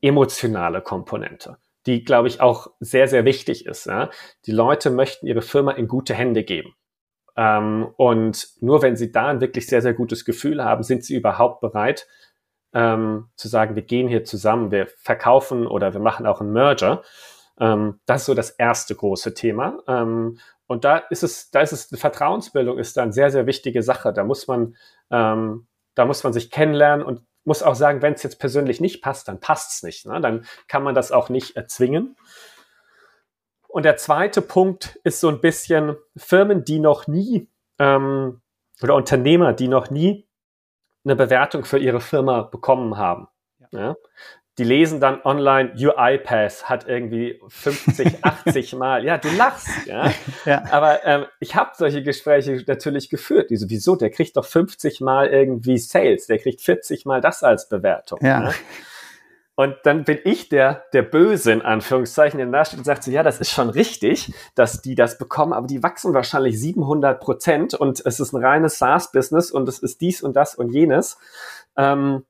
emotionale 0.00 0.80
Komponente, 0.80 1.58
die, 1.86 2.04
glaube 2.04 2.28
ich, 2.28 2.40
auch 2.40 2.68
sehr, 2.80 3.08
sehr 3.08 3.24
wichtig 3.24 3.66
ist. 3.66 3.86
Ja? 3.86 4.10
Die 4.46 4.52
Leute 4.52 4.90
möchten 4.90 5.26
ihre 5.26 5.42
Firma 5.42 5.72
in 5.72 5.88
gute 5.88 6.14
Hände 6.14 6.44
geben. 6.44 6.74
Ähm, 7.36 7.88
und 7.96 8.48
nur 8.60 8.82
wenn 8.82 8.96
sie 8.96 9.12
da 9.12 9.28
ein 9.28 9.40
wirklich 9.40 9.66
sehr, 9.66 9.82
sehr 9.82 9.94
gutes 9.94 10.24
Gefühl 10.24 10.62
haben, 10.62 10.82
sind 10.82 11.04
sie 11.04 11.14
überhaupt 11.16 11.60
bereit 11.60 12.06
ähm, 12.74 13.28
zu 13.36 13.48
sagen, 13.48 13.76
wir 13.76 13.82
gehen 13.82 14.08
hier 14.08 14.24
zusammen, 14.24 14.70
wir 14.70 14.88
verkaufen 14.98 15.66
oder 15.66 15.94
wir 15.94 16.00
machen 16.00 16.26
auch 16.26 16.40
einen 16.40 16.52
Merger. 16.52 17.02
Ähm, 17.58 18.00
das 18.06 18.22
ist 18.22 18.26
so 18.26 18.34
das 18.34 18.50
erste 18.50 18.94
große 18.94 19.34
Thema. 19.34 19.78
Ähm, 19.86 20.38
und 20.66 20.84
da 20.84 20.98
ist 20.98 21.22
es, 21.22 21.50
da 21.50 21.60
ist 21.60 21.72
es, 21.72 21.88
Vertrauensbildung 21.98 22.78
ist 22.78 22.96
da 22.96 23.02
eine 23.02 23.12
sehr, 23.12 23.30
sehr 23.30 23.46
wichtige 23.46 23.82
Sache. 23.82 24.12
Da 24.12 24.24
muss 24.24 24.48
man, 24.48 24.76
ähm, 25.10 25.66
da 25.94 26.04
muss 26.04 26.24
man 26.24 26.32
sich 26.32 26.50
kennenlernen 26.50 27.04
und 27.06 27.22
muss 27.44 27.62
auch 27.62 27.74
sagen, 27.74 28.02
wenn 28.02 28.14
es 28.14 28.22
jetzt 28.22 28.40
persönlich 28.40 28.80
nicht 28.80 29.02
passt, 29.02 29.28
dann 29.28 29.38
passt 29.38 29.72
es 29.72 29.82
nicht. 29.82 30.06
Ne? 30.06 30.20
Dann 30.20 30.46
kann 30.66 30.82
man 30.82 30.94
das 30.94 31.12
auch 31.12 31.28
nicht 31.28 31.56
erzwingen. 31.56 32.16
Und 33.74 33.82
der 33.82 33.96
zweite 33.96 34.40
Punkt 34.40 35.00
ist 35.02 35.18
so 35.18 35.28
ein 35.28 35.40
bisschen 35.40 35.96
Firmen, 36.16 36.64
die 36.64 36.78
noch 36.78 37.08
nie 37.08 37.48
ähm, 37.80 38.40
oder 38.80 38.94
Unternehmer, 38.94 39.52
die 39.52 39.66
noch 39.66 39.90
nie 39.90 40.28
eine 41.04 41.16
Bewertung 41.16 41.64
für 41.64 41.78
ihre 41.78 42.00
Firma 42.00 42.42
bekommen 42.42 42.96
haben. 42.96 43.26
Ja. 43.58 43.80
ja. 43.80 43.96
Die 44.58 44.62
lesen 44.62 45.00
dann 45.00 45.20
online, 45.24 45.72
UiPath 45.76 46.68
hat 46.68 46.86
irgendwie 46.86 47.40
50, 47.48 48.24
80 48.24 48.72
Mal. 48.76 49.04
Ja, 49.04 49.18
du 49.18 49.28
lachst, 49.30 49.68
ja. 49.86 50.12
ja. 50.44 50.62
Aber 50.70 51.04
ähm, 51.04 51.24
ich 51.40 51.56
habe 51.56 51.72
solche 51.74 52.04
Gespräche 52.04 52.62
natürlich 52.68 53.10
geführt. 53.10 53.50
Die 53.50 53.56
so, 53.56 53.68
wieso? 53.68 53.96
Der 53.96 54.10
kriegt 54.10 54.36
doch 54.36 54.44
50 54.44 55.00
Mal 55.00 55.30
irgendwie 55.30 55.78
Sales, 55.78 56.28
der 56.28 56.38
kriegt 56.38 56.60
40 56.60 57.06
Mal 57.06 57.20
das 57.20 57.42
als 57.42 57.68
Bewertung. 57.68 58.20
Ja. 58.22 58.44
ja? 58.44 58.54
Und 59.56 59.76
dann 59.84 60.04
bin 60.04 60.18
ich 60.24 60.48
der, 60.48 60.84
der 60.92 61.02
Böse 61.02 61.52
in 61.52 61.62
Anführungszeichen, 61.62 62.38
der 62.38 62.48
da 62.48 62.64
steht 62.64 62.78
und 62.78 62.84
sagt 62.84 63.04
so, 63.04 63.10
ja, 63.10 63.22
das 63.22 63.40
ist 63.40 63.50
schon 63.50 63.70
richtig, 63.70 64.34
dass 64.56 64.82
die 64.82 64.96
das 64.96 65.16
bekommen, 65.16 65.52
aber 65.52 65.68
die 65.68 65.82
wachsen 65.82 66.12
wahrscheinlich 66.12 66.58
700 66.58 67.20
Prozent 67.20 67.74
und 67.74 68.04
es 68.04 68.18
ist 68.18 68.32
ein 68.32 68.44
reines 68.44 68.78
SaaS-Business 68.78 69.52
und 69.52 69.68
es 69.68 69.78
ist 69.78 70.00
dies 70.00 70.22
und 70.22 70.34
das 70.34 70.56
und 70.56 70.70
jenes. 70.70 71.18
Ähm, 71.76 72.24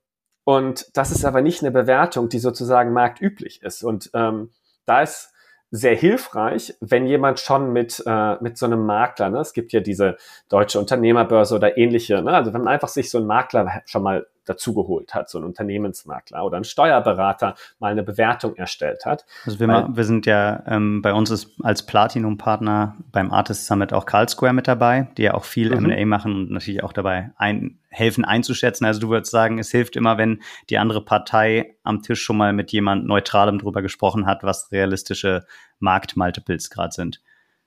und 0.44 0.86
das 0.92 1.10
ist 1.10 1.24
aber 1.24 1.40
nicht 1.40 1.62
eine 1.62 1.70
Bewertung, 1.70 2.28
die 2.28 2.38
sozusagen 2.38 2.92
marktüblich 2.92 3.62
ist. 3.62 3.82
Und 3.82 4.10
ähm, 4.12 4.50
da 4.84 5.00
ist 5.00 5.32
sehr 5.70 5.96
hilfreich, 5.96 6.74
wenn 6.80 7.06
jemand 7.06 7.40
schon 7.40 7.72
mit, 7.72 8.02
äh, 8.06 8.36
mit 8.42 8.58
so 8.58 8.66
einem 8.66 8.84
Makler, 8.84 9.30
ne, 9.30 9.40
es 9.40 9.54
gibt 9.54 9.72
ja 9.72 9.80
diese 9.80 10.16
deutsche 10.48 10.78
Unternehmerbörse 10.78 11.54
oder 11.56 11.78
ähnliche, 11.78 12.22
ne, 12.22 12.32
also 12.32 12.52
wenn 12.52 12.62
man 12.62 12.74
einfach 12.74 12.88
sich 12.88 13.10
so 13.10 13.18
einen 13.18 13.26
Makler 13.26 13.82
schon 13.86 14.02
mal 14.02 14.26
dazugeholt 14.44 15.14
hat, 15.14 15.28
so 15.28 15.38
ein 15.38 15.44
Unternehmensmakler 15.44 16.44
oder 16.44 16.56
ein 16.56 16.64
Steuerberater 16.64 17.54
mal 17.78 17.90
eine 17.90 18.02
Bewertung 18.02 18.56
erstellt 18.56 19.04
hat. 19.04 19.24
Also 19.44 19.60
wir, 19.60 19.68
Weil, 19.68 19.96
wir 19.96 20.04
sind 20.04 20.26
ja 20.26 20.62
ähm, 20.66 21.02
bei 21.02 21.12
uns 21.12 21.30
ist 21.30 21.50
als 21.62 21.84
Platinum-Partner 21.86 22.96
beim 23.12 23.32
Artist 23.32 23.66
Summit 23.66 23.92
auch 23.92 24.06
Carl 24.06 24.28
Square 24.28 24.52
mit 24.52 24.68
dabei, 24.68 25.08
die 25.16 25.22
ja 25.22 25.34
auch 25.34 25.44
viel 25.44 25.70
mhm. 25.74 25.90
M&A 25.90 26.06
machen 26.06 26.34
und 26.34 26.50
natürlich 26.50 26.82
auch 26.82 26.92
dabei 26.92 27.30
ein, 27.36 27.78
helfen 27.88 28.24
einzuschätzen. 28.24 28.84
Also 28.84 29.00
du 29.00 29.08
würdest 29.08 29.30
sagen, 29.30 29.58
es 29.58 29.70
hilft 29.70 29.96
immer, 29.96 30.18
wenn 30.18 30.42
die 30.70 30.78
andere 30.78 31.04
Partei 31.04 31.76
am 31.82 32.02
Tisch 32.02 32.22
schon 32.22 32.36
mal 32.36 32.52
mit 32.52 32.72
jemand 32.72 33.06
Neutralem 33.06 33.58
drüber 33.58 33.82
gesprochen 33.82 34.26
hat, 34.26 34.42
was 34.42 34.70
realistische 34.72 35.44
Marktmultiples 35.78 36.70
gerade 36.70 36.92
sind. 36.92 37.20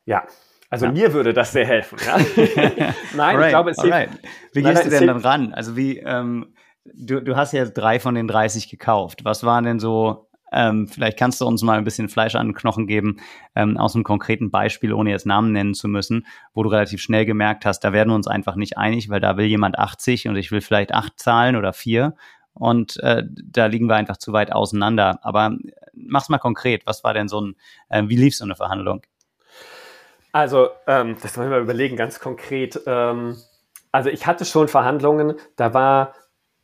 Ja, 0.05 0.23
also 0.69 0.85
ja. 0.85 0.91
mir 0.91 1.13
würde 1.13 1.33
das 1.33 1.53
sehr 1.53 1.65
helfen. 1.65 1.97
Ja? 2.05 2.17
Nein, 3.15 3.35
alright, 3.35 3.45
ich 3.45 3.49
glaube, 3.49 3.71
es 3.71 3.81
hilft. 3.81 4.09
Wie 4.53 4.63
gehst 4.63 4.85
du 4.85 4.89
denn 4.89 5.07
dann 5.07 5.17
ran? 5.17 5.53
Also 5.53 5.77
wie, 5.77 5.99
ähm, 5.99 6.53
du, 6.93 7.21
du 7.21 7.35
hast 7.35 7.53
ja 7.53 7.65
drei 7.65 7.99
von 7.99 8.15
den 8.15 8.27
30 8.27 8.69
gekauft. 8.69 9.23
Was 9.23 9.43
waren 9.43 9.63
denn 9.63 9.79
so, 9.79 10.29
ähm, 10.51 10.87
vielleicht 10.87 11.17
kannst 11.17 11.41
du 11.41 11.45
uns 11.45 11.61
mal 11.61 11.77
ein 11.77 11.83
bisschen 11.83 12.09
Fleisch 12.09 12.35
an 12.35 12.47
den 12.47 12.53
Knochen 12.53 12.87
geben, 12.87 13.17
ähm, 13.55 13.77
aus 13.77 13.95
einem 13.95 14.03
konkreten 14.03 14.51
Beispiel, 14.51 14.93
ohne 14.93 15.09
jetzt 15.11 15.25
Namen 15.25 15.51
nennen 15.51 15.73
zu 15.73 15.87
müssen, 15.87 16.25
wo 16.53 16.63
du 16.63 16.69
relativ 16.69 17.01
schnell 17.01 17.25
gemerkt 17.25 17.65
hast, 17.65 17.81
da 17.81 17.93
werden 17.93 18.09
wir 18.09 18.15
uns 18.15 18.27
einfach 18.27 18.55
nicht 18.55 18.77
einig, 18.77 19.09
weil 19.09 19.19
da 19.19 19.37
will 19.37 19.45
jemand 19.45 19.77
80 19.77 20.27
und 20.27 20.35
ich 20.35 20.51
will 20.51 20.61
vielleicht 20.61 20.93
acht 20.93 21.19
zahlen 21.19 21.55
oder 21.55 21.73
vier. 21.73 22.15
Und 22.53 22.97
äh, 23.03 23.23
da 23.27 23.67
liegen 23.67 23.87
wir 23.87 23.95
einfach 23.95 24.17
zu 24.17 24.33
weit 24.33 24.51
auseinander. 24.51 25.19
Aber 25.21 25.55
mach's 25.93 26.29
mal 26.29 26.39
konkret. 26.39 26.87
Was 26.87 27.03
war 27.03 27.13
denn 27.13 27.27
so 27.27 27.41
ein, 27.41 27.55
äh, 27.89 28.03
wie 28.07 28.15
lief 28.15 28.35
so 28.35 28.45
eine 28.45 28.55
Verhandlung? 28.55 29.01
Also, 30.31 30.69
ähm, 30.87 31.17
das 31.21 31.37
wollen 31.37 31.51
wir 31.51 31.59
überlegen, 31.59 31.95
ganz 31.95 32.19
konkret. 32.19 32.79
Ähm, 32.85 33.37
also 33.91 34.09
ich 34.09 34.27
hatte 34.27 34.45
schon 34.45 34.67
Verhandlungen, 34.67 35.35
da 35.55 35.73
war, 35.73 36.13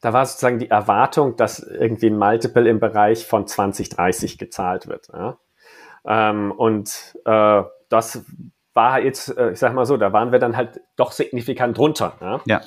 da 0.04 0.12
war 0.12 0.26
sozusagen 0.26 0.60
die 0.60 0.70
Erwartung, 0.70 1.38
dass 1.38 1.60
irgendwie 1.60 2.08
ein 2.08 2.18
Multiple 2.18 2.68
im 2.68 2.82
Bereich 2.82 3.26
von 3.26 3.48
20, 3.48 3.88
30 3.88 4.38
gezahlt 4.38 4.88
wird. 4.88 5.08
Ja? 5.14 5.38
Ähm, 6.06 6.52
und 6.52 7.16
äh, 7.24 7.64
das 7.88 8.26
war 8.74 9.00
jetzt, 9.00 9.38
äh, 9.38 9.52
ich 9.52 9.60
sag 9.60 9.74
mal 9.74 9.86
so, 9.86 9.96
da 9.96 10.12
waren 10.12 10.34
wir 10.34 10.40
dann 10.40 10.58
halt 10.58 10.82
doch 10.98 11.14
signifikant 11.14 11.78
drunter. 11.78 12.18
Ja. 12.20 12.42
ja. 12.46 12.62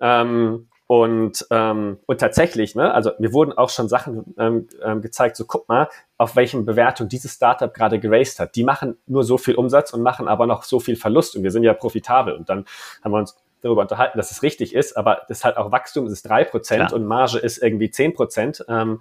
Ähm, 0.00 0.70
und, 0.86 1.46
ähm, 1.50 1.98
und 2.06 2.20
tatsächlich, 2.22 2.74
ne, 2.74 2.94
also 2.94 3.10
mir 3.18 3.34
wurden 3.34 3.52
auch 3.52 3.68
schon 3.68 3.90
Sachen 3.90 4.34
ähm, 4.38 4.68
ähm, 4.82 5.02
gezeigt, 5.02 5.36
so 5.36 5.44
guck 5.44 5.68
mal, 5.68 5.90
auf 6.16 6.36
welchen 6.36 6.64
Bewertung 6.64 7.10
dieses 7.10 7.34
Startup 7.34 7.74
gerade 7.74 7.98
geraced 7.98 8.40
hat. 8.40 8.56
Die 8.56 8.64
machen 8.64 8.96
nur 9.06 9.24
so 9.24 9.36
viel 9.36 9.56
Umsatz 9.56 9.92
und 9.92 10.00
machen 10.00 10.26
aber 10.26 10.46
noch 10.46 10.62
so 10.62 10.80
viel 10.80 10.96
Verlust 10.96 11.36
und 11.36 11.42
wir 11.42 11.50
sind 11.50 11.64
ja 11.64 11.74
profitabel. 11.74 12.34
Und 12.34 12.48
dann 12.48 12.64
haben 13.04 13.12
wir 13.12 13.18
uns 13.18 13.36
darüber 13.62 13.82
unterhalten, 13.82 14.18
dass 14.18 14.30
es 14.30 14.42
richtig 14.42 14.74
ist, 14.74 14.96
aber 14.96 15.22
das 15.28 15.38
ist 15.38 15.44
halt 15.44 15.56
auch 15.56 15.72
Wachstum, 15.72 16.06
es 16.06 16.12
ist 16.12 16.28
drei 16.28 16.44
Prozent 16.44 16.92
und 16.92 17.06
Marge 17.06 17.38
ist 17.38 17.58
irgendwie 17.58 17.90
zehn 17.90 18.14
Prozent. 18.14 18.64
Ähm, 18.68 19.00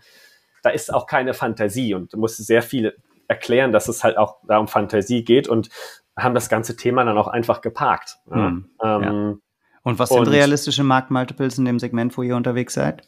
da 0.63 0.69
ist 0.69 0.93
auch 0.93 1.05
keine 1.05 1.33
Fantasie 1.33 1.93
und 1.93 2.13
du 2.13 2.17
musst 2.17 2.37
sehr 2.45 2.61
viel 2.61 2.97
erklären, 3.27 3.71
dass 3.71 3.87
es 3.87 4.03
halt 4.03 4.17
auch 4.17 4.37
da 4.47 4.57
um 4.57 4.67
Fantasie 4.67 5.23
geht 5.23 5.47
und 5.47 5.69
haben 6.17 6.33
das 6.33 6.49
ganze 6.49 6.75
Thema 6.75 7.03
dann 7.03 7.17
auch 7.17 7.27
einfach 7.27 7.61
geparkt. 7.61 8.17
Ja. 8.29 8.53
Ähm, 8.83 9.41
und 9.87 9.99
was 9.99 10.09
sind 10.09 10.19
und 10.19 10.27
realistische 10.27 10.83
Marktmultiples 10.83 11.57
in 11.59 11.63
dem 11.63 11.79
Segment, 11.79 12.17
wo 12.17 12.21
ihr 12.21 12.35
unterwegs 12.35 12.73
seid? 12.73 13.07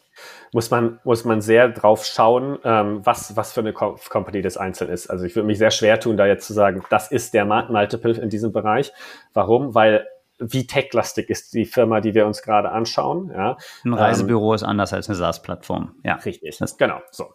Muss 0.54 0.72
man, 0.72 1.00
muss 1.04 1.26
man 1.26 1.42
sehr 1.42 1.68
drauf 1.68 2.06
schauen, 2.06 2.58
ähm, 2.64 3.02
was, 3.04 3.36
was 3.36 3.52
für 3.52 3.60
eine 3.60 3.74
Company 3.74 4.42
das 4.42 4.56
einzeln 4.56 4.90
ist. 4.90 5.08
Also 5.10 5.26
ich 5.26 5.36
würde 5.36 5.48
mich 5.48 5.58
sehr 5.58 5.72
schwer 5.72 6.00
tun, 6.00 6.16
da 6.16 6.26
jetzt 6.26 6.48
zu 6.48 6.54
sagen, 6.54 6.82
das 6.90 7.12
ist 7.12 7.34
der 7.34 7.44
Marktmultiple 7.44 8.14
in 8.14 8.30
diesem 8.30 8.54
Bereich. 8.54 8.94
Warum? 9.34 9.76
Weil 9.76 10.08
wie 10.40 10.66
techlastig 10.68 11.30
ist 11.30 11.54
die 11.54 11.66
Firma, 11.66 12.02
die 12.02 12.14
wir 12.14 12.26
uns 12.26 12.42
gerade 12.42 12.72
anschauen. 12.72 13.32
Ja. 13.34 13.58
Ein 13.84 13.94
Reisebüro 13.94 14.52
ähm, 14.52 14.56
ist 14.56 14.64
anders 14.64 14.94
als 14.94 15.10
eine 15.10 15.16
SaaS-Plattform. 15.16 15.96
Ja, 16.04 16.16
richtig. 16.16 16.58
Das 16.58 16.78
genau, 16.78 17.02
so. 17.12 17.34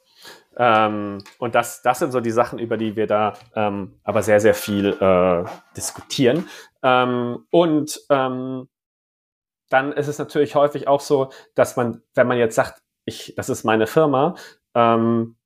Ähm, 0.57 1.23
und 1.39 1.55
das, 1.55 1.83
das 1.83 1.99
sind 1.99 2.13
so 2.13 2.21
die 2.21 2.31
Sachen, 2.31 2.59
über 2.59 2.77
die 2.77 2.97
wir 2.97 3.07
da 3.07 3.35
ähm, 3.55 3.99
aber 4.05 4.23
sehr, 4.23 4.41
sehr 4.41 4.55
viel 4.55 4.93
äh, 5.01 5.45
diskutieren. 5.77 6.49
Ähm, 6.83 7.47
und 7.51 8.01
ähm, 8.11 8.69
dann 9.69 9.93
ist 9.93 10.09
es 10.09 10.19
natürlich 10.19 10.55
häufig 10.55 10.89
auch 10.89 11.01
so, 11.01 11.31
dass 11.55 11.77
man, 11.77 12.03
wenn 12.15 12.27
man 12.27 12.39
jetzt 12.39 12.55
sagt, 12.55 12.83
ich, 13.05 13.35
das 13.37 13.49
ist 13.49 13.65
meine 13.65 13.87
Firma, 13.87 14.37
ähm, 14.75 15.37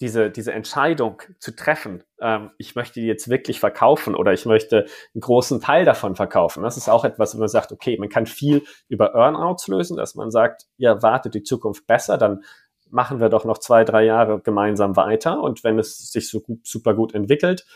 diese, 0.00 0.30
diese 0.30 0.52
Entscheidung 0.52 1.22
zu 1.38 1.54
treffen, 1.54 2.02
ähm, 2.20 2.50
ich 2.58 2.74
möchte 2.74 3.00
die 3.00 3.06
jetzt 3.06 3.28
wirklich 3.28 3.60
verkaufen 3.60 4.14
oder 4.14 4.32
ich 4.32 4.46
möchte 4.46 4.86
einen 5.14 5.20
großen 5.20 5.60
Teil 5.60 5.84
davon 5.84 6.16
verkaufen. 6.16 6.62
Das 6.62 6.76
ist 6.76 6.88
auch 6.88 7.04
etwas, 7.04 7.34
wo 7.34 7.40
man 7.40 7.48
sagt, 7.48 7.72
okay, 7.72 7.96
man 7.98 8.08
kann 8.08 8.26
viel 8.26 8.62
über 8.88 9.14
Earnouts 9.14 9.68
lösen, 9.68 9.96
dass 9.96 10.14
man 10.14 10.30
sagt, 10.30 10.66
ihr 10.78 11.02
wartet 11.02 11.34
die 11.34 11.42
Zukunft 11.42 11.86
besser, 11.86 12.16
dann 12.18 12.42
machen 12.88 13.20
wir 13.20 13.28
doch 13.28 13.44
noch 13.44 13.58
zwei, 13.58 13.84
drei 13.84 14.04
Jahre 14.04 14.40
gemeinsam 14.40 14.96
weiter 14.96 15.40
und 15.42 15.62
wenn 15.64 15.78
es 15.78 16.10
sich 16.10 16.28
so 16.28 16.40
gut, 16.40 16.66
super 16.66 16.94
gut 16.94 17.14
entwickelt, 17.14 17.66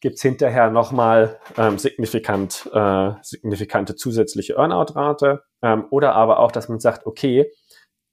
gibt's 0.00 0.22
hinterher 0.22 0.70
nochmal 0.70 1.38
ähm, 1.56 1.78
signifikant, 1.78 2.68
äh, 2.72 3.10
signifikante 3.22 3.96
zusätzliche 3.96 4.54
Earnout-Rate. 4.54 5.42
Ähm, 5.62 5.86
oder 5.90 6.14
aber 6.14 6.38
auch, 6.38 6.52
dass 6.52 6.68
man 6.68 6.78
sagt, 6.78 7.06
okay, 7.06 7.50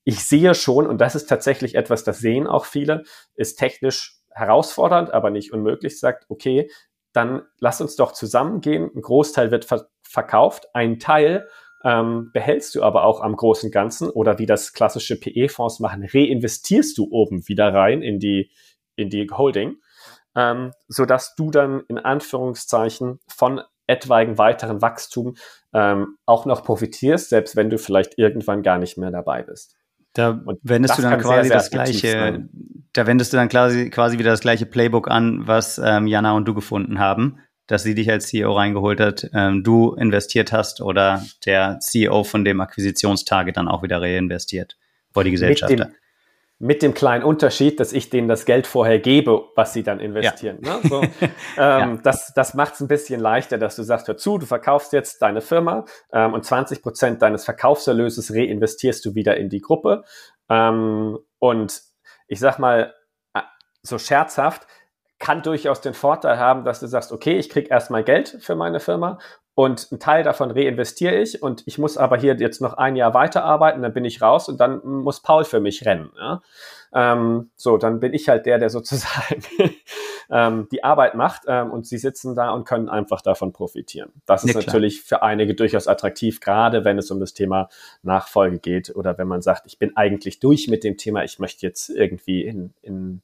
ich 0.05 0.23
sehe 0.23 0.55
schon, 0.55 0.87
und 0.87 1.01
das 1.01 1.15
ist 1.15 1.27
tatsächlich 1.27 1.75
etwas, 1.75 2.05
das 2.05 2.19
sehen 2.19 2.47
auch 2.47 2.63
viele, 2.65 3.03
ist 3.35 3.57
technisch 3.57 4.21
herausfordernd, 4.31 5.13
aber 5.13 5.29
nicht 5.29 5.51
unmöglich, 5.51 5.99
sagt, 5.99 6.25
okay, 6.29 6.71
dann 7.11 7.43
lass 7.59 7.81
uns 7.81 7.95
doch 7.97 8.13
zusammengehen. 8.13 8.89
Ein 8.95 9.01
Großteil 9.01 9.51
wird 9.51 9.65
ver 9.65 9.89
verkauft, 10.07 10.67
ein 10.73 10.99
Teil 10.99 11.49
ähm, 11.83 12.29
behältst 12.31 12.73
du 12.75 12.83
aber 12.83 13.03
auch 13.03 13.19
am 13.19 13.35
großen 13.35 13.69
Ganzen 13.69 14.09
oder 14.09 14.37
wie 14.37 14.45
das 14.45 14.71
klassische 14.71 15.19
PE-Fonds 15.19 15.81
machen, 15.81 16.07
reinvestierst 16.09 16.97
du 16.97 17.09
oben 17.11 17.45
wieder 17.49 17.73
rein 17.73 18.01
in 18.01 18.19
die, 18.19 18.51
in 18.95 19.09
die 19.09 19.27
Holding 19.29 19.75
ähm, 20.35 20.71
so 20.87 21.05
dass 21.05 21.35
du 21.35 21.49
dann 21.49 21.83
in 21.87 21.97
Anführungszeichen 21.97 23.19
von 23.27 23.61
etwaigen 23.87 24.37
weiteren 24.37 24.81
Wachstum 24.81 25.35
ähm, 25.73 26.17
auch 26.25 26.45
noch 26.45 26.63
profitierst, 26.63 27.29
selbst 27.29 27.55
wenn 27.55 27.69
du 27.69 27.77
vielleicht 27.77 28.17
irgendwann 28.17 28.63
gar 28.63 28.77
nicht 28.77 28.97
mehr 28.97 29.11
dabei 29.11 29.43
bist. 29.43 29.75
Da 30.16 30.41
wendest 30.63 30.97
du 30.97 31.01
dann 31.01 31.20
quasi 31.20 31.49
sehr, 31.49 31.49
sehr 31.49 31.57
das 31.57 31.70
gleiche, 31.70 32.47
da 32.93 33.05
wendest 33.05 33.34
du 33.34 33.38
dann 33.38 33.49
quasi, 33.49 33.89
quasi 33.89 34.18
wieder 34.18 34.32
das 34.32 34.39
gleiche 34.39 34.66
Playbook 34.66 35.11
an, 35.11 35.45
was 35.45 35.78
ähm, 35.78 36.07
Jana 36.07 36.32
und 36.32 36.45
du 36.45 36.53
gefunden 36.53 36.99
haben, 36.99 37.39
dass 37.68 37.84
sie 37.84 37.95
dich 37.95 38.09
als 38.09 38.28
CEO 38.28 38.53
reingeholt 38.53 39.01
hat, 39.01 39.30
ähm, 39.34 39.61
du 39.66 39.93
investiert 39.95 40.53
hast 40.53 40.80
oder 40.80 41.22
der 41.45 41.80
CEO 41.82 42.24
von 42.24 42.45
dem 42.45 42.61
Akquisitionstage 42.61 43.51
dann 43.51 43.68
auch 43.68 43.84
wieder 43.84 44.01
reinvestiert 44.01 44.78
vor 45.11 45.26
die 45.26 45.32
Gesellschafter. 45.32 45.76
Mit 45.76 45.88
dem, 45.88 45.95
mit 46.57 46.81
dem 46.81 46.93
kleinen 46.93 47.23
Unterschied, 47.23 47.79
dass 47.79 47.91
ich 47.91 48.09
denen 48.09 48.29
das 48.29 48.45
Geld 48.45 48.65
vorher 48.65 48.99
gebe, 48.99 49.49
was 49.55 49.73
sie 49.73 49.83
dann 49.83 49.99
investieren. 49.99 50.59
Ja. 50.63 50.77
Ne? 50.77 50.89
So, 50.89 51.01
ähm, 51.21 51.29
ja. 51.57 51.97
Das, 52.01 52.33
das 52.33 52.53
macht 52.53 52.75
es 52.75 52.81
ein 52.81 52.87
bisschen 52.87 53.19
leichter, 53.19 53.57
dass 53.57 53.75
du 53.75 53.83
sagst, 53.83 54.07
hör 54.07 54.15
zu, 54.15 54.37
du 54.37 54.45
verkaufst 54.45 54.93
jetzt 54.93 55.21
deine 55.21 55.41
Firma 55.41 55.85
ähm, 56.13 56.33
und 56.33 56.45
20 56.45 56.81
Prozent 56.81 57.21
deines 57.21 57.43
Verkaufserlöses 57.43 58.33
reinvestierst 58.33 59.03
du 59.05 59.15
wieder 59.15 59.35
in 59.35 59.49
die 59.49 59.59
Gruppe. 59.59 60.05
Ähm, 60.49 61.19
und 61.39 61.81
ich 62.27 62.39
sag 62.39 62.57
mal, 62.57 62.93
äh, 63.33 63.41
so 63.81 63.97
scherzhaft, 63.97 64.65
kann 65.19 65.41
durchaus 65.41 65.81
den 65.81 65.93
Vorteil 65.93 66.37
haben, 66.39 66.63
dass 66.63 66.79
du 66.79 66.87
sagst, 66.87 67.11
okay, 67.11 67.37
ich 67.37 67.49
krieg 67.49 67.69
erstmal 67.69 68.03
Geld 68.03 68.37
für 68.41 68.55
meine 68.55 68.79
Firma 68.79 69.19
und 69.55 69.87
einen 69.89 69.99
Teil 70.01 70.23
davon 70.23 70.51
reinvestiere 70.51 71.15
ich 71.15 71.41
und 71.41 71.63
ich 71.65 71.77
muss 71.77 71.97
aber 71.97 72.17
hier 72.17 72.35
jetzt 72.35 72.61
noch 72.61 72.73
ein 72.73 72.97
Jahr 72.97 73.13
weiterarbeiten, 73.13 73.81
dann 73.81 73.93
bin 73.93 74.03
ich 74.03 74.21
raus 74.21 74.49
und 74.49 74.59
dann 74.59 74.85
muss 74.85 75.21
Paul 75.21 75.45
für 75.45 75.61
mich 75.61 75.85
rennen. 75.85 76.11
Ja? 76.19 76.41
Ähm, 76.93 77.51
so, 77.55 77.77
dann 77.77 78.01
bin 78.01 78.13
ich 78.13 78.27
halt 78.27 78.45
der, 78.45 78.59
der 78.59 78.69
sozusagen 78.75 79.41
ähm, 80.29 80.67
die 80.71 80.83
Arbeit 80.83 81.15
macht 81.15 81.43
ähm, 81.47 81.71
und 81.71 81.87
sie 81.87 81.97
sitzen 81.97 82.35
da 82.35 82.51
und 82.51 82.65
können 82.65 82.89
einfach 82.89 83.21
davon 83.21 83.53
profitieren. 83.53 84.11
Das 84.25 84.43
ist 84.43 84.55
ja, 84.55 84.59
natürlich 84.59 85.01
für 85.01 85.23
einige 85.23 85.55
durchaus 85.55 85.87
attraktiv, 85.87 86.41
gerade 86.41 86.83
wenn 86.83 86.97
es 86.97 87.09
um 87.09 87.21
das 87.21 87.33
Thema 87.33 87.69
Nachfolge 88.03 88.59
geht 88.59 88.93
oder 88.93 89.17
wenn 89.17 89.29
man 89.29 89.41
sagt, 89.41 89.67
ich 89.67 89.79
bin 89.79 89.95
eigentlich 89.95 90.41
durch 90.41 90.67
mit 90.67 90.83
dem 90.83 90.97
Thema, 90.97 91.23
ich 91.23 91.39
möchte 91.39 91.65
jetzt 91.65 91.89
irgendwie 91.89 92.43
in, 92.43 92.73
in 92.81 93.21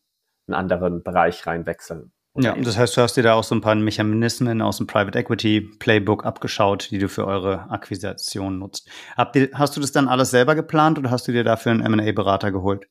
einen 0.48 0.56
anderen 0.56 1.04
Bereich 1.04 1.46
reinwechseln. 1.46 2.14
Ja, 2.36 2.56
das 2.56 2.78
heißt, 2.78 2.96
du 2.96 3.02
hast 3.02 3.18
dir 3.18 3.24
da 3.24 3.34
auch 3.34 3.44
so 3.44 3.54
ein 3.54 3.62
paar 3.62 3.76
Mechanismen 3.76 4.62
aus 4.62 4.78
dem 4.78 4.88
Private 4.88 5.20
Equity 5.20 5.60
Playbook 5.80 6.26
abgeschaut, 6.26 6.90
die 6.90 6.98
du 6.98 7.10
für 7.10 7.28
eure 7.28 7.70
Akquisition 7.70 8.58
nutzt. 8.58 8.90
Ihr, 9.36 9.50
hast 9.54 9.76
du 9.76 9.82
das 9.82 9.92
dann 9.92 10.08
alles 10.08 10.32
selber 10.32 10.56
geplant 10.56 10.98
oder 10.98 11.12
hast 11.12 11.28
du 11.28 11.34
dir 11.34 11.44
dafür 11.44 11.74
einen 11.74 11.82
M&A-Berater 11.82 12.54
geholt? 12.54 12.88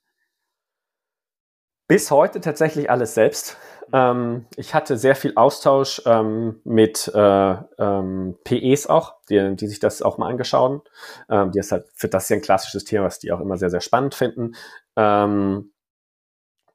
Bis 1.89 2.11
heute 2.11 2.43
tatsächlich 2.43 2.91
alles 2.91 3.15
selbst. 3.15 3.57
Ähm, 3.95 4.45
ich 4.57 4.75
hatte 4.75 4.99
sehr 4.99 5.17
viel 5.17 5.33
Austausch 5.37 6.03
ähm, 6.05 6.61
mit 6.65 7.11
äh, 7.13 7.55
ähm, 7.79 8.37
PEs 8.45 8.89
auch, 8.89 9.15
die, 9.31 9.57
die, 9.57 9.67
sich 9.67 9.81
das 9.81 10.03
auch 10.03 10.19
mal 10.19 10.29
angeschaut 10.29 10.83
haben. 11.31 11.51
die 11.51 11.59
ist 11.59 11.73
halt 11.73 11.87
für 11.95 12.09
das 12.09 12.29
ja 12.29 12.37
ein 12.37 12.43
klassisches 12.43 12.85
Thema, 12.85 13.07
was 13.07 13.19
die 13.19 13.33
auch 13.33 13.41
immer 13.41 13.57
sehr, 13.57 13.71
sehr 13.71 13.81
spannend 13.81 14.15
finden. 14.15 14.53
Ähm, 14.97 15.70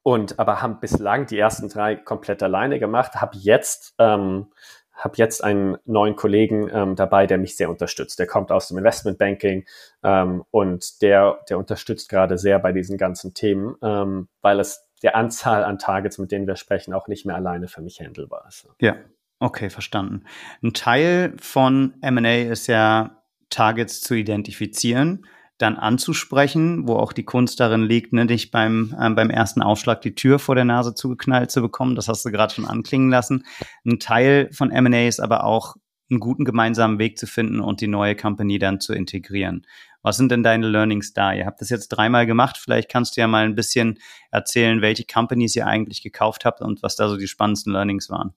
und 0.06 0.38
aber 0.38 0.62
haben 0.62 0.78
bislang 0.78 1.26
die 1.26 1.36
ersten 1.36 1.68
drei 1.68 1.96
komplett 1.96 2.40
alleine 2.40 2.78
gemacht, 2.78 3.16
habe 3.16 3.36
jetzt 3.38 3.96
ähm, 3.98 4.46
habe 4.92 5.16
jetzt 5.16 5.42
einen 5.42 5.78
neuen 5.84 6.14
Kollegen 6.14 6.70
ähm, 6.72 6.94
dabei, 6.94 7.26
der 7.26 7.38
mich 7.38 7.56
sehr 7.56 7.68
unterstützt. 7.68 8.20
Der 8.20 8.28
kommt 8.28 8.52
aus 8.52 8.68
dem 8.68 8.78
Investmentbanking 8.78 9.66
ähm, 10.04 10.44
und 10.52 11.02
der, 11.02 11.40
der 11.48 11.58
unterstützt 11.58 12.08
gerade 12.08 12.38
sehr 12.38 12.60
bei 12.60 12.70
diesen 12.70 12.98
ganzen 12.98 13.34
Themen, 13.34 13.74
ähm, 13.82 14.28
weil 14.42 14.60
es 14.60 14.88
der 15.02 15.16
Anzahl 15.16 15.64
an 15.64 15.76
Targets, 15.76 16.18
mit 16.18 16.30
denen 16.30 16.46
wir 16.46 16.54
sprechen, 16.54 16.94
auch 16.94 17.08
nicht 17.08 17.26
mehr 17.26 17.34
alleine 17.34 17.66
für 17.66 17.80
mich 17.80 17.98
handelbar 18.00 18.44
ist. 18.46 18.68
Ja, 18.80 18.94
okay, 19.40 19.70
verstanden. 19.70 20.22
Ein 20.62 20.72
Teil 20.72 21.34
von 21.40 21.94
M&A 22.00 22.42
ist 22.42 22.68
ja 22.68 23.24
Targets 23.50 24.02
zu 24.02 24.14
identifizieren 24.14 25.26
dann 25.58 25.76
anzusprechen, 25.76 26.86
wo 26.86 26.96
auch 26.96 27.12
die 27.12 27.24
Kunst 27.24 27.60
darin 27.60 27.82
liegt, 27.84 28.12
ne, 28.12 28.26
dich 28.26 28.50
beim, 28.50 28.94
äh, 28.98 29.10
beim 29.10 29.30
ersten 29.30 29.62
Aufschlag 29.62 30.02
die 30.02 30.14
Tür 30.14 30.38
vor 30.38 30.54
der 30.54 30.64
Nase 30.64 30.94
zugeknallt 30.94 31.50
zu 31.50 31.62
bekommen. 31.62 31.94
Das 31.94 32.08
hast 32.08 32.24
du 32.24 32.30
gerade 32.30 32.54
schon 32.54 32.66
anklingen 32.66 33.10
lassen. 33.10 33.44
Ein 33.84 33.98
Teil 33.98 34.50
von 34.52 34.70
M&A 34.70 35.06
ist 35.08 35.20
aber 35.20 35.44
auch 35.44 35.76
einen 36.10 36.20
guten 36.20 36.44
gemeinsamen 36.44 36.98
Weg 36.98 37.18
zu 37.18 37.26
finden 37.26 37.60
und 37.60 37.80
die 37.80 37.88
neue 37.88 38.14
Company 38.14 38.58
dann 38.58 38.80
zu 38.80 38.92
integrieren. 38.92 39.66
Was 40.02 40.16
sind 40.16 40.30
denn 40.30 40.44
deine 40.44 40.68
Learnings 40.68 41.14
da? 41.14 41.32
Ihr 41.32 41.46
habt 41.46 41.60
das 41.60 41.68
jetzt 41.68 41.88
dreimal 41.88 42.26
gemacht. 42.26 42.58
Vielleicht 42.58 42.88
kannst 42.88 43.16
du 43.16 43.20
ja 43.22 43.26
mal 43.26 43.44
ein 43.44 43.56
bisschen 43.56 43.98
erzählen, 44.30 44.80
welche 44.80 45.04
Companies 45.04 45.56
ihr 45.56 45.66
eigentlich 45.66 46.02
gekauft 46.02 46.44
habt 46.44 46.60
und 46.60 46.82
was 46.82 46.94
da 46.94 47.08
so 47.08 47.16
die 47.16 47.26
spannendsten 47.26 47.72
Learnings 47.72 48.08
waren. 48.08 48.34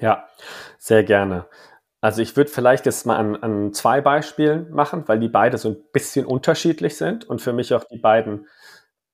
Ja, 0.00 0.26
sehr 0.78 1.04
gerne. 1.04 1.46
Also 2.04 2.20
ich 2.20 2.36
würde 2.36 2.50
vielleicht 2.50 2.84
jetzt 2.84 3.06
mal 3.06 3.16
an, 3.16 3.34
an 3.36 3.72
zwei 3.72 4.02
Beispielen 4.02 4.70
machen, 4.70 5.04
weil 5.06 5.18
die 5.18 5.30
beide 5.30 5.56
so 5.56 5.70
ein 5.70 5.76
bisschen 5.90 6.26
unterschiedlich 6.26 6.98
sind 6.98 7.24
und 7.24 7.40
für 7.40 7.54
mich 7.54 7.72
auch 7.72 7.84
die 7.84 7.96
beiden 7.96 8.46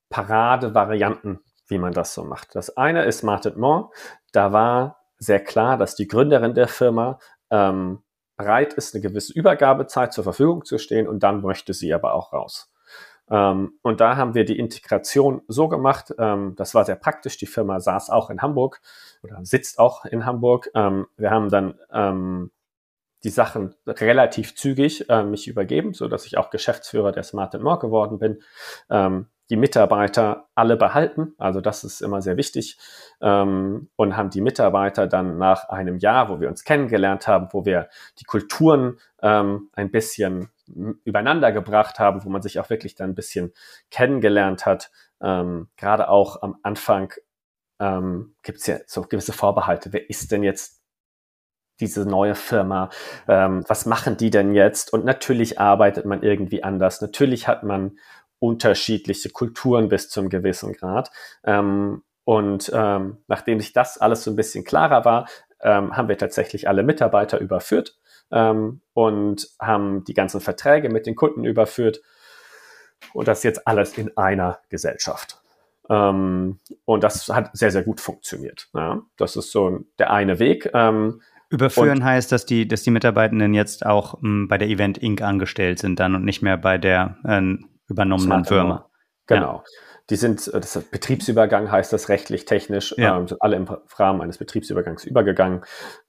Paradevarianten, 0.09 1.39
wie 1.69 1.79
man 1.79 1.93
das 1.93 2.15
so 2.15 2.25
macht. 2.25 2.57
Das 2.57 2.77
eine 2.77 3.05
ist 3.05 3.23
Martin 3.23 3.61
Moore. 3.61 3.91
Da 4.33 4.53
war 4.53 5.05
sehr 5.19 5.39
klar, 5.39 5.79
dass 5.79 5.95
die 5.95 6.09
Gründerin 6.09 6.55
der 6.55 6.67
Firma 6.67 7.21
ähm, 7.51 8.03
bereit 8.37 8.73
ist, 8.73 8.93
eine 8.93 9.03
gewisse 9.03 9.35
Übergabezeit 9.35 10.13
zur 10.13 10.25
Verfügung 10.25 10.65
zu 10.65 10.77
stehen 10.79 11.07
und 11.07 11.23
dann 11.23 11.43
möchte 11.43 11.75
sie 11.75 11.95
aber 11.95 12.13
auch 12.13 12.33
raus. 12.33 12.73
Ähm, 13.31 13.79
und 13.83 14.01
da 14.01 14.17
haben 14.17 14.35
wir 14.35 14.45
die 14.45 14.59
Integration 14.59 15.43
so 15.47 15.69
gemacht, 15.69 16.13
ähm, 16.19 16.55
das 16.57 16.75
war 16.75 16.85
sehr 16.85 16.97
praktisch. 16.97 17.37
Die 17.37 17.47
Firma 17.47 17.79
saß 17.79 18.11
auch 18.11 18.31
in 18.31 18.43
Hamburg 18.43 18.81
oder 19.23 19.39
sitzt 19.45 19.79
auch 19.79 20.07
in 20.07 20.27
Hamburg. 20.27 20.73
Ähm, 20.75 21.07
wir 21.17 21.31
haben 21.31 21.51
dann 21.51 21.79
ähm, 21.93 22.51
die 23.25 23.31
Sachen 23.31 23.75
relativ 23.87 24.55
zügig 24.55 25.09
äh, 25.09 25.23
mich 25.23 25.49
übergeben, 25.49 25.95
so 25.95 26.09
dass 26.09 26.27
ich 26.27 26.39
auch 26.39 26.51
Geschäftsführer 26.51 27.13
der 27.13 27.23
Smart 27.23 27.61
More 27.61 27.79
geworden 27.79 28.19
bin. 28.19 28.43
Ähm, 28.89 29.27
die 29.51 29.57
Mitarbeiter 29.57 30.49
alle 30.55 30.77
behalten, 30.77 31.35
also 31.37 31.61
das 31.61 31.83
ist 31.83 32.01
immer 32.01 32.23
sehr 32.23 32.37
wichtig, 32.37 32.79
ähm, 33.21 33.91
und 33.97 34.17
haben 34.17 34.31
die 34.31 34.41
Mitarbeiter 34.41 35.09
dann 35.09 35.39
nach 35.39 35.69
einem 35.69 35.99
Jahr, 35.99 36.29
wo 36.29 36.41
wir 36.41 36.49
uns 36.49 36.63
kennengelernt 36.63 37.27
haben, 37.27 37.49
wo 37.51 37.65
wir 37.65 37.89
die 38.21 38.25
Kulturen 38.25 38.99
ähm, 39.21 39.69
ein 39.73 39.91
bisschen 39.91 40.51
übereinander 41.05 41.51
gebracht 41.51 41.99
haben, 41.99 42.25
wo 42.25 42.31
man 42.31 42.43
sich 42.43 42.61
auch 42.61 42.71
wirklich 42.71 42.95
dann 42.95 43.11
ein 43.11 43.15
bisschen 43.17 43.53
kennengelernt 43.91 44.67
hat, 44.67 44.93
ähm, 45.21 45.69
gerade 45.77 46.09
auch 46.09 46.43
am 46.43 46.57
Anfang 46.63 47.13
ähm, 47.81 48.37
gibt 48.43 48.59
es 48.59 48.67
ja 48.67 48.79
so 48.87 49.03
gewisse 49.03 49.33
Vorbehalte. 49.33 49.93
Wer 49.93 50.09
ist 50.09 50.31
denn 50.31 50.45
jetzt 50.45 50.80
diese 51.81 52.07
neue 52.07 52.35
Firma, 52.35 52.91
ähm, 53.29 53.65
was 53.67 53.87
machen 53.87 54.17
die 54.17 54.31
denn 54.31 54.55
jetzt? 54.55 54.93
Und 54.93 55.05
natürlich 55.05 55.59
arbeitet 55.59 56.05
man 56.05 56.23
irgendwie 56.23 56.63
anders. 56.63 57.01
Natürlich 57.01 57.49
hat 57.49 57.63
man 57.63 57.99
unterschiedliche 58.39 59.31
Kulturen 59.31 59.89
bis 59.89 60.09
zum 60.09 60.29
gewissen 60.29 60.73
Grad. 60.73 61.11
Ähm, 61.45 62.03
und 62.25 62.71
ähm, 62.75 63.19
nachdem 63.29 63.61
sich 63.61 63.73
das 63.73 63.99
alles 63.99 64.25
so 64.25 64.31
ein 64.31 64.37
bisschen 64.37 64.65
klarer 64.65 65.05
war, 65.05 65.29
ähm, 65.61 65.97
haben 65.97 66.09
wir 66.09 66.19
tatsächlich 66.19 66.69
alle 66.69 66.83
Mitarbeiter 66.83 67.39
überführt 67.39 67.99
ähm, 68.31 68.81
und 68.95 69.49
haben 69.61 70.05
die 70.05 70.15
ganzen 70.15 70.41
Verträge 70.41 70.89
mit 70.89 71.07
den 71.07 71.17
Kunden 71.17 71.45
überführt. 71.45 72.01
Und 73.15 73.29
das 73.29 73.43
jetzt 73.43 73.67
alles 73.67 73.97
in 73.97 74.17
einer 74.17 74.59
Gesellschaft. 74.69 75.41
Ähm, 75.89 76.61
und 76.85 77.03
das 77.03 77.29
hat 77.29 77.51
sehr, 77.57 77.71
sehr 77.71 77.83
gut 77.83 78.01
funktioniert. 78.01 78.71
Das 79.17 79.37
ist 79.37 79.51
so 79.51 79.81
der 79.99 80.11
eine 80.13 80.39
Weg. 80.39 80.71
Ähm, 80.73 81.23
Überführen 81.51 81.99
und, 81.99 82.05
heißt, 82.05 82.31
dass 82.31 82.47
die, 82.47 82.67
dass 82.69 82.83
die 82.83 82.91
Mitarbeitenden 82.91 83.55
jetzt 83.55 83.85
auch 83.85 84.15
m, 84.15 84.21
hm, 84.23 84.49
bei 84.49 84.57
der 84.57 84.69
Event 84.69 84.99
Inc. 84.99 85.21
angestellt 85.23 85.79
sind 85.79 85.99
dann 85.99 86.15
und 86.15 86.25
nicht 86.25 86.43
mehr 86.43 86.57
bei 86.57 86.79
der 86.79 87.17
äh, 87.25 87.57
übernommenen 87.89 88.45
Firma. 88.45 88.89
Genau. 89.27 89.57
Ja. 89.57 89.65
Die 90.11 90.17
sind, 90.17 90.47
äh, 90.49 90.61
das 90.61 90.81
Betriebsübergang 90.91 91.71
heißt 91.71 91.93
das 91.93 92.09
rechtlich, 92.09 92.45
technisch, 92.45 92.95
ja. 92.97 93.17
ähm, 93.17 93.29
sind 93.29 93.43
alle 93.43 93.57
im 93.57 93.67
Rahmen 93.97 94.21
eines 94.21 94.39
Betriebsübergangs 94.39 95.05
übergegangen. 95.05 95.63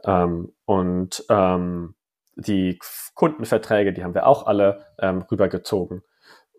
Ähm, 0.05 0.53
und 0.65 1.25
ähm, 1.29 1.95
die 2.35 2.79
Kundenverträge, 3.15 3.93
die 3.93 4.03
haben 4.03 4.13
wir 4.13 4.27
auch 4.27 4.45
alle 4.45 4.85
ähm, 4.99 5.23
rübergezogen 5.29 6.03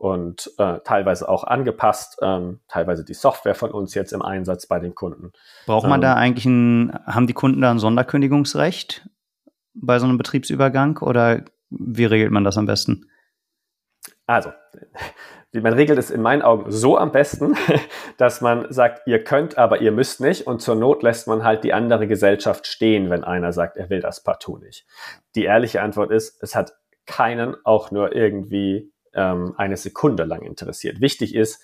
und 0.03 0.51
äh, 0.59 0.81
teilweise 0.81 1.29
auch 1.29 1.45
angepasst, 1.45 2.19
ähm, 2.23 2.59
teilweise 2.67 3.05
die 3.05 3.15
Software 3.15 3.55
von 3.55 3.71
uns 3.71 3.95
jetzt 3.95 4.13
im 4.13 4.21
Einsatz 4.21 4.67
bei 4.67 4.81
den 4.81 4.97
Kunden. 4.97 5.31
Braucht 5.65 5.87
man 5.87 6.01
ähm, 6.01 6.03
da 6.03 6.15
eigentlich 6.15 6.45
ein, 6.45 6.93
haben 7.07 7.29
die 7.29 7.35
Kunden 7.35 7.61
da 7.61 7.71
ein 7.71 7.79
Sonderkündigungsrecht 7.79 9.09
bei 9.75 10.01
so 10.01 10.07
einem 10.07 10.19
Betriebsübergang 10.19 10.99
oder 10.99 11.45
wie 11.71 12.05
regelt 12.05 12.33
man 12.33 12.43
das 12.43 12.59
am 12.59 12.67
besten? 12.67 13.09
Also, 14.27 14.51
man 15.53 15.73
regelt 15.73 16.01
es 16.01 16.11
in 16.11 16.21
meinen 16.21 16.43
Augen 16.43 16.73
so 16.73 16.99
am 16.99 17.13
besten, 17.13 17.55
dass 18.17 18.41
man 18.41 18.73
sagt, 18.73 19.07
ihr 19.07 19.23
könnt, 19.23 19.57
aber 19.57 19.83
ihr 19.83 19.93
müsst 19.93 20.21
nicht. 20.21 20.49
Und 20.49 20.63
zur 20.63 20.75
Not 20.75 21.05
lässt 21.05 21.29
man 21.29 21.45
halt 21.45 21.63
die 21.63 21.75
andere 21.75 22.09
Gesellschaft 22.09 22.67
stehen, 22.67 23.09
wenn 23.09 23.23
einer 23.23 23.53
sagt, 23.53 23.77
er 23.77 23.89
will 23.89 24.01
das 24.01 24.21
partout 24.21 24.59
nicht. 24.59 24.85
Die 25.37 25.45
ehrliche 25.45 25.81
Antwort 25.81 26.11
ist, 26.11 26.43
es 26.43 26.57
hat 26.57 26.73
keinen 27.07 27.55
auch 27.65 27.93
nur 27.93 28.17
irgendwie 28.17 28.92
ähm, 29.15 29.55
eine 29.57 29.77
Sekunde 29.77 30.25
lang 30.25 30.43
interessiert. 30.43 31.01
Wichtig 31.01 31.35
ist, 31.35 31.63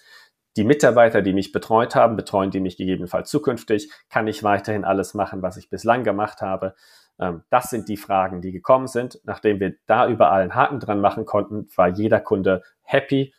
die 0.56 0.64
Mitarbeiter, 0.64 1.22
die 1.22 1.32
mich 1.32 1.52
betreut 1.52 1.94
haben, 1.94 2.16
betreuen 2.16 2.50
die 2.50 2.60
mich 2.60 2.76
gegebenenfalls 2.76 3.30
zukünftig, 3.30 3.92
kann 4.08 4.26
ich 4.26 4.42
weiterhin 4.42 4.84
alles 4.84 5.14
machen, 5.14 5.42
was 5.42 5.56
ich 5.56 5.70
bislang 5.70 6.02
gemacht 6.02 6.40
habe. 6.40 6.74
Ähm, 7.20 7.42
das 7.50 7.70
sind 7.70 7.88
die 7.88 7.96
Fragen, 7.96 8.40
die 8.40 8.52
gekommen 8.52 8.86
sind. 8.86 9.20
Nachdem 9.24 9.60
wir 9.60 9.74
da 9.86 10.08
überall 10.08 10.42
einen 10.42 10.54
Haken 10.54 10.80
dran 10.80 11.00
machen 11.00 11.26
konnten, 11.26 11.68
war 11.76 11.88
jeder 11.88 12.20
Kunde 12.20 12.62
happy, 12.82 13.34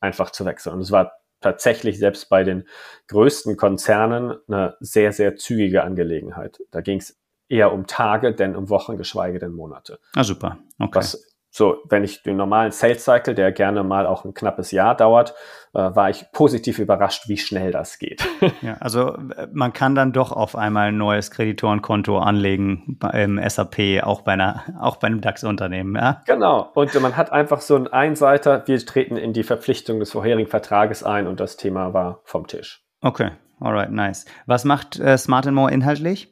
einfach 0.00 0.30
zu 0.30 0.44
wechseln. 0.44 0.76
Und 0.76 0.80
es 0.80 0.90
war 0.90 1.12
tatsächlich 1.40 1.98
selbst 1.98 2.28
bei 2.28 2.44
den 2.44 2.66
größten 3.08 3.56
Konzernen 3.56 4.38
eine 4.48 4.76
sehr, 4.80 5.12
sehr 5.12 5.36
zügige 5.36 5.82
Angelegenheit. 5.82 6.60
Da 6.70 6.80
ging 6.80 6.98
es 6.98 7.20
eher 7.48 7.72
um 7.72 7.86
Tage, 7.86 8.34
denn 8.34 8.56
um 8.56 8.70
Wochen, 8.70 8.96
geschweige 8.96 9.38
denn 9.38 9.52
Monate. 9.52 9.98
Ah, 10.14 10.24
super. 10.24 10.58
Okay. 10.78 10.94
Was 10.94 11.31
so, 11.54 11.82
wenn 11.90 12.02
ich 12.02 12.22
den 12.22 12.38
normalen 12.38 12.72
Sales 12.72 13.04
Cycle, 13.04 13.34
der 13.34 13.52
gerne 13.52 13.84
mal 13.84 14.06
auch 14.06 14.24
ein 14.24 14.32
knappes 14.32 14.70
Jahr 14.70 14.96
dauert, 14.96 15.34
äh, 15.74 15.80
war 15.80 16.08
ich 16.08 16.24
positiv 16.32 16.78
überrascht, 16.78 17.28
wie 17.28 17.36
schnell 17.36 17.70
das 17.70 17.98
geht. 17.98 18.26
ja, 18.62 18.78
also 18.80 19.14
äh, 19.36 19.48
man 19.52 19.74
kann 19.74 19.94
dann 19.94 20.14
doch 20.14 20.32
auf 20.32 20.56
einmal 20.56 20.88
ein 20.88 20.96
neues 20.96 21.30
Kreditorenkonto 21.30 22.18
anlegen 22.18 22.98
im 23.12 23.38
SAP, 23.46 24.02
auch 24.02 24.22
bei 24.22 24.32
einer, 24.32 24.62
auch 24.80 24.96
bei 24.96 25.08
einem 25.08 25.20
DAX-Unternehmen, 25.20 25.94
ja? 25.94 26.22
Genau. 26.24 26.70
Und 26.72 26.98
man 27.02 27.18
hat 27.18 27.32
einfach 27.32 27.60
so 27.60 27.76
einen 27.76 27.88
Einseiter, 27.88 28.66
wir 28.66 28.78
treten 28.86 29.18
in 29.18 29.34
die 29.34 29.42
Verpflichtung 29.42 30.00
des 30.00 30.10
vorherigen 30.10 30.48
Vertrages 30.48 31.04
ein 31.04 31.26
und 31.26 31.38
das 31.38 31.58
Thema 31.58 31.92
war 31.92 32.22
vom 32.24 32.46
Tisch. 32.46 32.82
Okay, 33.02 33.32
alright, 33.60 33.90
nice. 33.90 34.24
Was 34.46 34.64
macht 34.64 34.98
äh, 34.98 35.18
Smart 35.18 35.50
More 35.50 35.70
inhaltlich? 35.70 36.31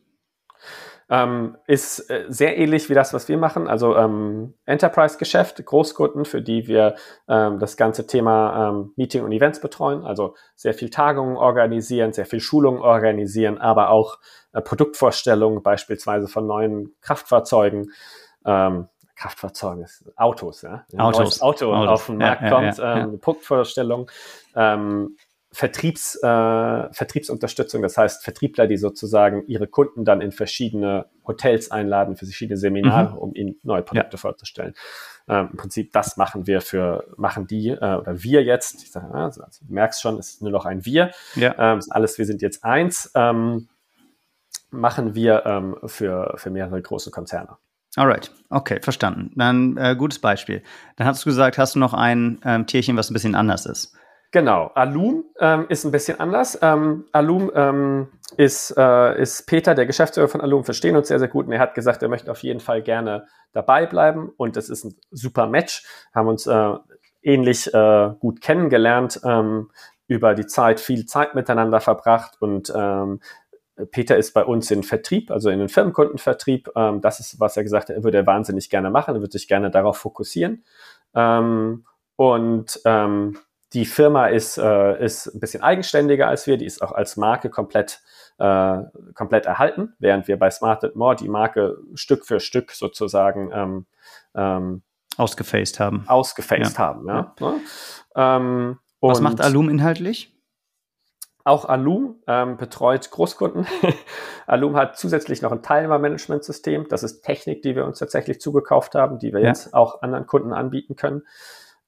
Ähm, 1.11 1.57
ist 1.67 2.09
äh, 2.09 2.27
sehr 2.29 2.57
ähnlich 2.57 2.89
wie 2.89 2.95
das, 2.95 3.13
was 3.13 3.29
wir 3.29 3.37
machen. 3.37 3.67
Also 3.67 3.97
ähm, 3.97 4.55
Enterprise-Geschäft, 4.65 5.65
Großkunden, 5.65 6.25
für 6.25 6.41
die 6.41 6.69
wir 6.69 6.95
ähm, 7.29 7.59
das 7.59 7.77
ganze 7.77 8.07
Thema 8.07 8.71
ähm, 8.71 8.93
Meeting 8.97 9.25
und 9.25 9.33
Events 9.33 9.61
betreuen. 9.61 10.05
Also 10.05 10.37
sehr 10.55 10.73
viel 10.73 10.89
Tagungen 10.89 11.37
organisieren, 11.37 12.13
sehr 12.13 12.27
viel 12.27 12.41
Schulungen 12.41 12.81
organisieren, 12.81 13.59
aber 13.59 13.91
auch 13.91 14.19
äh, 14.53 14.61
Produktvorstellungen, 14.61 15.63
beispielsweise 15.65 16.29
von 16.29 16.47
neuen 16.47 16.95
Kraftfahrzeugen. 17.01 17.91
Ähm, 18.47 18.89
Kraftfahrzeuge, 19.17 19.85
Autos, 20.17 20.63
ja. 20.63 20.87
Autos. 20.97 21.43
Auto 21.43 21.75
Autos. 21.75 21.89
auf 21.89 22.07
den 22.07 22.17
Markt 22.17 22.41
ja, 22.41 22.49
kommt, 22.49 22.79
ja, 22.79 22.97
ja, 22.97 23.03
ähm, 23.03 23.21
Produktvorstellung. 23.21 24.11
Vertriebs, 25.53 26.15
äh, 26.23 26.93
Vertriebsunterstützung, 26.93 27.83
das 27.83 27.97
heißt 27.97 28.23
Vertriebler, 28.23 28.69
die 28.69 28.77
sozusagen 28.77 29.45
ihre 29.49 29.67
Kunden 29.67 30.05
dann 30.05 30.21
in 30.21 30.31
verschiedene 30.31 31.07
Hotels 31.27 31.73
einladen, 31.73 32.17
für 32.17 32.25
verschiedene 32.25 32.57
Seminare, 32.57 33.13
mhm. 33.13 33.19
um 33.19 33.35
ihnen 33.35 33.57
neue 33.65 33.83
Produkte 33.83 34.17
ja. 34.17 34.19
vorzustellen. 34.19 34.75
Ähm, 35.29 35.49
Im 35.51 35.57
Prinzip 35.57 35.93
das 35.93 36.17
machen 36.17 36.47
wir 36.47 36.61
für, 36.61 37.05
machen 37.17 37.49
die 37.49 37.71
äh, 37.71 37.95
oder 37.97 38.23
wir 38.23 38.45
jetzt. 38.45 38.83
Ich 38.83 38.93
sage, 38.93 39.13
also, 39.13 39.43
also, 39.43 39.65
du 39.67 39.73
merkst 39.73 40.01
schon, 40.01 40.19
es 40.19 40.35
ist 40.35 40.43
nur 40.43 40.53
noch 40.53 40.67
ein 40.67 40.85
Wir. 40.85 41.11
Ja. 41.35 41.55
Ähm, 41.59 41.81
alles, 41.91 42.19
wir 42.19 42.27
sind 42.27 42.43
jetzt 42.43 42.65
eins. 42.65 43.11
Ähm, 43.17 43.69
machen 44.71 45.17
wir 45.17 45.45
ähm, 45.47 45.77
für, 45.87 46.35
für 46.37 46.51
mehrere 46.51 46.81
große 46.81 47.11
Konzerne. 47.11 47.57
Alright, 47.97 48.31
okay, 48.51 48.79
verstanden. 48.81 49.33
Dann 49.35 49.77
äh, 49.77 49.97
gutes 49.97 50.21
Beispiel. 50.21 50.63
Dann 50.95 51.09
hast 51.09 51.25
du 51.25 51.31
gesagt, 51.31 51.59
hast 51.59 51.75
du 51.75 51.81
noch 51.81 51.93
ein 51.93 52.41
ähm, 52.45 52.67
Tierchen, 52.69 52.97
was 52.97 53.11
ein 53.11 53.15
bisschen 53.15 53.35
anders 53.35 53.67
ist. 53.67 53.97
Genau, 54.33 54.71
Alum 54.75 55.25
ähm, 55.41 55.67
ist 55.69 55.85
ein 55.85 55.91
bisschen 55.91 56.21
anders. 56.21 56.57
Ähm, 56.63 57.07
Alum 57.11 57.51
ähm, 57.53 58.09
ist, 58.37 58.73
äh, 58.77 59.21
ist 59.21 59.47
Peter, 59.47 59.75
der 59.75 59.87
Geschäftsführer 59.87 60.29
von 60.29 60.41
Alum, 60.41 60.63
verstehen 60.63 60.95
uns 60.95 61.09
sehr, 61.09 61.19
sehr 61.19 61.27
gut 61.27 61.47
und 61.47 61.53
er 61.53 61.59
hat 61.59 61.75
gesagt, 61.75 62.01
er 62.03 62.09
möchte 62.09 62.31
auf 62.31 62.43
jeden 62.45 62.61
Fall 62.61 62.81
gerne 62.81 63.27
dabei 63.53 63.87
bleiben 63.87 64.33
und 64.37 64.55
das 64.55 64.69
ist 64.69 64.85
ein 64.85 64.95
super 65.11 65.49
Match. 65.49 65.85
Haben 66.15 66.29
uns 66.29 66.47
äh, 66.47 66.75
ähnlich 67.23 67.75
äh, 67.75 68.11
gut 68.21 68.41
kennengelernt, 68.41 69.21
ähm, 69.25 69.71
über 70.07 70.35
die 70.35 70.47
Zeit 70.47 70.79
viel 70.79 71.07
Zeit 71.07 71.35
miteinander 71.35 71.81
verbracht 71.81 72.41
und 72.41 72.73
ähm, 72.75 73.21
Peter 73.91 74.17
ist 74.17 74.33
bei 74.33 74.45
uns 74.45 74.71
in 74.71 74.85
Vertrieb, 74.85 75.33
also 75.33 75.51
in 75.51 75.59
den 75.59 75.69
Firmenkundenvertrieb. 75.69 76.71
Ähm, 76.77 77.01
das 77.01 77.19
ist, 77.19 77.41
was 77.41 77.57
er 77.57 77.65
gesagt 77.65 77.89
hat, 77.89 77.97
er 77.97 78.05
würde 78.05 78.19
er 78.19 78.27
wahnsinnig 78.27 78.71
gerne 78.71 78.91
machen, 78.91 79.17
er 79.17 79.23
würde 79.23 79.33
sich 79.33 79.49
gerne 79.49 79.73
darauf 79.73 79.97
fokussieren. 79.97 80.65
Und 81.13 82.81
die 83.73 83.85
Firma 83.85 84.27
ist, 84.27 84.59
äh, 84.59 85.05
ist 85.05 85.27
ein 85.27 85.41
bisschen 85.41 85.63
eigenständiger 85.63 86.29
als 86.29 86.47
wir, 86.47 86.57
die 86.57 86.67
ist 86.67 86.83
auch 86.83 86.93
als 86.93 87.17
Marke 87.17 87.51
komplett, 87.51 88.01
äh, 88.39 88.79
komplett 89.15 89.47
erhalten, 89.47 89.95
während 89.99 90.29
wir 90.29 90.39
bei 90.39 90.51
Smart 90.51 90.95
More 90.97 91.15
die 91.17 91.29
Marke 91.29 91.79
Stück 91.95 92.27
für 92.27 92.41
Stück 92.41 92.73
sozusagen 92.73 93.51
ähm, 93.53 93.87
ähm, 94.35 94.83
ausgefaced 95.17 95.79
haben. 95.79 96.05
Ausgefaced 96.09 96.75
ja. 96.75 96.79
haben, 96.79 97.07
ja. 97.07 97.35
ja. 97.39 98.37
Ähm, 98.37 98.79
Was 99.01 99.21
macht 99.21 99.41
Alum 99.41 99.69
inhaltlich? 99.69 100.35
Auch 101.43 101.65
Alum 101.65 102.17
ähm, 102.27 102.59
betreut 102.59 103.11
Großkunden. 103.11 103.67
Alum 104.47 104.77
hat 104.77 104.99
zusätzlich 104.99 105.41
noch 105.41 105.53
ein 105.53 105.63
Teilnehmermanagementsystem. 105.63 106.87
Das 106.89 107.03
ist 107.03 107.23
Technik, 107.23 107.63
die 107.63 107.75
wir 107.77 107.87
uns 107.87 107.99
tatsächlich 107.99 108.41
zugekauft 108.41 108.95
haben, 108.95 109.19
die 109.19 109.33
wir 109.33 109.41
ja. 109.41 109.49
jetzt 109.49 109.73
auch 109.73 110.03
anderen 110.03 110.27
Kunden 110.27 110.53
anbieten 110.53 110.97
können. 110.97 111.23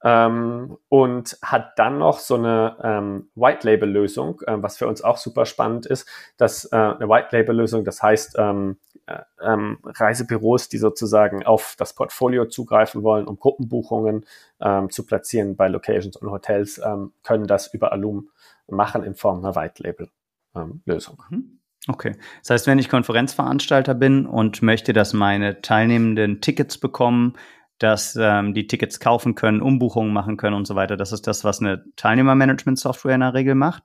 Ähm, 0.04 0.76
und 0.88 1.38
hat 1.42 1.78
dann 1.78 1.98
noch 1.98 2.18
so 2.18 2.34
eine 2.34 2.76
ähm, 2.82 3.30
White-Label-Lösung, 3.34 4.40
äh, 4.46 4.56
was 4.56 4.76
für 4.76 4.88
uns 4.88 5.02
auch 5.02 5.16
super 5.16 5.46
spannend 5.46 5.86
ist. 5.86 6.08
dass 6.36 6.64
äh, 6.72 6.76
eine 6.76 7.08
White-Label-Lösung, 7.08 7.84
das 7.84 8.02
heißt 8.02 8.36
ähm, 8.38 8.78
äh, 9.06 9.20
ähm, 9.40 9.78
Reisebüros, 9.84 10.68
die 10.68 10.78
sozusagen 10.78 11.44
auf 11.44 11.74
das 11.78 11.94
Portfolio 11.94 12.46
zugreifen 12.46 13.02
wollen, 13.02 13.26
um 13.26 13.38
Gruppenbuchungen 13.38 14.26
ähm, 14.60 14.90
zu 14.90 15.04
platzieren 15.04 15.56
bei 15.56 15.68
Locations 15.68 16.16
und 16.16 16.30
Hotels, 16.30 16.80
ähm, 16.84 17.12
können 17.22 17.46
das 17.46 17.72
über 17.72 17.92
Alum 17.92 18.30
machen 18.68 19.02
in 19.02 19.14
Form 19.14 19.44
einer 19.44 19.56
White-Label-Lösung. 19.56 21.22
Mhm. 21.30 21.58
Okay. 21.88 22.14
Das 22.42 22.50
heißt, 22.50 22.66
wenn 22.68 22.78
ich 22.78 22.88
Konferenzveranstalter 22.88 23.94
bin 23.94 24.26
und 24.26 24.62
möchte, 24.62 24.92
dass 24.92 25.12
meine 25.14 25.62
Teilnehmenden 25.62 26.40
Tickets 26.40 26.78
bekommen, 26.78 27.34
dass 27.82 28.16
ähm, 28.20 28.54
die 28.54 28.66
Tickets 28.66 29.00
kaufen 29.00 29.34
können, 29.34 29.60
Umbuchungen 29.60 30.12
machen 30.12 30.36
können 30.36 30.54
und 30.54 30.66
so 30.66 30.74
weiter. 30.74 30.96
Das 30.96 31.12
ist 31.12 31.26
das, 31.26 31.44
was 31.44 31.60
eine 31.60 31.84
Teilnehmermanagement-Software 31.96 33.14
in 33.14 33.20
der 33.20 33.34
Regel 33.34 33.54
macht. 33.54 33.82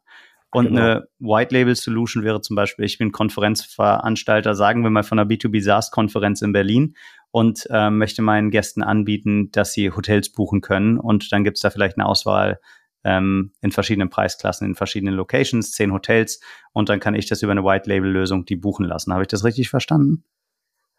Und 0.52 0.68
genau. 0.68 0.82
eine 0.82 1.08
White 1.20 1.54
Label 1.54 1.76
Solution 1.76 2.24
wäre 2.24 2.42
zum 2.42 2.56
Beispiel, 2.56 2.86
ich 2.86 2.98
bin 2.98 3.12
Konferenzveranstalter, 3.12 4.56
sagen 4.56 4.84
wir 4.84 4.90
mal 4.90 5.04
von 5.04 5.20
einer 5.20 5.30
B2B 5.30 5.62
SaaS-Konferenz 5.62 6.42
in 6.42 6.54
Berlin 6.54 6.96
und 7.32 7.68
äh, 7.70 7.90
möchte 7.90 8.22
meinen 8.22 8.52
Gästen 8.52 8.84
anbieten, 8.84 9.52
dass 9.52 9.74
sie 9.74 9.92
Hotels 9.92 10.32
buchen 10.32 10.62
können. 10.62 11.00
Und 11.00 11.32
dann 11.32 11.44
gibt 11.44 11.58
es 11.58 11.62
da 11.62 11.70
vielleicht 11.70 11.98
eine 11.98 12.08
Auswahl 12.08 12.60
ähm, 13.04 13.52
in 13.62 13.72
verschiedenen 13.72 14.10
Preisklassen, 14.10 14.68
in 14.68 14.76
verschiedenen 14.76 15.16
Locations, 15.16 15.72
zehn 15.72 15.92
Hotels. 15.92 16.40
Und 16.72 16.90
dann 16.90 17.00
kann 17.00 17.16
ich 17.16 17.28
das 17.28 17.42
über 17.42 17.52
eine 17.52 17.64
White 17.64 17.90
Label 17.90 18.10
Lösung 18.10 18.46
die 18.46 18.56
buchen 18.56 18.86
lassen. 18.86 19.12
Habe 19.12 19.24
ich 19.24 19.30
das 19.30 19.44
richtig 19.44 19.70
verstanden? 19.70 20.24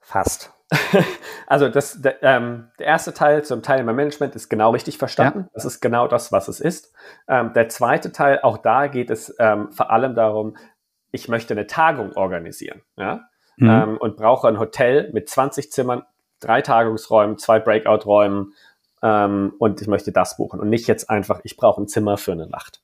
Fast. 0.01 0.58
also 1.47 1.69
das, 1.69 2.01
der, 2.03 2.23
ähm, 2.23 2.69
der 2.79 2.87
erste 2.87 3.15
Teil 3.15 3.45
zum 3.45 3.63
Teilnehmermanagement 3.63 4.35
ist 4.35 4.49
genau 4.49 4.71
richtig 4.71 4.99
verstanden. 4.99 5.41
Ja. 5.41 5.51
Das 5.55 5.65
ist 5.65 5.81
genau 5.81 6.09
das, 6.09 6.31
was 6.31 6.49
es 6.49 6.61
ist. 6.61 6.93
Ähm, 7.27 7.53
der 7.55 7.69
zweite 7.69 8.13
Teil, 8.13 8.41
auch 8.43 8.59
da 8.59 8.87
geht 8.87 9.11
es 9.11 9.35
ähm, 9.39 9.73
vor 9.73 9.91
allem 9.91 10.15
darum, 10.15 10.57
ich 11.11 11.29
möchte 11.29 11.55
eine 11.55 11.67
Tagung 11.67 12.13
organisieren 12.17 12.83
ja? 12.97 13.23
Mhm. 13.57 13.71
Ähm, 13.71 13.97
und 13.99 14.17
brauche 14.17 14.47
ein 14.47 14.59
Hotel 14.59 15.11
mit 15.13 15.29
20 15.29 15.73
Zimmern, 15.73 16.03
drei 16.41 16.61
Tagungsräumen, 16.61 17.39
zwei 17.39 17.59
Breakout-Räumen 17.61 18.53
ähm, 19.03 19.55
und 19.59 19.81
ich 19.81 19.89
möchte 19.89 20.13
das 20.13 20.37
buchen 20.37 20.61
und 20.61 20.69
nicht 20.69 20.87
jetzt 20.87 21.09
einfach, 21.09 21.41
ich 21.45 21.57
brauche 21.57 21.81
ein 21.81 21.89
Zimmer 21.89 22.19
für 22.19 22.33
eine 22.33 22.47
Nacht. 22.47 22.83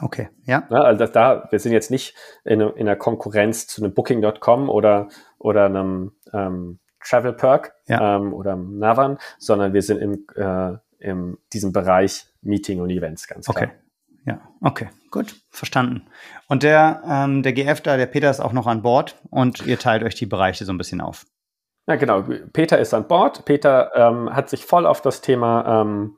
Okay, 0.00 0.28
ja. 0.44 0.66
ja 0.70 0.80
also 0.82 0.98
das, 0.98 1.12
da, 1.12 1.48
wir 1.50 1.58
sind 1.58 1.72
jetzt 1.72 1.90
nicht 1.90 2.14
in, 2.44 2.60
in 2.60 2.86
der 2.86 2.96
Konkurrenz 2.96 3.66
zu 3.66 3.82
einem 3.82 3.94
Booking.com 3.94 4.68
oder, 4.68 5.08
oder 5.38 5.66
einem 5.66 6.12
ähm, 6.32 6.78
Travel 7.06 7.32
Perk 7.32 7.74
ja. 7.86 8.16
ähm, 8.16 8.32
oder 8.32 8.56
Navan, 8.56 9.18
sondern 9.38 9.72
wir 9.72 9.82
sind 9.82 9.98
im, 9.98 10.26
äh, 10.34 10.76
in 10.98 11.38
diesem 11.52 11.72
Bereich 11.72 12.26
Meeting 12.42 12.80
und 12.80 12.90
Events 12.90 13.26
ganz 13.26 13.46
klar. 13.46 13.64
Okay. 13.64 13.72
Ja, 14.24 14.40
okay, 14.60 14.88
gut, 15.12 15.36
verstanden. 15.50 16.04
Und 16.48 16.64
der, 16.64 17.02
ähm, 17.08 17.44
der 17.44 17.52
GF 17.52 17.80
da, 17.80 17.96
der 17.96 18.06
Peter 18.06 18.28
ist 18.28 18.40
auch 18.40 18.52
noch 18.52 18.66
an 18.66 18.82
Bord 18.82 19.14
und 19.30 19.64
ihr 19.64 19.78
teilt 19.78 20.02
euch 20.02 20.16
die 20.16 20.26
Bereiche 20.26 20.64
so 20.64 20.72
ein 20.72 20.78
bisschen 20.78 21.00
auf. 21.00 21.26
Ja, 21.86 21.94
genau. 21.94 22.24
Peter 22.52 22.80
ist 22.80 22.92
an 22.92 23.06
Bord. 23.06 23.44
Peter 23.44 23.92
ähm, 23.94 24.34
hat 24.34 24.50
sich 24.50 24.64
voll 24.64 24.84
auf 24.84 25.00
das 25.00 25.20
Thema 25.20 25.82
ähm, 25.82 26.16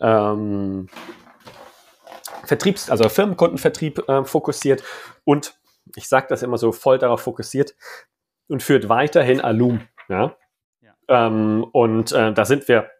ähm, 0.00 0.88
Vertriebs-, 2.44 2.90
also 2.90 3.08
Firmenkundenvertrieb 3.08 4.08
äh, 4.08 4.24
fokussiert 4.24 4.84
und 5.24 5.58
ich 5.96 6.06
sage 6.06 6.26
das 6.28 6.42
immer 6.42 6.58
so 6.58 6.70
voll 6.70 6.98
darauf 6.98 7.22
fokussiert 7.22 7.74
und 8.48 8.62
führt 8.62 8.88
weiterhin 8.88 9.40
Alum. 9.40 9.80
Ja? 10.08 10.36
ja. 10.80 10.94
Ähm, 11.08 11.64
und 11.72 12.12
äh, 12.12 12.32
da 12.32 12.44
sind 12.44 12.68
wir 12.68 12.90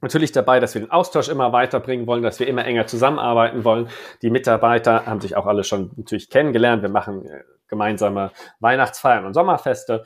natürlich 0.00 0.32
dabei, 0.32 0.60
dass 0.60 0.74
wir 0.74 0.82
den 0.82 0.90
Austausch 0.90 1.28
immer 1.28 1.52
weiterbringen 1.52 2.06
wollen, 2.06 2.22
dass 2.22 2.38
wir 2.38 2.46
immer 2.46 2.64
enger 2.64 2.86
zusammenarbeiten 2.86 3.64
wollen. 3.64 3.88
Die 4.22 4.30
Mitarbeiter 4.30 5.06
haben 5.06 5.20
sich 5.20 5.36
auch 5.36 5.46
alle 5.46 5.64
schon 5.64 5.92
natürlich 5.96 6.30
kennengelernt. 6.30 6.82
Wir 6.82 6.90
machen 6.90 7.26
äh, 7.26 7.42
gemeinsame 7.68 8.30
Weihnachtsfeiern 8.60 9.24
und 9.26 9.34
Sommerfeste. 9.34 10.04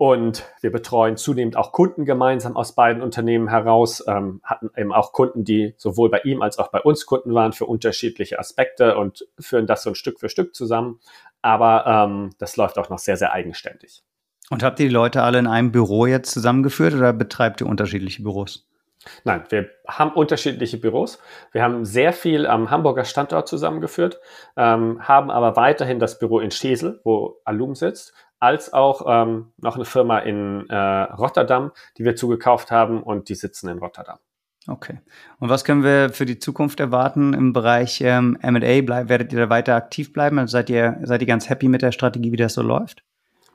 Und 0.00 0.44
wir 0.60 0.70
betreuen 0.70 1.16
zunehmend 1.16 1.56
auch 1.56 1.72
Kunden 1.72 2.04
gemeinsam 2.04 2.56
aus 2.56 2.76
beiden 2.76 3.02
Unternehmen 3.02 3.48
heraus, 3.48 4.04
ähm, 4.06 4.40
hatten 4.44 4.70
eben 4.76 4.92
auch 4.92 5.12
Kunden, 5.12 5.42
die 5.42 5.74
sowohl 5.76 6.08
bei 6.08 6.20
ihm 6.20 6.40
als 6.40 6.58
auch 6.60 6.68
bei 6.68 6.80
uns 6.80 7.04
Kunden 7.04 7.34
waren 7.34 7.52
für 7.52 7.66
unterschiedliche 7.66 8.38
Aspekte 8.38 8.96
und 8.96 9.26
führen 9.40 9.66
das 9.66 9.82
so 9.82 9.90
ein 9.90 9.96
Stück 9.96 10.20
für 10.20 10.28
Stück 10.28 10.54
zusammen. 10.54 11.00
Aber 11.42 11.84
ähm, 11.84 12.30
das 12.38 12.56
läuft 12.56 12.78
auch 12.78 12.90
noch 12.90 13.00
sehr, 13.00 13.16
sehr 13.16 13.32
eigenständig. 13.32 14.04
Und 14.50 14.62
habt 14.62 14.80
ihr 14.80 14.88
die 14.88 14.94
Leute 14.94 15.22
alle 15.22 15.38
in 15.38 15.46
einem 15.46 15.72
Büro 15.72 16.06
jetzt 16.06 16.32
zusammengeführt 16.32 16.94
oder 16.94 17.12
betreibt 17.12 17.60
ihr 17.60 17.66
unterschiedliche 17.66 18.22
Büros? 18.22 18.66
Nein, 19.24 19.44
wir 19.48 19.68
haben 19.86 20.12
unterschiedliche 20.12 20.78
Büros. 20.78 21.18
Wir 21.52 21.62
haben 21.62 21.84
sehr 21.84 22.12
viel 22.12 22.46
am 22.46 22.70
Hamburger 22.70 23.04
Standort 23.04 23.48
zusammengeführt, 23.48 24.18
ähm, 24.56 25.06
haben 25.06 25.30
aber 25.30 25.56
weiterhin 25.56 25.98
das 25.98 26.18
Büro 26.18 26.40
in 26.40 26.50
Schesel, 26.50 27.00
wo 27.04 27.40
Alum 27.44 27.74
sitzt, 27.74 28.12
als 28.40 28.72
auch 28.72 29.04
ähm, 29.06 29.52
noch 29.58 29.76
eine 29.76 29.84
Firma 29.84 30.18
in 30.18 30.68
äh, 30.68 30.76
Rotterdam, 30.76 31.72
die 31.96 32.04
wir 32.04 32.16
zugekauft 32.16 32.70
haben 32.70 33.02
und 33.02 33.28
die 33.28 33.34
sitzen 33.34 33.68
in 33.68 33.78
Rotterdam. 33.78 34.18
Okay. 34.66 35.00
Und 35.38 35.48
was 35.48 35.64
können 35.64 35.82
wir 35.82 36.10
für 36.10 36.26
die 36.26 36.38
Zukunft 36.38 36.78
erwarten 36.78 37.32
im 37.32 37.52
Bereich 37.52 38.00
ähm, 38.02 38.36
M&A? 38.42 39.08
Werdet 39.08 39.32
ihr 39.32 39.38
da 39.38 39.48
weiter 39.48 39.74
aktiv 39.74 40.12
bleiben? 40.12 40.38
Also 40.38 40.52
seid 40.52 40.68
ihr, 40.68 40.98
seid 41.04 41.22
ihr 41.22 41.26
ganz 41.26 41.48
happy 41.48 41.68
mit 41.68 41.82
der 41.82 41.92
Strategie, 41.92 42.32
wie 42.32 42.36
das 42.36 42.54
so 42.54 42.62
läuft? 42.62 43.02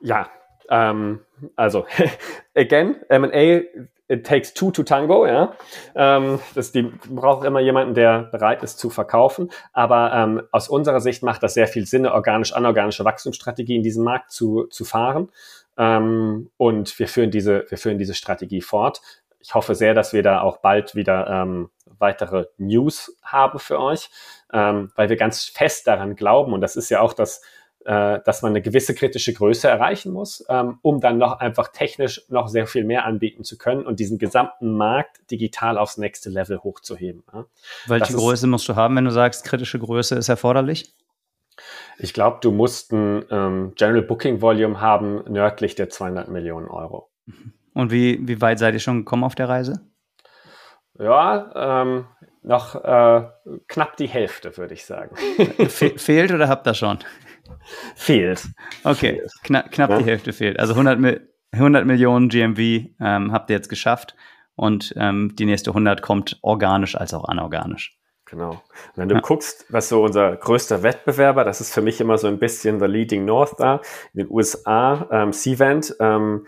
Ja, 0.00 0.28
ähm, 0.70 1.20
also 1.56 1.86
again, 2.54 2.96
M&A 3.08 3.62
it 4.08 4.24
takes 4.24 4.52
two 4.52 4.70
to 4.70 4.82
tango, 4.82 5.26
ja. 5.26 5.54
Ähm, 5.94 6.38
das, 6.54 6.72
die 6.72 6.82
braucht 6.82 7.44
immer 7.44 7.60
jemanden, 7.60 7.94
der 7.94 8.24
bereit 8.24 8.62
ist 8.62 8.78
zu 8.78 8.90
verkaufen. 8.90 9.50
Aber 9.72 10.12
ähm, 10.12 10.42
aus 10.52 10.68
unserer 10.68 11.00
Sicht 11.00 11.22
macht 11.22 11.42
das 11.42 11.54
sehr 11.54 11.66
viel 11.66 11.86
Sinn, 11.86 12.06
organisch-anorganische 12.06 13.04
Wachstumsstrategie 13.04 13.76
in 13.76 13.82
diesem 13.82 14.04
Markt 14.04 14.30
zu, 14.30 14.64
zu 14.64 14.84
fahren. 14.84 15.30
Ähm, 15.78 16.50
und 16.56 16.98
wir 16.98 17.08
führen 17.08 17.30
diese, 17.30 17.64
wir 17.68 17.78
führen 17.78 17.98
diese 17.98 18.14
Strategie 18.14 18.60
fort. 18.60 19.00
Ich 19.40 19.54
hoffe 19.54 19.74
sehr, 19.74 19.94
dass 19.94 20.12
wir 20.12 20.22
da 20.22 20.40
auch 20.40 20.58
bald 20.58 20.94
wieder 20.94 21.26
ähm, 21.28 21.70
weitere 21.98 22.46
News 22.58 23.16
haben 23.22 23.58
für 23.58 23.80
euch, 23.80 24.10
ähm, 24.52 24.90
weil 24.96 25.08
wir 25.08 25.16
ganz 25.16 25.44
fest 25.44 25.86
daran 25.86 26.16
glauben. 26.16 26.52
Und 26.52 26.60
das 26.60 26.76
ist 26.76 26.90
ja 26.90 27.00
auch 27.00 27.14
das, 27.14 27.42
äh, 27.84 28.20
dass 28.24 28.42
man 28.42 28.52
eine 28.52 28.62
gewisse 28.62 28.94
kritische 28.94 29.32
Größe 29.32 29.68
erreichen 29.68 30.12
muss, 30.12 30.44
ähm, 30.48 30.78
um 30.82 31.00
dann 31.00 31.18
noch 31.18 31.40
einfach 31.40 31.68
technisch 31.68 32.22
noch 32.28 32.48
sehr 32.48 32.66
viel 32.66 32.84
mehr 32.84 33.04
anbieten 33.04 33.44
zu 33.44 33.58
können 33.58 33.84
und 33.84 34.00
diesen 34.00 34.18
gesamten 34.18 34.76
Markt 34.76 35.30
digital 35.30 35.78
aufs 35.78 35.98
nächste 35.98 36.30
Level 36.30 36.58
hochzuheben. 36.60 37.24
Ja. 37.32 37.44
Welche 37.86 38.12
das 38.12 38.16
Größe 38.16 38.46
ist, 38.46 38.50
musst 38.50 38.68
du 38.68 38.76
haben, 38.76 38.96
wenn 38.96 39.04
du 39.04 39.10
sagst, 39.10 39.44
kritische 39.44 39.78
Größe 39.78 40.14
ist 40.14 40.28
erforderlich? 40.28 40.94
Ich 41.98 42.12
glaube, 42.12 42.38
du 42.40 42.50
musst 42.50 42.92
ein 42.92 43.24
ähm, 43.30 43.72
General 43.76 44.02
Booking 44.02 44.40
Volume 44.40 44.80
haben 44.80 45.22
nördlich 45.30 45.74
der 45.74 45.88
200 45.88 46.28
Millionen 46.28 46.68
Euro. 46.68 47.10
Und 47.74 47.90
wie, 47.90 48.26
wie 48.26 48.40
weit 48.40 48.58
seid 48.58 48.74
ihr 48.74 48.80
schon 48.80 48.98
gekommen 48.98 49.24
auf 49.24 49.34
der 49.34 49.48
Reise? 49.48 49.80
Ja, 50.98 51.82
ähm, 51.82 52.06
noch 52.42 52.74
äh, 52.76 53.28
knapp 53.68 53.96
die 53.96 54.06
Hälfte, 54.06 54.56
würde 54.56 54.74
ich 54.74 54.84
sagen. 54.84 55.16
Fe 55.68 55.98
fehlt 55.98 56.32
oder 56.32 56.48
habt 56.48 56.66
ihr 56.66 56.74
schon? 56.74 56.98
Fehlt. 57.94 58.48
Okay, 58.82 59.16
fehlt. 59.16 59.32
Kna 59.42 59.62
knapp 59.62 59.90
ja? 59.90 59.98
die 59.98 60.04
Hälfte 60.04 60.32
fehlt. 60.32 60.58
Also 60.58 60.74
100, 60.74 61.20
100 61.52 61.86
Millionen 61.86 62.28
GMV 62.28 62.58
ähm, 63.00 63.32
habt 63.32 63.50
ihr 63.50 63.56
jetzt 63.56 63.68
geschafft 63.68 64.14
und 64.56 64.94
ähm, 64.96 65.34
die 65.36 65.46
nächste 65.46 65.70
100 65.70 66.02
kommt 66.02 66.38
organisch 66.42 66.96
als 66.96 67.14
auch 67.14 67.24
anorganisch. 67.24 67.98
Genau. 68.26 68.62
wenn 68.96 69.08
du 69.08 69.16
ja. 69.16 69.20
guckst, 69.20 69.66
was 69.68 69.88
so 69.88 70.02
unser 70.02 70.34
größter 70.36 70.82
Wettbewerber, 70.82 71.44
das 71.44 71.60
ist 71.60 71.72
für 71.72 71.82
mich 71.82 72.00
immer 72.00 72.18
so 72.18 72.26
ein 72.26 72.38
bisschen 72.38 72.80
the 72.80 72.86
leading 72.86 73.24
north 73.24 73.54
da, 73.58 73.80
in 74.12 74.20
den 74.20 74.30
USA, 74.30 75.06
ähm, 75.10 75.32
Cvent, 75.32 75.94
ähm, 76.00 76.46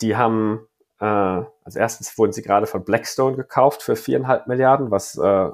die 0.00 0.16
haben, 0.16 0.68
äh, 1.00 1.04
als 1.04 1.76
erstens 1.76 2.16
wurden 2.18 2.32
sie 2.32 2.42
gerade 2.42 2.66
von 2.66 2.84
Blackstone 2.84 3.36
gekauft 3.36 3.82
für 3.82 3.96
viereinhalb 3.96 4.46
Milliarden, 4.46 4.90
was 4.90 5.16
äh, 5.16 5.48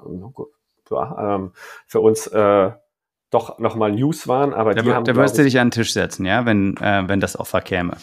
ähm, 0.90 1.52
für 1.86 2.00
uns 2.00 2.26
äh, 2.26 2.72
doch 3.34 3.58
nochmal 3.58 3.92
News 3.92 4.28
waren, 4.28 4.54
aber 4.54 4.74
da, 4.74 4.82
die 4.82 4.92
haben. 4.92 5.04
Da 5.04 5.14
wirst 5.16 5.36
du 5.36 5.42
dich 5.42 5.58
an 5.58 5.68
den 5.68 5.72
Tisch 5.72 5.92
setzen, 5.92 6.24
ja, 6.24 6.46
wenn, 6.46 6.76
äh, 6.78 7.02
wenn 7.06 7.20
das 7.20 7.38
Offer 7.38 7.60
käme. 7.60 7.96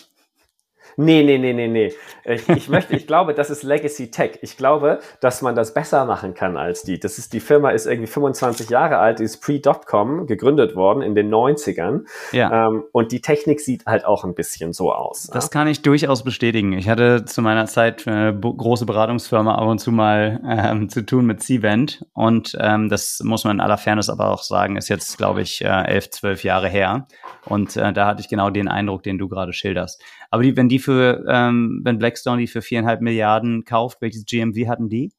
Nee, 0.98 1.24
nee, 1.24 1.38
nee, 1.38 1.54
nee, 1.54 1.68
nee. 1.68 1.94
Ich, 2.26 2.48
ich 2.50 2.70
möchte, 2.70 2.96
ich 2.96 3.08
glaube, 3.08 3.34
das 3.34 3.50
ist 3.50 3.64
Legacy 3.64 4.12
Tech. 4.12 4.40
Ich 4.42 4.58
glaube, 4.58 5.00
dass 5.20 5.42
man 5.42 5.56
das 5.56 5.74
besser 5.74 6.06
machen 6.06 6.34
kann 6.34 6.58
als 6.58 6.84
die. 6.84 7.00
Das 7.00 7.18
ist, 7.18 7.34
die 7.34 7.40
Firma 7.40 7.72
ist 7.72 7.86
irgendwie 7.86 8.08
25 8.08 8.70
Jahre 8.70 8.98
alt, 8.98 9.20
die 9.20 9.24
ist 9.24 9.42
pre-Dotcom 9.42 10.28
gegründet 10.28 10.76
worden 10.76 11.02
in 11.02 11.16
den 11.16 11.34
90ern. 11.34 12.06
Ja. 12.32 12.68
Ähm, 12.68 12.84
und 12.92 13.12
die 13.12 13.22
Technik 13.22 13.62
sieht 13.62 13.86
halt 13.86 14.06
auch 14.06 14.24
ein 14.24 14.36
bisschen 14.36 14.74
so 14.74 14.94
aus. 14.94 15.30
Das 15.34 15.46
ja? 15.46 15.50
kann 15.50 15.68
ich 15.68 15.82
durchaus 15.82 16.24
bestätigen. 16.24 16.74
Ich 16.74 16.90
hatte 16.90 17.26
zu 17.26 17.42
meiner 17.42 17.66
Zeit 17.66 18.08
eine 18.08 18.38
große 18.38 18.86
Beratungsfirma 18.86 19.56
ab 19.56 19.68
und 19.68 19.80
zu 19.80 19.92
mal 19.92 20.42
ähm, 20.48 20.90
zu 20.90 21.06
tun 21.06 21.26
mit 21.26 21.42
Cvent. 21.42 22.06
Und 22.14 22.58
ähm, 22.60 22.90
das 22.90 23.22
muss 23.24 23.44
man 23.44 23.58
in 23.58 23.62
aller 23.62 23.78
Fairness 23.78 24.10
aber 24.10 24.30
auch 24.30 24.44
sagen, 24.44 24.78
ist 24.78 24.90
jetzt, 24.90 25.18
glaube 25.18 25.42
ich, 25.42 25.64
äh, 25.64 25.68
elf, 25.68 26.10
zwölf 26.12 26.44
Jahre 26.44 26.70
her. 26.70 27.08
Und 27.46 27.76
äh, 27.78 27.94
da 27.94 28.08
hatte 28.08 28.22
ich 28.22 28.30
genau 28.30 28.50
den 28.50 28.68
Eindruck, 28.68 29.04
den 29.04 29.18
du 29.18 29.28
gerade 29.28 29.54
schilderst. 29.54 30.02
Aber 30.30 30.44
die, 30.44 30.56
wenn 30.56 30.70
die 30.70 30.80
für, 30.82 31.26
ähm, 31.28 31.82
wenn 31.84 31.98
Blackstone 31.98 32.42
die 32.42 32.48
für 32.48 32.62
viereinhalb 32.62 33.02
Milliarden 33.02 33.64
kauft, 33.64 34.02
welches 34.02 34.26
GMV 34.26 34.68
hatten 34.68 34.90
die? 34.90 35.14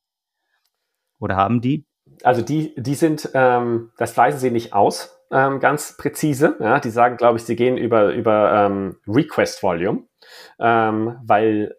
Oder 1.18 1.36
haben 1.36 1.60
die? 1.60 1.86
Also 2.22 2.42
die, 2.42 2.74
die 2.76 2.94
sind, 2.94 3.30
ähm, 3.34 3.90
das 3.96 4.16
weisen 4.16 4.40
sie 4.40 4.50
nicht 4.50 4.74
aus, 4.74 5.18
ähm, 5.30 5.60
ganz 5.60 5.96
präzise. 5.96 6.56
Ja, 6.60 6.80
die 6.80 6.90
sagen, 6.90 7.16
glaube 7.16 7.38
ich, 7.38 7.44
sie 7.44 7.56
gehen 7.56 7.78
über, 7.78 8.12
über 8.12 8.66
ähm, 8.66 8.96
Request 9.08 9.62
Volume, 9.62 10.04
ähm, 10.58 11.16
weil, 11.24 11.76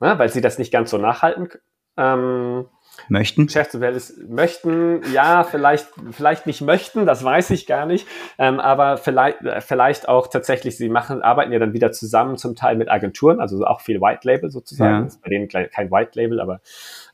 äh, 0.00 0.18
weil 0.18 0.30
sie 0.30 0.40
das 0.40 0.58
nicht 0.58 0.72
ganz 0.72 0.90
so 0.90 0.98
nachhalten 0.98 1.50
ähm, 1.96 2.66
Möchten? 3.08 3.46
Geschäftsmodell 3.46 3.94
ist, 3.94 4.28
möchten, 4.28 5.02
ja, 5.12 5.44
vielleicht, 5.44 5.88
vielleicht 6.10 6.46
nicht 6.46 6.60
möchten, 6.60 7.06
das 7.06 7.24
weiß 7.24 7.50
ich 7.50 7.66
gar 7.66 7.86
nicht, 7.86 8.06
ähm, 8.38 8.60
aber 8.60 8.96
vielleicht, 8.96 9.38
vielleicht 9.60 10.08
auch 10.08 10.28
tatsächlich, 10.28 10.76
sie 10.76 10.88
machen, 10.88 11.22
arbeiten 11.22 11.52
ja 11.52 11.58
dann 11.58 11.72
wieder 11.72 11.92
zusammen 11.92 12.36
zum 12.36 12.56
Teil 12.56 12.76
mit 12.76 12.90
Agenturen, 12.90 13.40
also 13.40 13.64
auch 13.64 13.80
viel 13.80 14.00
White 14.00 14.26
Label 14.26 14.50
sozusagen, 14.50 15.08
ja. 15.08 15.14
bei 15.22 15.28
denen 15.30 15.48
kein 15.48 15.90
White 15.90 16.12
Label, 16.14 16.40
aber 16.40 16.60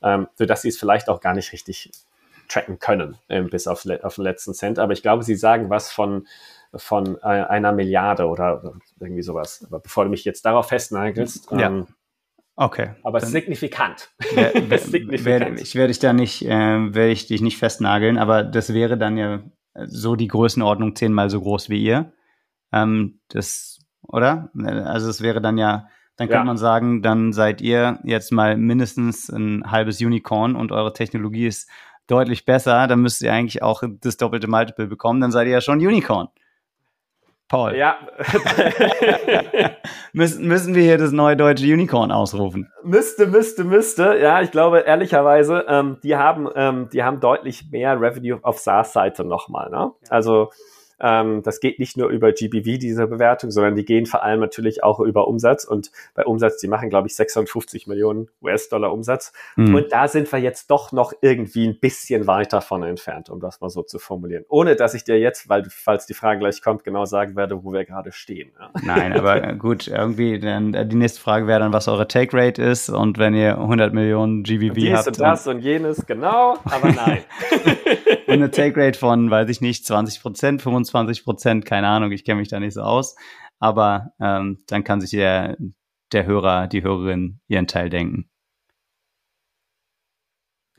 ähm, 0.03 0.29
so 0.35 0.47
dass 0.47 0.63
sie 0.63 0.69
es 0.69 0.79
vielleicht 0.79 1.09
auch 1.09 1.21
gar 1.21 1.35
nicht 1.35 1.53
richtig 1.53 1.91
tracken 2.49 2.79
können, 2.79 3.17
ähm, 3.29 3.49
bis 3.49 3.67
auf, 3.67 3.85
auf 4.03 4.15
den 4.17 4.25
letzten 4.25 4.55
Cent, 4.55 4.79
aber 4.79 4.93
ich 4.93 5.03
glaube, 5.03 5.23
sie 5.23 5.37
sagen 5.37 5.71
was 5.71 5.93
von, 5.93 6.27
von 6.75 7.17
äh, 7.23 7.27
einer 7.27 7.73
Milliarde 7.73 8.27
oder 8.27 8.75
irgendwie 9.01 9.23
sowas. 9.23 9.65
Aber 9.67 9.81
bevor 9.81 10.05
du 10.05 10.11
mich 10.11 10.25
jetzt 10.25 10.45
darauf 10.45 10.69
festnagelst, 10.69 11.51
ja. 11.53 11.87
Okay. 12.57 12.95
Aber 13.05 13.21
signifikant. 13.21 14.11
Wär, 14.35 14.53
wär, 14.69 14.79
signifikant. 14.79 15.25
Wär, 15.25 15.53
ich 15.61 15.75
werde 15.75 15.89
dich 15.89 15.99
da 15.99 16.13
nicht, 16.13 16.45
äh, 16.45 16.49
werde 16.95 17.11
ich 17.11 17.27
dich 17.27 17.41
nicht 17.41 17.57
festnageln, 17.57 18.19
aber 18.19 18.43
das 18.43 18.75
wäre 18.75 18.99
dann 18.99 19.17
ja 19.17 19.43
so 19.87 20.17
die 20.17 20.29
Größenordnung 20.29 20.95
zehnmal 20.97 21.31
so 21.31 21.41
groß 21.41 21.71
wie 21.71 21.83
ihr. 21.83 22.13
Ähm, 22.73 23.21
das, 23.29 23.79
oder? 24.03 24.51
Also 24.55 25.09
es 25.09 25.23
wäre 25.23 25.41
dann 25.41 25.59
ja, 25.59 25.89
dann 26.17 26.29
könnte 26.29 26.41
ja. 26.41 26.45
man 26.45 26.59
sagen, 26.59 27.03
dann 27.03 27.33
seid 27.33 27.61
ihr 27.61 27.99
jetzt 28.05 28.31
mal 28.31 28.57
mindestens 28.57 29.31
ein 29.31 29.71
halbes 29.71 30.01
Unicorn 30.01 30.55
und 30.55 30.73
eure 30.73 30.93
Technologie 30.93 31.47
ist 31.47 31.71
deutlich 32.07 32.45
besser, 32.45 32.87
dann 32.89 33.01
müsst 33.01 33.23
ihr 33.23 33.33
eigentlich 33.33 33.63
auch 33.63 33.83
das 34.01 34.17
doppelte 34.17 34.49
Multiple 34.49 34.87
bekommen, 34.87 35.21
dann 35.21 35.31
seid 35.31 35.47
ihr 35.47 35.53
ja 35.53 35.61
schon 35.61 35.79
Unicorn. 35.79 36.29
Paul. 37.51 37.75
Ja. 37.75 37.99
müssen, 40.13 40.47
müssen 40.47 40.75
wir 40.77 40.85
hier 40.85 40.99
das 40.99 41.11
neue 41.11 41.37
deutsche 41.37 41.65
Unicorn 41.65 42.13
ausrufen? 42.13 42.73
Müsste, 42.85 43.27
müsste, 43.27 43.65
müsste. 43.65 44.17
Ja, 44.19 44.41
ich 44.41 44.53
glaube 44.53 44.79
ehrlicherweise, 44.79 45.65
ähm, 45.69 45.99
die 46.05 46.15
haben, 46.15 46.49
ähm, 46.55 46.89
die 46.93 47.03
haben 47.03 47.19
deutlich 47.19 47.69
mehr 47.73 48.01
Revenue 48.01 48.39
auf 48.43 48.61
SaaS-Seite 48.61 49.25
nochmal. 49.25 49.69
Ne? 49.69 49.91
Also 50.11 50.51
ähm, 51.01 51.43
das 51.43 51.61
geht 51.61 51.79
nicht 51.79 51.97
nur 51.97 52.09
über 52.09 52.33
GBV, 52.33 52.79
diese 52.79 53.07
Bewertung, 53.07 53.51
sondern 53.51 53.75
die 53.75 53.85
gehen 53.85 54.07
vor 54.07 54.23
allem 54.23 54.41
natürlich 54.41 54.85
auch 54.85 55.01
über 55.01 55.29
Umsatz. 55.29 55.65
Und 55.65 55.91
bei 56.15 56.25
Umsatz, 56.25 56.59
die 56.59 56.69
machen, 56.69 56.91
glaube 56.91 57.09
ich, 57.09 57.17
650 57.17 57.87
Millionen 57.87 58.29
US-Dollar 58.43 58.93
Umsatz. 58.93 59.33
Mhm. 59.57 59.75
Und 59.75 59.93
da 59.93 60.09
sind 60.09 60.31
wir 60.31 60.39
jetzt 60.39 60.71
doch 60.71 60.93
noch 60.93 61.13
irgendwie 61.23 61.67
ein 61.67 61.79
bisschen 61.81 62.27
weiter 62.27 62.61
von 62.61 62.83
entfernt, 62.83 63.31
um 63.31 63.41
das 63.41 63.61
mal 63.61 63.71
so 63.71 63.83
zu 63.83 63.99
formulieren. 63.99 64.45
Ohne 64.49 64.77
dass 64.77 64.95
ich 64.95 65.05
dir 65.05 65.19
jetzt, 65.19 65.49
weil 65.49 65.65
falls 65.69 66.07
die 66.07 66.15
Frage 66.15 66.41
gleich 66.41 66.63
kommt, 66.63 66.85
genau 66.85 67.05
sagen 67.05 67.37
werde, 67.37 67.65
wo 67.65 67.73
wir 67.73 67.85
gerade 67.85 68.13
stehen. 68.13 68.53
Ja. 68.59 68.71
Nein, 68.83 69.13
aber 69.15 69.55
gut, 69.55 69.89
irgendwie 69.89 70.39
dann 70.39 70.75
äh, 70.75 70.87
die 70.87 70.97
nächste 70.97 71.21
Frage 71.21 71.47
wäre 71.47 71.61
dann, 71.61 71.73
was 71.73 71.89
eure 71.89 72.09
Take 72.09 72.37
Rate 72.37 72.63
ist 72.63 72.91
und 72.91 73.19
wenn 73.19 73.35
ihr 73.35 73.59
100 73.59 73.95
Millionen 73.95 74.43
GBV 74.43 74.75
dies 74.75 74.93
habt. 74.93 75.07
Und 75.09 75.21
das 75.21 75.47
und 75.47 75.61
jenes, 75.61 76.05
genau, 76.07 76.59
aber 76.65 76.93
nein. 76.93 77.21
und 78.27 78.35
eine 78.35 78.51
Take 78.51 78.79
Rate 78.81 78.99
von, 78.99 79.31
weiß 79.31 79.49
ich 79.49 79.61
nicht, 79.61 79.87
20 79.87 80.21
Prozent, 80.23 80.63
25 80.63 80.90
25 80.91 81.25
Prozent, 81.25 81.65
keine 81.65 81.89
Ahnung, 81.89 82.13
ich 82.13 82.25
kenne 82.25 82.41
mich 82.41 82.49
da 82.49 82.61
nicht 82.61 82.75
so 82.75 82.83
aus. 82.83 83.17
Aber 83.59 84.13
ähm, 84.21 84.59
dann 84.69 84.85
kann 84.85 85.01
sich 85.01 85.11
der, 85.11 85.57
der 86.13 86.27
Hörer, 86.27 86.67
die 86.67 86.83
Hörerin 86.83 87.41
ihren 87.49 87.67
Teil 87.67 87.91
denken. 87.91 88.31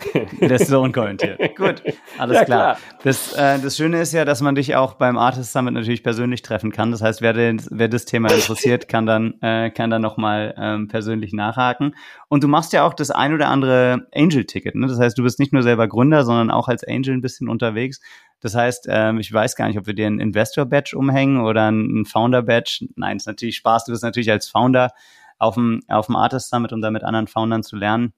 Das 0.39 0.61
ist 0.61 0.69
so 0.69 0.81
unkommentiert. 0.81 1.55
Gut, 1.55 1.83
alles 2.17 2.37
ja, 2.37 2.45
klar. 2.45 2.75
klar. 2.75 2.77
Das, 3.03 3.33
äh, 3.33 3.59
das 3.59 3.77
Schöne 3.77 4.01
ist 4.01 4.13
ja, 4.13 4.25
dass 4.25 4.41
man 4.41 4.55
dich 4.55 4.75
auch 4.75 4.93
beim 4.93 5.17
Artist 5.17 5.51
Summit 5.51 5.73
natürlich 5.73 6.03
persönlich 6.03 6.41
treffen 6.41 6.71
kann. 6.71 6.91
Das 6.91 7.01
heißt, 7.01 7.21
wer, 7.21 7.33
den, 7.33 7.61
wer 7.69 7.87
das 7.87 8.05
Thema 8.05 8.31
interessiert, 8.31 8.87
kann 8.87 9.05
dann, 9.05 9.35
äh, 9.41 9.69
kann 9.69 9.89
dann 9.89 10.01
nochmal 10.01 10.55
ähm, 10.57 10.87
persönlich 10.87 11.33
nachhaken. 11.33 11.95
Und 12.27 12.43
du 12.43 12.47
machst 12.47 12.73
ja 12.73 12.83
auch 12.85 12.93
das 12.93 13.11
ein 13.11 13.33
oder 13.33 13.49
andere 13.49 14.07
Angel-Ticket. 14.13 14.75
Ne? 14.75 14.87
Das 14.87 14.99
heißt, 14.99 15.17
du 15.17 15.23
bist 15.23 15.39
nicht 15.39 15.53
nur 15.53 15.63
selber 15.63 15.87
Gründer, 15.87 16.23
sondern 16.23 16.51
auch 16.51 16.67
als 16.67 16.83
Angel 16.83 17.13
ein 17.13 17.21
bisschen 17.21 17.49
unterwegs. 17.49 18.01
Das 18.41 18.55
heißt, 18.55 18.87
ähm, 18.89 19.19
ich 19.19 19.31
weiß 19.31 19.55
gar 19.55 19.67
nicht, 19.67 19.77
ob 19.77 19.87
wir 19.87 19.93
dir 19.93 20.07
ein 20.07 20.19
Investor-Badge 20.19 20.97
umhängen 20.97 21.41
oder 21.41 21.71
ein 21.71 22.05
Founder-Badge. 22.05 22.87
Nein, 22.95 23.17
ist 23.17 23.27
natürlich 23.27 23.57
Spaß. 23.57 23.85
Du 23.85 23.91
bist 23.91 24.03
natürlich 24.03 24.31
als 24.31 24.49
Founder 24.49 24.91
auf 25.37 25.55
dem, 25.55 25.81
auf 25.87 26.07
dem 26.07 26.15
Artist 26.15 26.49
Summit, 26.49 26.73
um 26.73 26.81
da 26.81 26.91
mit 26.91 27.03
anderen 27.03 27.27
Foundern 27.27 27.63
zu 27.63 27.75
lernen. 27.75 28.13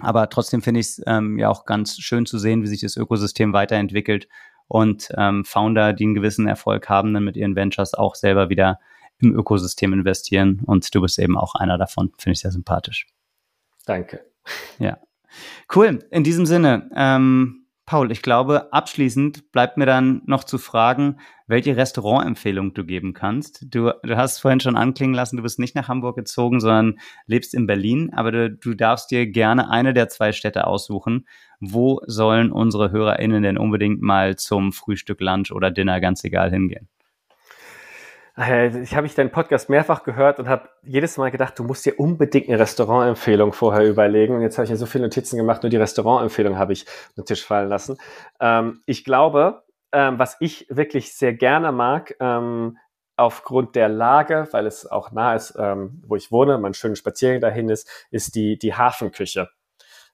Aber 0.00 0.28
trotzdem 0.28 0.62
finde 0.62 0.80
ich 0.80 0.86
es 0.86 1.02
ähm, 1.06 1.38
ja 1.38 1.48
auch 1.48 1.64
ganz 1.64 1.98
schön 1.98 2.26
zu 2.26 2.38
sehen, 2.38 2.62
wie 2.62 2.66
sich 2.66 2.80
das 2.80 2.96
Ökosystem 2.96 3.52
weiterentwickelt 3.52 4.28
und 4.68 5.08
ähm, 5.18 5.44
Founder, 5.44 5.92
die 5.92 6.04
einen 6.04 6.14
gewissen 6.14 6.48
Erfolg 6.48 6.88
haben, 6.88 7.12
dann 7.12 7.24
mit 7.24 7.36
ihren 7.36 7.56
Ventures 7.56 7.94
auch 7.94 8.14
selber 8.14 8.48
wieder 8.48 8.78
im 9.18 9.34
Ökosystem 9.34 9.92
investieren. 9.92 10.62
Und 10.64 10.94
du 10.94 11.00
bist 11.02 11.18
eben 11.18 11.36
auch 11.36 11.54
einer 11.54 11.78
davon. 11.78 12.12
Finde 12.18 12.32
ich 12.32 12.40
sehr 12.40 12.52
sympathisch. 12.52 13.06
Danke. 13.84 14.24
Ja. 14.78 14.98
Cool. 15.74 15.98
In 16.10 16.24
diesem 16.24 16.46
Sinne, 16.46 16.90
ähm, 16.94 17.61
Paul, 17.84 18.12
ich 18.12 18.22
glaube, 18.22 18.72
abschließend 18.72 19.50
bleibt 19.50 19.76
mir 19.76 19.86
dann 19.86 20.22
noch 20.26 20.44
zu 20.44 20.58
fragen, 20.58 21.18
welche 21.48 21.76
Restaurantempfehlung 21.76 22.74
du 22.74 22.84
geben 22.84 23.12
kannst. 23.12 23.66
Du, 23.74 23.92
du 24.02 24.16
hast 24.16 24.38
vorhin 24.38 24.60
schon 24.60 24.76
anklingen 24.76 25.14
lassen, 25.14 25.36
du 25.36 25.42
bist 25.42 25.58
nicht 25.58 25.74
nach 25.74 25.88
Hamburg 25.88 26.16
gezogen, 26.16 26.60
sondern 26.60 27.00
lebst 27.26 27.54
in 27.54 27.66
Berlin, 27.66 28.12
aber 28.14 28.30
du, 28.30 28.50
du 28.50 28.74
darfst 28.74 29.10
dir 29.10 29.26
gerne 29.26 29.68
eine 29.68 29.92
der 29.94 30.08
zwei 30.08 30.32
Städte 30.32 30.66
aussuchen. 30.66 31.26
Wo 31.58 32.00
sollen 32.06 32.52
unsere 32.52 32.92
HörerInnen 32.92 33.42
denn 33.42 33.58
unbedingt 33.58 34.00
mal 34.00 34.36
zum 34.36 34.72
Frühstück, 34.72 35.20
Lunch 35.20 35.50
oder 35.50 35.70
Dinner, 35.70 36.00
ganz 36.00 36.22
egal, 36.22 36.50
hingehen? 36.50 36.88
Ich 38.34 38.96
habe 38.96 39.06
ich 39.06 39.14
deinen 39.14 39.30
Podcast 39.30 39.68
mehrfach 39.68 40.04
gehört 40.04 40.38
und 40.38 40.48
habe 40.48 40.70
jedes 40.82 41.18
Mal 41.18 41.30
gedacht, 41.30 41.58
du 41.58 41.64
musst 41.64 41.84
dir 41.84 42.00
unbedingt 42.00 42.48
eine 42.48 42.58
Restaurantempfehlung 42.58 43.52
vorher 43.52 43.86
überlegen. 43.86 44.34
Und 44.34 44.40
jetzt 44.40 44.56
habe 44.56 44.64
ich 44.64 44.70
ja 44.70 44.76
so 44.76 44.86
viele 44.86 45.04
Notizen 45.04 45.36
gemacht, 45.36 45.62
nur 45.62 45.68
die 45.68 45.76
Restaurantempfehlung 45.76 46.56
habe 46.56 46.72
ich 46.72 46.86
auf 46.86 47.14
den 47.16 47.24
Tisch 47.26 47.44
fallen 47.44 47.68
lassen. 47.68 47.98
Ähm, 48.40 48.80
ich 48.86 49.04
glaube, 49.04 49.64
ähm, 49.92 50.18
was 50.18 50.38
ich 50.40 50.66
wirklich 50.70 51.14
sehr 51.14 51.34
gerne 51.34 51.72
mag, 51.72 52.16
ähm, 52.20 52.78
aufgrund 53.16 53.76
der 53.76 53.90
Lage, 53.90 54.48
weil 54.52 54.66
es 54.66 54.86
auch 54.86 55.12
nah 55.12 55.34
ist, 55.34 55.54
ähm, 55.58 56.02
wo 56.06 56.16
ich 56.16 56.32
wohne, 56.32 56.56
mein 56.56 56.72
schöner 56.72 56.96
Spaziergang 56.96 57.42
dahin 57.42 57.68
ist, 57.68 57.86
ist 58.10 58.34
die, 58.34 58.58
die 58.58 58.74
Hafenküche. 58.74 59.50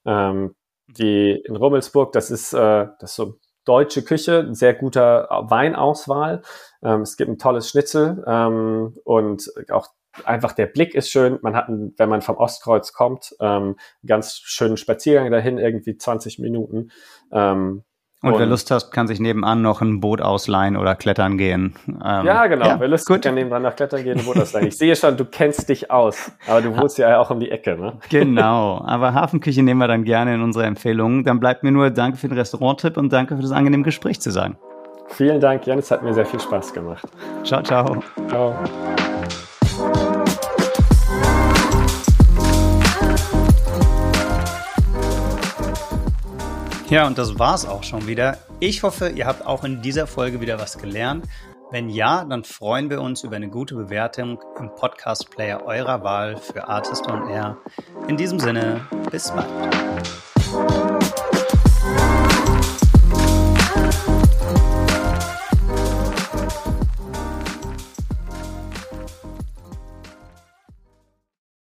Ähm, 0.04 0.56
die 0.88 1.40
in 1.46 1.54
Rummelsburg, 1.54 2.12
das 2.12 2.30
ist, 2.30 2.52
äh, 2.52 2.86
das 2.98 3.10
ist 3.10 3.16
so 3.16 3.38
deutsche 3.68 4.02
Küche, 4.02 4.48
sehr 4.52 4.74
guter 4.74 5.28
Weinauswahl. 5.30 6.42
Ähm, 6.82 7.02
es 7.02 7.16
gibt 7.16 7.30
ein 7.30 7.38
tolles 7.38 7.68
Schnitzel 7.68 8.24
ähm, 8.26 8.96
und 9.04 9.50
auch 9.70 9.88
einfach 10.24 10.52
der 10.52 10.66
Blick 10.66 10.94
ist 10.94 11.10
schön. 11.10 11.38
Man 11.42 11.54
hat, 11.54 11.68
wenn 11.68 12.08
man 12.08 12.22
vom 12.22 12.36
Ostkreuz 12.36 12.92
kommt, 12.92 13.34
ähm, 13.40 13.76
einen 14.02 14.06
ganz 14.06 14.36
schönen 14.36 14.76
Spaziergang 14.76 15.30
dahin, 15.30 15.58
irgendwie 15.58 15.96
20 15.96 16.38
Minuten. 16.38 16.90
Ähm, 17.32 17.84
Und, 18.20 18.32
und, 18.32 18.40
wer 18.40 18.46
Lust 18.46 18.70
hat, 18.72 18.90
kann 18.90 19.06
sich 19.06 19.20
nebenan 19.20 19.62
noch 19.62 19.80
ein 19.80 20.00
Boot 20.00 20.20
ausleihen 20.20 20.76
oder 20.76 20.96
klettern 20.96 21.38
gehen. 21.38 21.74
Ähm, 21.86 22.26
ja, 22.26 22.46
genau. 22.48 22.66
Ja, 22.66 22.80
wer 22.80 22.88
Lust 22.88 23.08
hat, 23.08 23.22
kann 23.22 23.36
nebenan 23.36 23.62
noch 23.62 23.76
klettern 23.76 24.02
gehen 24.02 24.14
und 24.14 24.20
ein 24.20 24.24
Boot 24.24 24.38
ausleihen. 24.38 24.66
Ich 24.66 24.76
sehe 24.76 24.96
schon, 24.96 25.16
du 25.16 25.24
kennst 25.24 25.68
dich 25.68 25.90
aus. 25.90 26.32
Aber 26.48 26.60
du 26.60 26.76
wohnst 26.76 26.98
ja 26.98 27.20
auch 27.20 27.30
um 27.30 27.38
die 27.38 27.50
Ecke, 27.50 27.76
ne? 27.78 27.92
Genau. 28.10 28.82
Aber 28.84 29.14
Hafenküche 29.14 29.62
nehmen 29.62 29.78
wir 29.78 29.86
dann 29.86 30.02
gerne 30.02 30.34
in 30.34 30.42
unsere 30.42 30.64
Empfehlungen. 30.66 31.22
Dann 31.22 31.38
bleibt 31.38 31.62
mir 31.62 31.70
nur 31.70 31.90
Danke 31.90 32.18
für 32.18 32.26
den 32.26 32.36
Restauranttipp 32.36 32.96
und 32.96 33.12
danke 33.12 33.36
für 33.36 33.42
das 33.42 33.52
angenehme 33.52 33.84
Gespräch 33.84 34.20
zu 34.20 34.32
sagen. 34.32 34.56
Vielen 35.10 35.40
Dank, 35.40 35.66
Jan. 35.66 35.78
Es 35.78 35.90
hat 35.90 36.02
mir 36.02 36.12
sehr 36.12 36.26
viel 36.26 36.40
Spaß 36.40 36.72
gemacht. 36.74 37.06
Ciao, 37.44 37.62
ciao. 37.62 38.02
Ciao. 38.28 38.54
Ja, 46.90 47.06
und 47.06 47.18
das 47.18 47.38
war's 47.38 47.66
auch 47.66 47.82
schon 47.82 48.06
wieder. 48.06 48.38
Ich 48.60 48.82
hoffe, 48.82 49.10
ihr 49.10 49.26
habt 49.26 49.44
auch 49.44 49.62
in 49.62 49.82
dieser 49.82 50.06
Folge 50.06 50.40
wieder 50.40 50.58
was 50.58 50.78
gelernt. 50.78 51.26
Wenn 51.70 51.90
ja, 51.90 52.24
dann 52.24 52.44
freuen 52.44 52.88
wir 52.88 53.02
uns 53.02 53.24
über 53.24 53.36
eine 53.36 53.50
gute 53.50 53.74
Bewertung 53.74 54.40
im 54.58 54.74
Podcast-Player 54.74 55.66
eurer 55.66 56.02
Wahl 56.02 56.38
für 56.38 56.66
Artist 56.66 57.06
on 57.06 57.28
Air. 57.28 57.58
In 58.08 58.16
diesem 58.16 58.40
Sinne, 58.40 58.80
bis 59.10 59.30
bald. 59.30 60.87